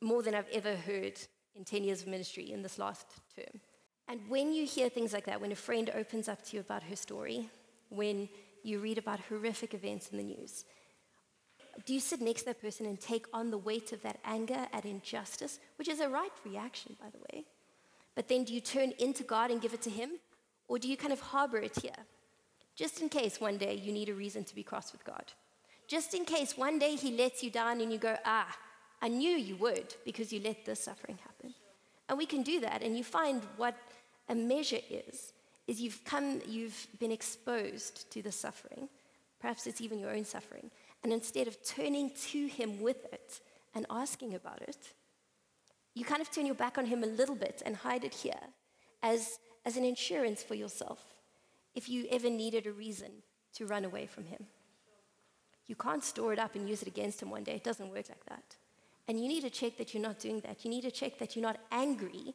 More 0.00 0.22
than 0.22 0.34
I've 0.34 0.48
ever 0.52 0.74
heard 0.74 1.18
in 1.54 1.64
10 1.64 1.84
years 1.84 2.02
of 2.02 2.08
ministry 2.08 2.52
in 2.52 2.62
this 2.62 2.78
last 2.78 3.06
term. 3.36 3.60
And 4.08 4.20
when 4.28 4.52
you 4.52 4.66
hear 4.66 4.88
things 4.88 5.12
like 5.12 5.26
that, 5.26 5.40
when 5.40 5.52
a 5.52 5.56
friend 5.56 5.90
opens 5.94 6.28
up 6.28 6.42
to 6.46 6.56
you 6.56 6.60
about 6.60 6.82
her 6.84 6.96
story, 6.96 7.48
when 7.88 8.28
you 8.62 8.78
read 8.78 8.98
about 8.98 9.20
horrific 9.28 9.74
events 9.74 10.08
in 10.08 10.18
the 10.18 10.24
news, 10.24 10.64
do 11.86 11.94
you 11.94 12.00
sit 12.00 12.20
next 12.20 12.42
to 12.42 12.46
that 12.46 12.60
person 12.60 12.86
and 12.86 13.00
take 13.00 13.26
on 13.32 13.50
the 13.50 13.58
weight 13.58 13.92
of 13.92 14.02
that 14.02 14.18
anger 14.24 14.66
at 14.72 14.84
injustice, 14.84 15.58
which 15.76 15.88
is 15.88 16.00
a 16.00 16.08
right 16.08 16.32
reaction, 16.44 16.96
by 17.00 17.08
the 17.10 17.18
way? 17.18 17.44
But 18.14 18.28
then 18.28 18.44
do 18.44 18.52
you 18.52 18.60
turn 18.60 18.92
into 18.98 19.22
God 19.22 19.50
and 19.50 19.60
give 19.60 19.72
it 19.72 19.82
to 19.82 19.90
Him? 19.90 20.10
Or 20.68 20.78
do 20.78 20.88
you 20.88 20.96
kind 20.96 21.12
of 21.12 21.20
harbor 21.20 21.58
it 21.58 21.78
here? 21.80 21.92
Just 22.76 23.00
in 23.00 23.08
case 23.08 23.40
one 23.40 23.56
day 23.56 23.74
you 23.74 23.92
need 23.92 24.08
a 24.08 24.14
reason 24.14 24.44
to 24.44 24.54
be 24.54 24.62
cross 24.62 24.92
with 24.92 25.04
God. 25.04 25.32
Just 25.92 26.14
in 26.14 26.24
case 26.24 26.56
one 26.56 26.78
day 26.78 26.96
He 26.96 27.14
lets 27.18 27.42
you 27.42 27.50
down 27.50 27.82
and 27.82 27.92
you 27.92 27.98
go, 27.98 28.16
ah, 28.24 28.48
I 29.02 29.08
knew 29.08 29.32
you 29.32 29.56
would 29.56 29.94
because 30.06 30.32
you 30.32 30.40
let 30.40 30.64
this 30.64 30.82
suffering 30.82 31.18
happen. 31.22 31.52
And 32.08 32.16
we 32.16 32.24
can 32.24 32.42
do 32.42 32.60
that, 32.60 32.82
and 32.82 32.96
you 32.96 33.04
find 33.04 33.42
what 33.58 33.76
a 34.26 34.34
measure 34.34 34.80
is, 34.88 35.34
is 35.66 35.82
you've 35.82 36.02
come, 36.06 36.40
you've 36.48 36.86
been 36.98 37.12
exposed 37.12 38.10
to 38.10 38.22
the 38.22 38.32
suffering. 38.32 38.88
Perhaps 39.38 39.66
it's 39.66 39.82
even 39.82 39.98
your 39.98 40.16
own 40.16 40.24
suffering. 40.24 40.70
And 41.04 41.12
instead 41.12 41.46
of 41.46 41.62
turning 41.62 42.10
to 42.30 42.46
him 42.46 42.80
with 42.80 43.04
it 43.12 43.42
and 43.74 43.84
asking 43.90 44.34
about 44.34 44.62
it, 44.62 44.94
you 45.94 46.06
kind 46.06 46.22
of 46.22 46.30
turn 46.30 46.46
your 46.46 46.54
back 46.54 46.78
on 46.78 46.86
him 46.86 47.04
a 47.04 47.06
little 47.06 47.36
bit 47.36 47.62
and 47.66 47.76
hide 47.76 48.04
it 48.04 48.14
here 48.14 48.40
as, 49.02 49.38
as 49.66 49.76
an 49.76 49.84
insurance 49.84 50.42
for 50.42 50.54
yourself 50.54 51.00
if 51.74 51.86
you 51.86 52.06
ever 52.10 52.30
needed 52.30 52.66
a 52.66 52.72
reason 52.72 53.10
to 53.56 53.66
run 53.66 53.84
away 53.84 54.06
from 54.06 54.24
him. 54.24 54.46
You 55.72 55.76
can't 55.76 56.04
store 56.04 56.34
it 56.34 56.38
up 56.38 56.54
and 56.54 56.68
use 56.68 56.82
it 56.82 56.88
against 56.88 57.22
him 57.22 57.30
one 57.30 57.44
day. 57.44 57.54
It 57.54 57.64
doesn't 57.64 57.88
work 57.88 58.10
like 58.10 58.26
that. 58.26 58.56
And 59.08 59.18
you 59.18 59.26
need 59.26 59.40
to 59.40 59.48
check 59.48 59.78
that 59.78 59.94
you're 59.94 60.02
not 60.02 60.18
doing 60.18 60.40
that. 60.40 60.66
You 60.66 60.70
need 60.70 60.82
to 60.82 60.90
check 60.90 61.18
that 61.18 61.34
you're 61.34 61.42
not 61.42 61.56
angry 61.70 62.34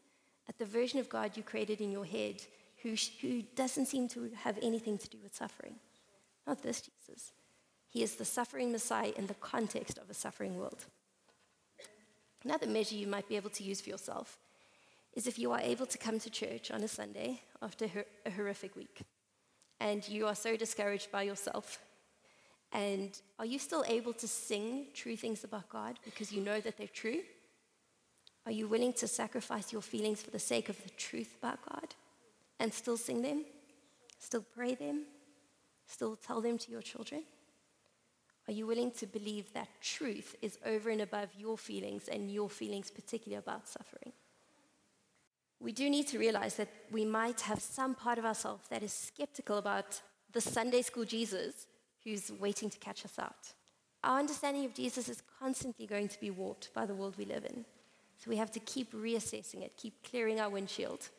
at 0.50 0.58
the 0.58 0.66
version 0.66 0.98
of 0.98 1.08
God 1.08 1.38
you 1.38 1.44
created 1.44 1.80
in 1.80 1.92
your 1.92 2.04
head 2.04 2.42
who, 2.82 2.96
who 3.22 3.44
doesn't 3.56 3.86
seem 3.86 4.08
to 4.08 4.32
have 4.38 4.58
anything 4.64 4.98
to 4.98 5.08
do 5.08 5.20
with 5.22 5.36
suffering. 5.36 5.76
Not 6.48 6.64
this 6.64 6.82
Jesus. 6.82 7.32
He 7.90 8.02
is 8.02 8.16
the 8.16 8.26
suffering 8.26 8.72
Messiah 8.72 9.12
in 9.16 9.28
the 9.28 9.36
context 9.36 10.00
of 10.00 10.10
a 10.10 10.16
suffering 10.16 10.58
world. 10.58 10.86
Another 12.44 12.66
measure 12.66 12.96
you 12.96 13.06
might 13.06 13.30
be 13.30 13.36
able 13.36 13.52
to 13.52 13.64
use 13.64 13.82
for 13.82 13.92
yourself 13.92 14.40
is 15.14 15.28
if 15.28 15.38
you 15.38 15.52
are 15.52 15.62
able 15.62 15.86
to 15.86 16.00
come 16.00 16.20
to 16.22 16.32
church 16.32 16.72
on 16.72 16.82
a 16.82 16.88
Sunday 16.88 17.44
after 17.62 17.88
a 18.26 18.32
horrific 18.32 18.76
week 18.76 19.02
and 19.80 20.10
you 20.10 20.26
are 20.26 20.34
so 20.34 20.58
discouraged 20.58 21.12
by 21.12 21.22
yourself. 21.22 21.84
And 22.72 23.20
are 23.40 23.46
you 23.46 23.60
still 23.60 23.84
able 23.88 24.14
to 24.14 24.28
sing 24.28 24.88
true 24.94 25.16
things 25.16 25.44
about 25.44 25.70
God 25.70 26.00
because 26.04 26.32
you 26.32 26.42
know 26.42 26.60
that 26.60 26.78
they're 26.78 26.88
true? 26.88 27.22
Are 28.46 28.52
you 28.52 28.68
willing 28.68 28.94
to 28.94 29.08
sacrifice 29.08 29.74
your 29.74 29.82
feelings 29.82 30.22
for 30.22 30.32
the 30.32 30.40
sake 30.40 30.70
of 30.70 30.82
the 30.84 30.90
truth 30.92 31.36
about 31.40 31.60
God 31.68 31.96
and 32.60 32.74
still 32.74 32.98
sing 32.98 33.22
them? 33.22 33.46
Still 34.20 34.46
pray 34.56 34.76
them? 34.76 35.04
Still 35.86 36.16
tell 36.16 36.42
them 36.42 36.58
to 36.58 36.72
your 36.72 36.82
children? 36.82 37.24
Are 38.48 38.54
you 38.54 38.66
willing 38.66 38.92
to 38.92 39.06
believe 39.06 39.52
that 39.54 39.68
truth 39.82 40.36
is 40.42 40.58
over 40.66 40.90
and 40.90 41.02
above 41.02 41.30
your 41.38 41.58
feelings 41.58 42.08
and 42.08 42.32
your 42.32 42.50
feelings, 42.50 42.90
particularly 42.90 43.38
about 43.38 43.68
suffering? 43.68 44.14
We 45.60 45.72
do 45.72 45.90
need 45.90 46.08
to 46.08 46.20
realize 46.20 46.56
that 46.56 46.70
we 46.92 47.04
might 47.04 47.42
have 47.42 47.62
some 47.62 47.96
part 47.96 48.18
of 48.18 48.26
ourselves 48.26 48.68
that 48.70 48.84
is 48.84 48.94
skeptical 48.94 49.58
about 49.58 50.02
the 50.32 50.42
Sunday 50.42 50.82
school 50.82 51.04
Jesus 51.04 51.68
who's 52.08 52.32
waiting 52.40 52.70
to 52.70 52.78
catch 52.78 53.04
us 53.04 53.20
out. 53.20 53.54
Our 54.02 54.20
understanding 54.20 54.64
of 54.64 54.74
Jesus 54.74 55.10
is 55.10 55.22
constantly 55.40 55.86
going 55.86 56.08
to 56.08 56.20
be 56.22 56.32
warped 56.32 56.74
by 56.74 56.86
the 56.86 56.96
world 56.96 57.16
we 57.18 57.26
live 57.26 57.44
in. 57.44 57.66
So 58.18 58.30
we 58.30 58.38
have 58.38 58.52
to 58.52 58.62
keep 58.62 58.94
reassessing 58.94 59.62
it, 59.62 59.76
keep 59.76 60.10
clearing 60.10 60.40
our 60.40 60.50
windshield 60.50 61.10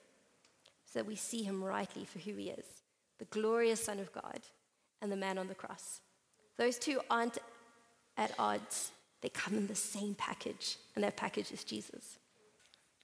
so 0.87 0.99
that 0.99 1.07
we 1.07 1.15
see 1.15 1.43
him 1.43 1.63
rightly 1.63 2.07
for 2.07 2.19
who 2.21 2.33
he 2.33 2.49
is 2.49 2.65
the 3.19 3.27
glorious 3.27 3.85
Son 3.85 3.99
of 3.99 4.13
God 4.13 4.41
and 5.03 5.11
the 5.11 5.17
man 5.17 5.39
on 5.39 5.49
the 5.49 5.55
cross. 5.55 6.01
Those 6.57 6.79
two 6.79 7.01
aren't 7.11 7.39
at 8.17 8.33
odds, 8.39 8.93
they 9.21 9.29
come 9.29 9.55
in 9.55 9.67
the 9.67 9.75
same 9.75 10.15
package, 10.15 10.79
and 10.95 11.03
that 11.03 11.17
package 11.17 11.51
is 11.51 11.65
Jesus. 11.65 12.19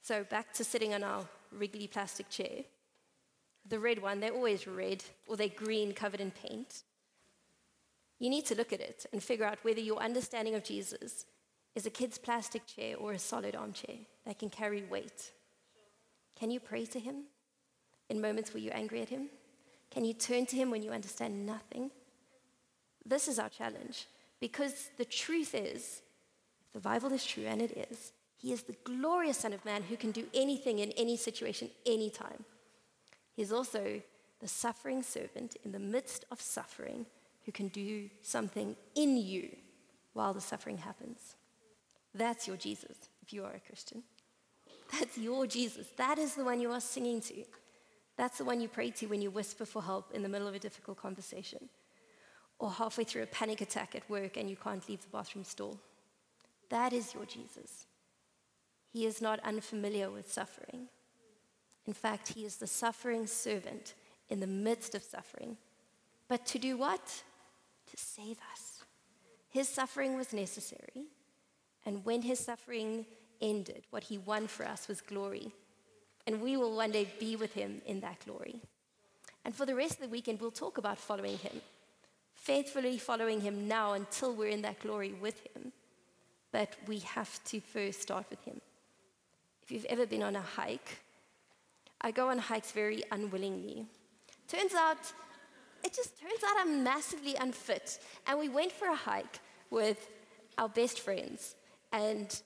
So 0.01 0.23
back 0.23 0.53
to 0.53 0.63
sitting 0.63 0.93
on 0.93 1.03
our 1.03 1.25
wriggly 1.51 1.87
plastic 1.87 2.29
chair. 2.29 2.63
The 3.67 3.79
red 3.79 4.01
one, 4.01 4.21
they're 4.21 4.31
always 4.31 4.67
red 4.67 5.03
or 5.27 5.35
they're 5.35 5.49
green 5.49 5.91
covered 5.91 6.21
in 6.21 6.31
paint. 6.31 6.83
You 8.19 8.29
need 8.29 8.45
to 8.45 8.55
look 8.55 8.71
at 8.71 8.79
it 8.79 9.05
and 9.11 9.21
figure 9.21 9.45
out 9.45 9.59
whether 9.63 9.79
your 9.79 9.99
understanding 9.99 10.55
of 10.55 10.63
Jesus 10.63 11.25
is 11.75 11.85
a 11.85 11.89
kid's 11.89 12.17
plastic 12.17 12.65
chair 12.65 12.95
or 12.97 13.11
a 13.11 13.19
solid 13.19 13.55
armchair 13.55 13.97
that 14.25 14.39
can 14.39 14.49
carry 14.49 14.83
weight. 14.83 15.31
Can 16.39 16.49
you 16.49 16.59
pray 16.59 16.85
to 16.85 16.99
him 16.99 17.23
in 18.09 18.21
moments 18.21 18.53
where 18.53 18.61
you're 18.61 18.75
angry 18.75 19.01
at 19.01 19.09
him? 19.09 19.29
Can 19.91 20.05
you 20.05 20.13
turn 20.13 20.45
to 20.47 20.55
him 20.55 20.71
when 20.71 20.83
you 20.83 20.91
understand 20.91 21.45
nothing? 21.45 21.91
This 23.05 23.27
is 23.27 23.39
our 23.39 23.49
challenge 23.49 24.07
because 24.39 24.89
the 24.97 25.05
truth 25.05 25.53
is, 25.53 26.01
if 26.65 26.73
the 26.73 26.79
Bible 26.79 27.11
is 27.13 27.25
true, 27.25 27.45
and 27.45 27.61
it 27.61 27.87
is, 27.89 28.13
he 28.37 28.51
is 28.51 28.63
the 28.63 28.75
glorious 28.83 29.37
Son 29.37 29.53
of 29.53 29.63
Man 29.63 29.83
who 29.83 29.95
can 29.95 30.11
do 30.11 30.25
anything 30.33 30.79
in 30.79 30.91
any 30.91 31.17
situation, 31.17 31.69
anytime. 31.85 32.43
He 33.33 33.41
is 33.41 33.51
also 33.51 34.01
the 34.39 34.47
suffering 34.47 35.01
servant 35.01 35.55
in 35.63 35.71
the 35.71 35.79
midst 35.79 36.25
of 36.31 36.41
suffering 36.41 37.05
who 37.45 37.51
can 37.51 37.67
do 37.69 38.09
something 38.21 38.75
in 38.95 39.17
you 39.17 39.55
while 40.13 40.33
the 40.33 40.41
suffering 40.41 40.77
happens. 40.77 41.35
That's 42.13 42.47
your 42.47 42.57
Jesus, 42.57 43.09
if 43.21 43.33
you 43.33 43.43
are 43.43 43.53
a 43.53 43.59
Christian. 43.59 44.03
That's 44.91 45.17
your 45.17 45.45
Jesus. 45.47 45.87
That 45.97 46.17
is 46.17 46.35
the 46.35 46.43
one 46.43 46.59
you 46.59 46.71
are 46.71 46.81
singing 46.81 47.21
to. 47.21 47.43
That's 48.17 48.37
the 48.37 48.45
one 48.45 48.61
you 48.61 48.67
pray 48.67 48.91
to 48.91 49.07
when 49.07 49.21
you 49.21 49.29
whisper 49.29 49.65
for 49.65 49.83
help 49.83 50.11
in 50.13 50.23
the 50.23 50.29
middle 50.29 50.47
of 50.47 50.55
a 50.55 50.59
difficult 50.59 50.97
conversation 50.97 51.69
or 52.59 52.71
halfway 52.71 53.03
through 53.03 53.23
a 53.23 53.27
panic 53.27 53.61
attack 53.61 53.95
at 53.95 54.09
work 54.09 54.37
and 54.37 54.49
you 54.49 54.55
can't 54.55 54.87
leave 54.87 55.01
the 55.01 55.09
bathroom 55.09 55.43
stall. 55.43 55.77
That 56.69 56.93
is 56.93 57.13
your 57.13 57.25
Jesus. 57.25 57.85
He 58.91 59.05
is 59.05 59.21
not 59.21 59.41
unfamiliar 59.41 60.09
with 60.09 60.31
suffering. 60.31 60.87
In 61.85 61.93
fact, 61.93 62.29
he 62.29 62.45
is 62.45 62.55
the 62.55 62.67
suffering 62.67 63.27
servant 63.27 63.93
in 64.29 64.39
the 64.39 64.47
midst 64.47 64.95
of 64.95 65.03
suffering. 65.03 65.57
But 66.27 66.45
to 66.47 66.59
do 66.59 66.77
what? 66.77 67.23
To 67.95 68.03
save 68.03 68.37
us. 68.51 68.83
His 69.49 69.69
suffering 69.69 70.17
was 70.17 70.33
necessary. 70.33 71.05
And 71.85 72.03
when 72.03 72.23
his 72.23 72.39
suffering 72.39 73.05
ended, 73.41 73.83
what 73.89 74.03
he 74.03 74.17
won 74.17 74.47
for 74.47 74.67
us 74.67 74.87
was 74.87 75.01
glory. 75.01 75.51
And 76.27 76.41
we 76.41 76.57
will 76.57 76.75
one 76.75 76.91
day 76.91 77.07
be 77.19 77.35
with 77.35 77.53
him 77.53 77.81
in 77.85 78.01
that 78.01 78.25
glory. 78.25 78.61
And 79.45 79.55
for 79.55 79.65
the 79.65 79.75
rest 79.75 79.93
of 79.93 80.01
the 80.01 80.09
weekend, 80.09 80.41
we'll 80.41 80.51
talk 80.51 80.77
about 80.77 80.97
following 80.97 81.37
him 81.37 81.61
faithfully 82.45 82.99
following 82.99 83.41
him 83.41 83.67
now 83.67 83.93
until 83.93 84.35
we're 84.35 84.49
in 84.49 84.61
that 84.61 84.79
glory 84.79 85.13
with 85.13 85.41
him. 85.55 85.71
But 86.51 86.75
we 86.87 86.99
have 86.99 87.43
to 87.45 87.59
first 87.59 88.03
start 88.03 88.27
with 88.29 88.39
him. 88.43 88.61
If 89.63 89.71
you've 89.71 89.85
ever 89.85 90.05
been 90.05 90.21
on 90.21 90.35
a 90.35 90.41
hike, 90.41 90.99
I 92.01 92.11
go 92.11 92.29
on 92.29 92.37
hikes 92.37 92.71
very 92.71 93.03
unwillingly. 93.11 93.87
Turns 94.47 94.75
out, 94.75 95.11
it 95.85 95.93
just 95.93 96.19
turns 96.19 96.43
out 96.43 96.55
I'm 96.59 96.83
massively 96.83 97.35
unfit. 97.35 97.99
And 98.27 98.39
we 98.39 98.49
went 98.49 98.71
for 98.71 98.87
a 98.87 98.95
hike 98.95 99.39
with 99.69 100.09
our 100.57 100.69
best 100.69 100.99
friends, 100.99 101.55
and 101.91 102.41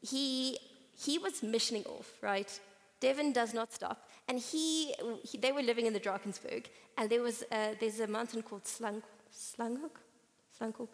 he, 0.00 0.58
he 0.96 1.18
was 1.18 1.42
missioning 1.42 1.84
off, 1.84 2.10
right? 2.22 2.60
Devin 3.00 3.32
does 3.32 3.52
not 3.52 3.72
stop. 3.72 4.08
And 4.28 4.38
he, 4.38 4.94
he, 5.22 5.38
they 5.38 5.52
were 5.52 5.62
living 5.62 5.86
in 5.86 5.92
the 5.92 6.00
Drakensberg, 6.00 6.66
and 6.96 7.10
there 7.10 7.22
was 7.22 7.44
uh, 7.52 7.74
there's 7.78 8.00
a 8.00 8.06
mountain 8.06 8.42
called 8.42 8.66
Slang, 8.66 9.02
Slanghoek? 9.32 9.98
Slanghoek? 10.58 10.88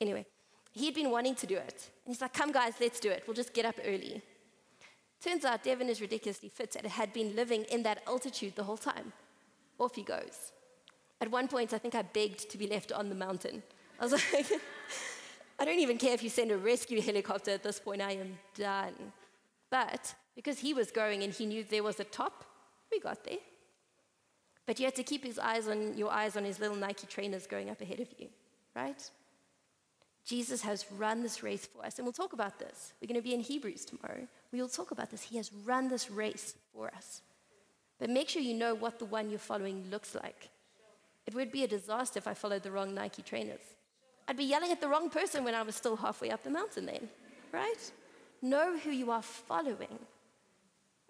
Anyway, 0.00 0.26
he'd 0.72 0.94
been 0.94 1.10
wanting 1.10 1.34
to 1.36 1.46
do 1.46 1.56
it. 1.56 1.90
And 2.04 2.14
he's 2.14 2.20
like, 2.20 2.34
come 2.34 2.52
guys, 2.52 2.74
let's 2.80 3.00
do 3.00 3.10
it. 3.10 3.24
We'll 3.26 3.34
just 3.34 3.54
get 3.54 3.64
up 3.64 3.76
early. 3.84 4.22
Turns 5.20 5.44
out 5.44 5.64
Devin 5.64 5.88
is 5.88 6.00
ridiculously 6.00 6.50
fit 6.50 6.76
and 6.76 6.86
had 6.86 7.12
been 7.12 7.34
living 7.34 7.64
in 7.64 7.82
that 7.84 8.02
altitude 8.06 8.54
the 8.54 8.64
whole 8.64 8.76
time. 8.76 9.12
Off 9.78 9.94
he 9.94 10.02
goes. 10.02 10.52
At 11.20 11.30
one 11.30 11.48
point, 11.48 11.72
I 11.72 11.78
think 11.78 11.94
I 11.94 12.02
begged 12.02 12.50
to 12.50 12.58
be 12.58 12.66
left 12.66 12.92
on 12.92 13.08
the 13.08 13.14
mountain. 13.14 13.62
I 13.98 14.04
was 14.04 14.12
like, 14.32 14.46
I 15.58 15.64
don't 15.64 15.78
even 15.78 15.98
care 15.98 16.12
if 16.12 16.22
you 16.22 16.28
send 16.28 16.50
a 16.50 16.56
rescue 16.56 17.00
helicopter 17.00 17.52
at 17.52 17.62
this 17.62 17.80
point, 17.80 18.02
I 18.02 18.12
am 18.12 18.38
done. 18.54 18.94
But 19.70 20.14
because 20.34 20.58
he 20.58 20.74
was 20.74 20.90
going 20.90 21.22
and 21.22 21.32
he 21.32 21.46
knew 21.46 21.64
there 21.64 21.82
was 21.82 21.98
a 22.00 22.04
top, 22.04 22.44
we 22.90 23.00
got 23.00 23.24
there. 23.24 23.38
But 24.66 24.78
you 24.78 24.84
had 24.84 24.96
to 24.96 25.02
keep 25.02 25.24
his 25.24 25.38
eyes 25.38 25.68
on 25.68 25.96
your 25.96 26.10
eyes 26.10 26.36
on 26.36 26.44
his 26.44 26.58
little 26.58 26.76
Nike 26.76 27.06
trainers 27.06 27.46
going 27.46 27.70
up 27.70 27.80
ahead 27.80 28.00
of 28.00 28.08
you, 28.18 28.28
right? 28.74 29.10
Jesus 30.24 30.60
has 30.62 30.84
run 30.90 31.22
this 31.22 31.42
race 31.42 31.66
for 31.66 31.86
us. 31.86 31.98
And 31.98 32.04
we'll 32.04 32.12
talk 32.12 32.32
about 32.32 32.58
this. 32.58 32.92
We're 33.00 33.06
going 33.06 33.20
to 33.20 33.22
be 33.22 33.32
in 33.32 33.40
Hebrews 33.40 33.84
tomorrow. 33.84 34.26
We 34.52 34.60
will 34.60 34.68
talk 34.68 34.90
about 34.90 35.10
this. 35.10 35.22
He 35.22 35.36
has 35.36 35.52
run 35.64 35.88
this 35.88 36.10
race 36.10 36.56
for 36.72 36.92
us. 36.92 37.22
But 38.00 38.10
make 38.10 38.28
sure 38.28 38.42
you 38.42 38.54
know 38.54 38.74
what 38.74 38.98
the 38.98 39.04
one 39.04 39.30
you're 39.30 39.38
following 39.38 39.88
looks 39.88 40.16
like. 40.16 40.50
It 41.26 41.34
would 41.34 41.50
be 41.50 41.64
a 41.64 41.68
disaster 41.68 42.18
if 42.18 42.28
I 42.28 42.34
followed 42.34 42.62
the 42.62 42.70
wrong 42.70 42.94
Nike 42.94 43.22
trainers. 43.22 43.60
I'd 44.28 44.36
be 44.36 44.44
yelling 44.44 44.72
at 44.72 44.80
the 44.80 44.88
wrong 44.88 45.10
person 45.10 45.44
when 45.44 45.54
I 45.54 45.62
was 45.62 45.74
still 45.74 45.96
halfway 45.96 46.30
up 46.30 46.42
the 46.42 46.50
mountain, 46.50 46.86
then, 46.86 47.08
right? 47.52 47.92
Know 48.42 48.76
who 48.78 48.90
you 48.90 49.10
are 49.10 49.22
following. 49.22 49.98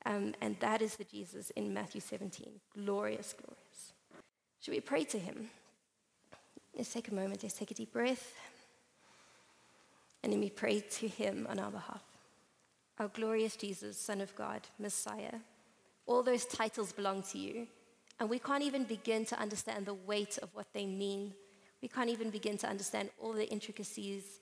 Um, 0.04 0.34
and 0.40 0.56
that 0.60 0.82
is 0.82 0.96
the 0.96 1.04
Jesus 1.04 1.50
in 1.50 1.74
Matthew 1.74 2.00
17. 2.00 2.48
Glorious, 2.74 3.34
glorious. 3.34 3.92
Should 4.60 4.72
we 4.72 4.80
pray 4.80 5.04
to 5.04 5.18
him? 5.18 5.50
Let's 6.74 6.92
take 6.92 7.08
a 7.08 7.14
moment, 7.14 7.42
let's 7.42 7.56
take 7.56 7.70
a 7.70 7.74
deep 7.74 7.92
breath. 7.92 8.34
And 10.22 10.32
then 10.32 10.40
we 10.40 10.50
pray 10.50 10.80
to 10.80 11.08
him 11.08 11.46
on 11.48 11.58
our 11.58 11.70
behalf. 11.70 12.02
Our 12.98 13.08
glorious 13.08 13.56
Jesus, 13.56 13.98
Son 13.98 14.20
of 14.20 14.34
God, 14.36 14.62
Messiah, 14.78 15.40
all 16.06 16.22
those 16.22 16.46
titles 16.46 16.92
belong 16.92 17.22
to 17.24 17.38
you. 17.38 17.66
And 18.18 18.30
we 18.30 18.38
can't 18.38 18.62
even 18.62 18.84
begin 18.84 19.24
to 19.26 19.38
understand 19.38 19.86
the 19.86 19.94
weight 19.94 20.38
of 20.38 20.54
what 20.54 20.72
they 20.72 20.86
mean. 20.86 21.34
We 21.82 21.88
can't 21.88 22.08
even 22.08 22.30
begin 22.30 22.56
to 22.58 22.68
understand 22.68 23.10
all 23.20 23.32
the 23.32 23.48
intricacies 23.48 24.40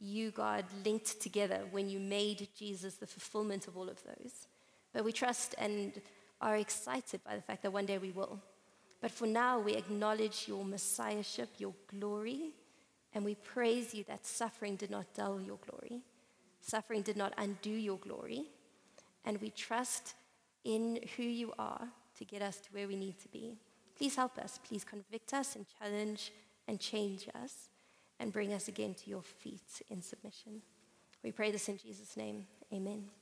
you, 0.00 0.30
God, 0.30 0.64
linked 0.84 1.20
together 1.20 1.62
when 1.72 1.88
you 1.88 1.98
made 1.98 2.48
Jesus 2.56 2.94
the 2.94 3.06
fulfillment 3.06 3.66
of 3.66 3.76
all 3.76 3.88
of 3.88 4.00
those. 4.04 4.46
But 4.92 5.04
we 5.04 5.12
trust 5.12 5.56
and 5.58 6.00
are 6.40 6.56
excited 6.56 7.20
by 7.24 7.34
the 7.34 7.42
fact 7.42 7.62
that 7.62 7.72
one 7.72 7.86
day 7.86 7.98
we 7.98 8.12
will. 8.12 8.40
But 9.00 9.10
for 9.10 9.26
now, 9.26 9.58
we 9.58 9.74
acknowledge 9.74 10.44
your 10.46 10.64
messiahship, 10.64 11.48
your 11.58 11.74
glory, 11.88 12.52
and 13.14 13.24
we 13.24 13.34
praise 13.34 13.94
you 13.94 14.04
that 14.04 14.26
suffering 14.26 14.76
did 14.76 14.90
not 14.90 15.14
dull 15.14 15.40
your 15.40 15.58
glory. 15.68 16.02
Suffering 16.60 17.02
did 17.02 17.16
not 17.16 17.32
undo 17.38 17.70
your 17.70 17.98
glory. 17.98 18.46
And 19.24 19.40
we 19.40 19.50
trust 19.50 20.14
in 20.64 21.00
who 21.16 21.22
you 21.22 21.52
are 21.58 21.88
to 22.18 22.24
get 22.24 22.42
us 22.42 22.58
to 22.58 22.68
where 22.72 22.86
we 22.86 22.96
need 22.96 23.18
to 23.20 23.28
be. 23.28 23.56
Please 23.96 24.16
help 24.16 24.38
us. 24.38 24.58
Please 24.66 24.84
convict 24.84 25.32
us 25.34 25.56
and 25.56 25.66
challenge 25.78 26.32
and 26.66 26.78
change 26.78 27.28
us. 27.42 27.70
and 28.20 28.32
bring 28.32 28.52
us 28.52 28.68
again 28.68 28.94
to 28.94 29.10
your 29.10 29.22
feet 29.22 29.82
in 29.90 30.02
submission. 30.02 30.62
We 31.22 31.32
pray 31.32 31.50
this 31.50 31.68
in 31.68 31.78
Jesus' 31.78 32.16
name. 32.16 32.46
Amen. 32.72 33.17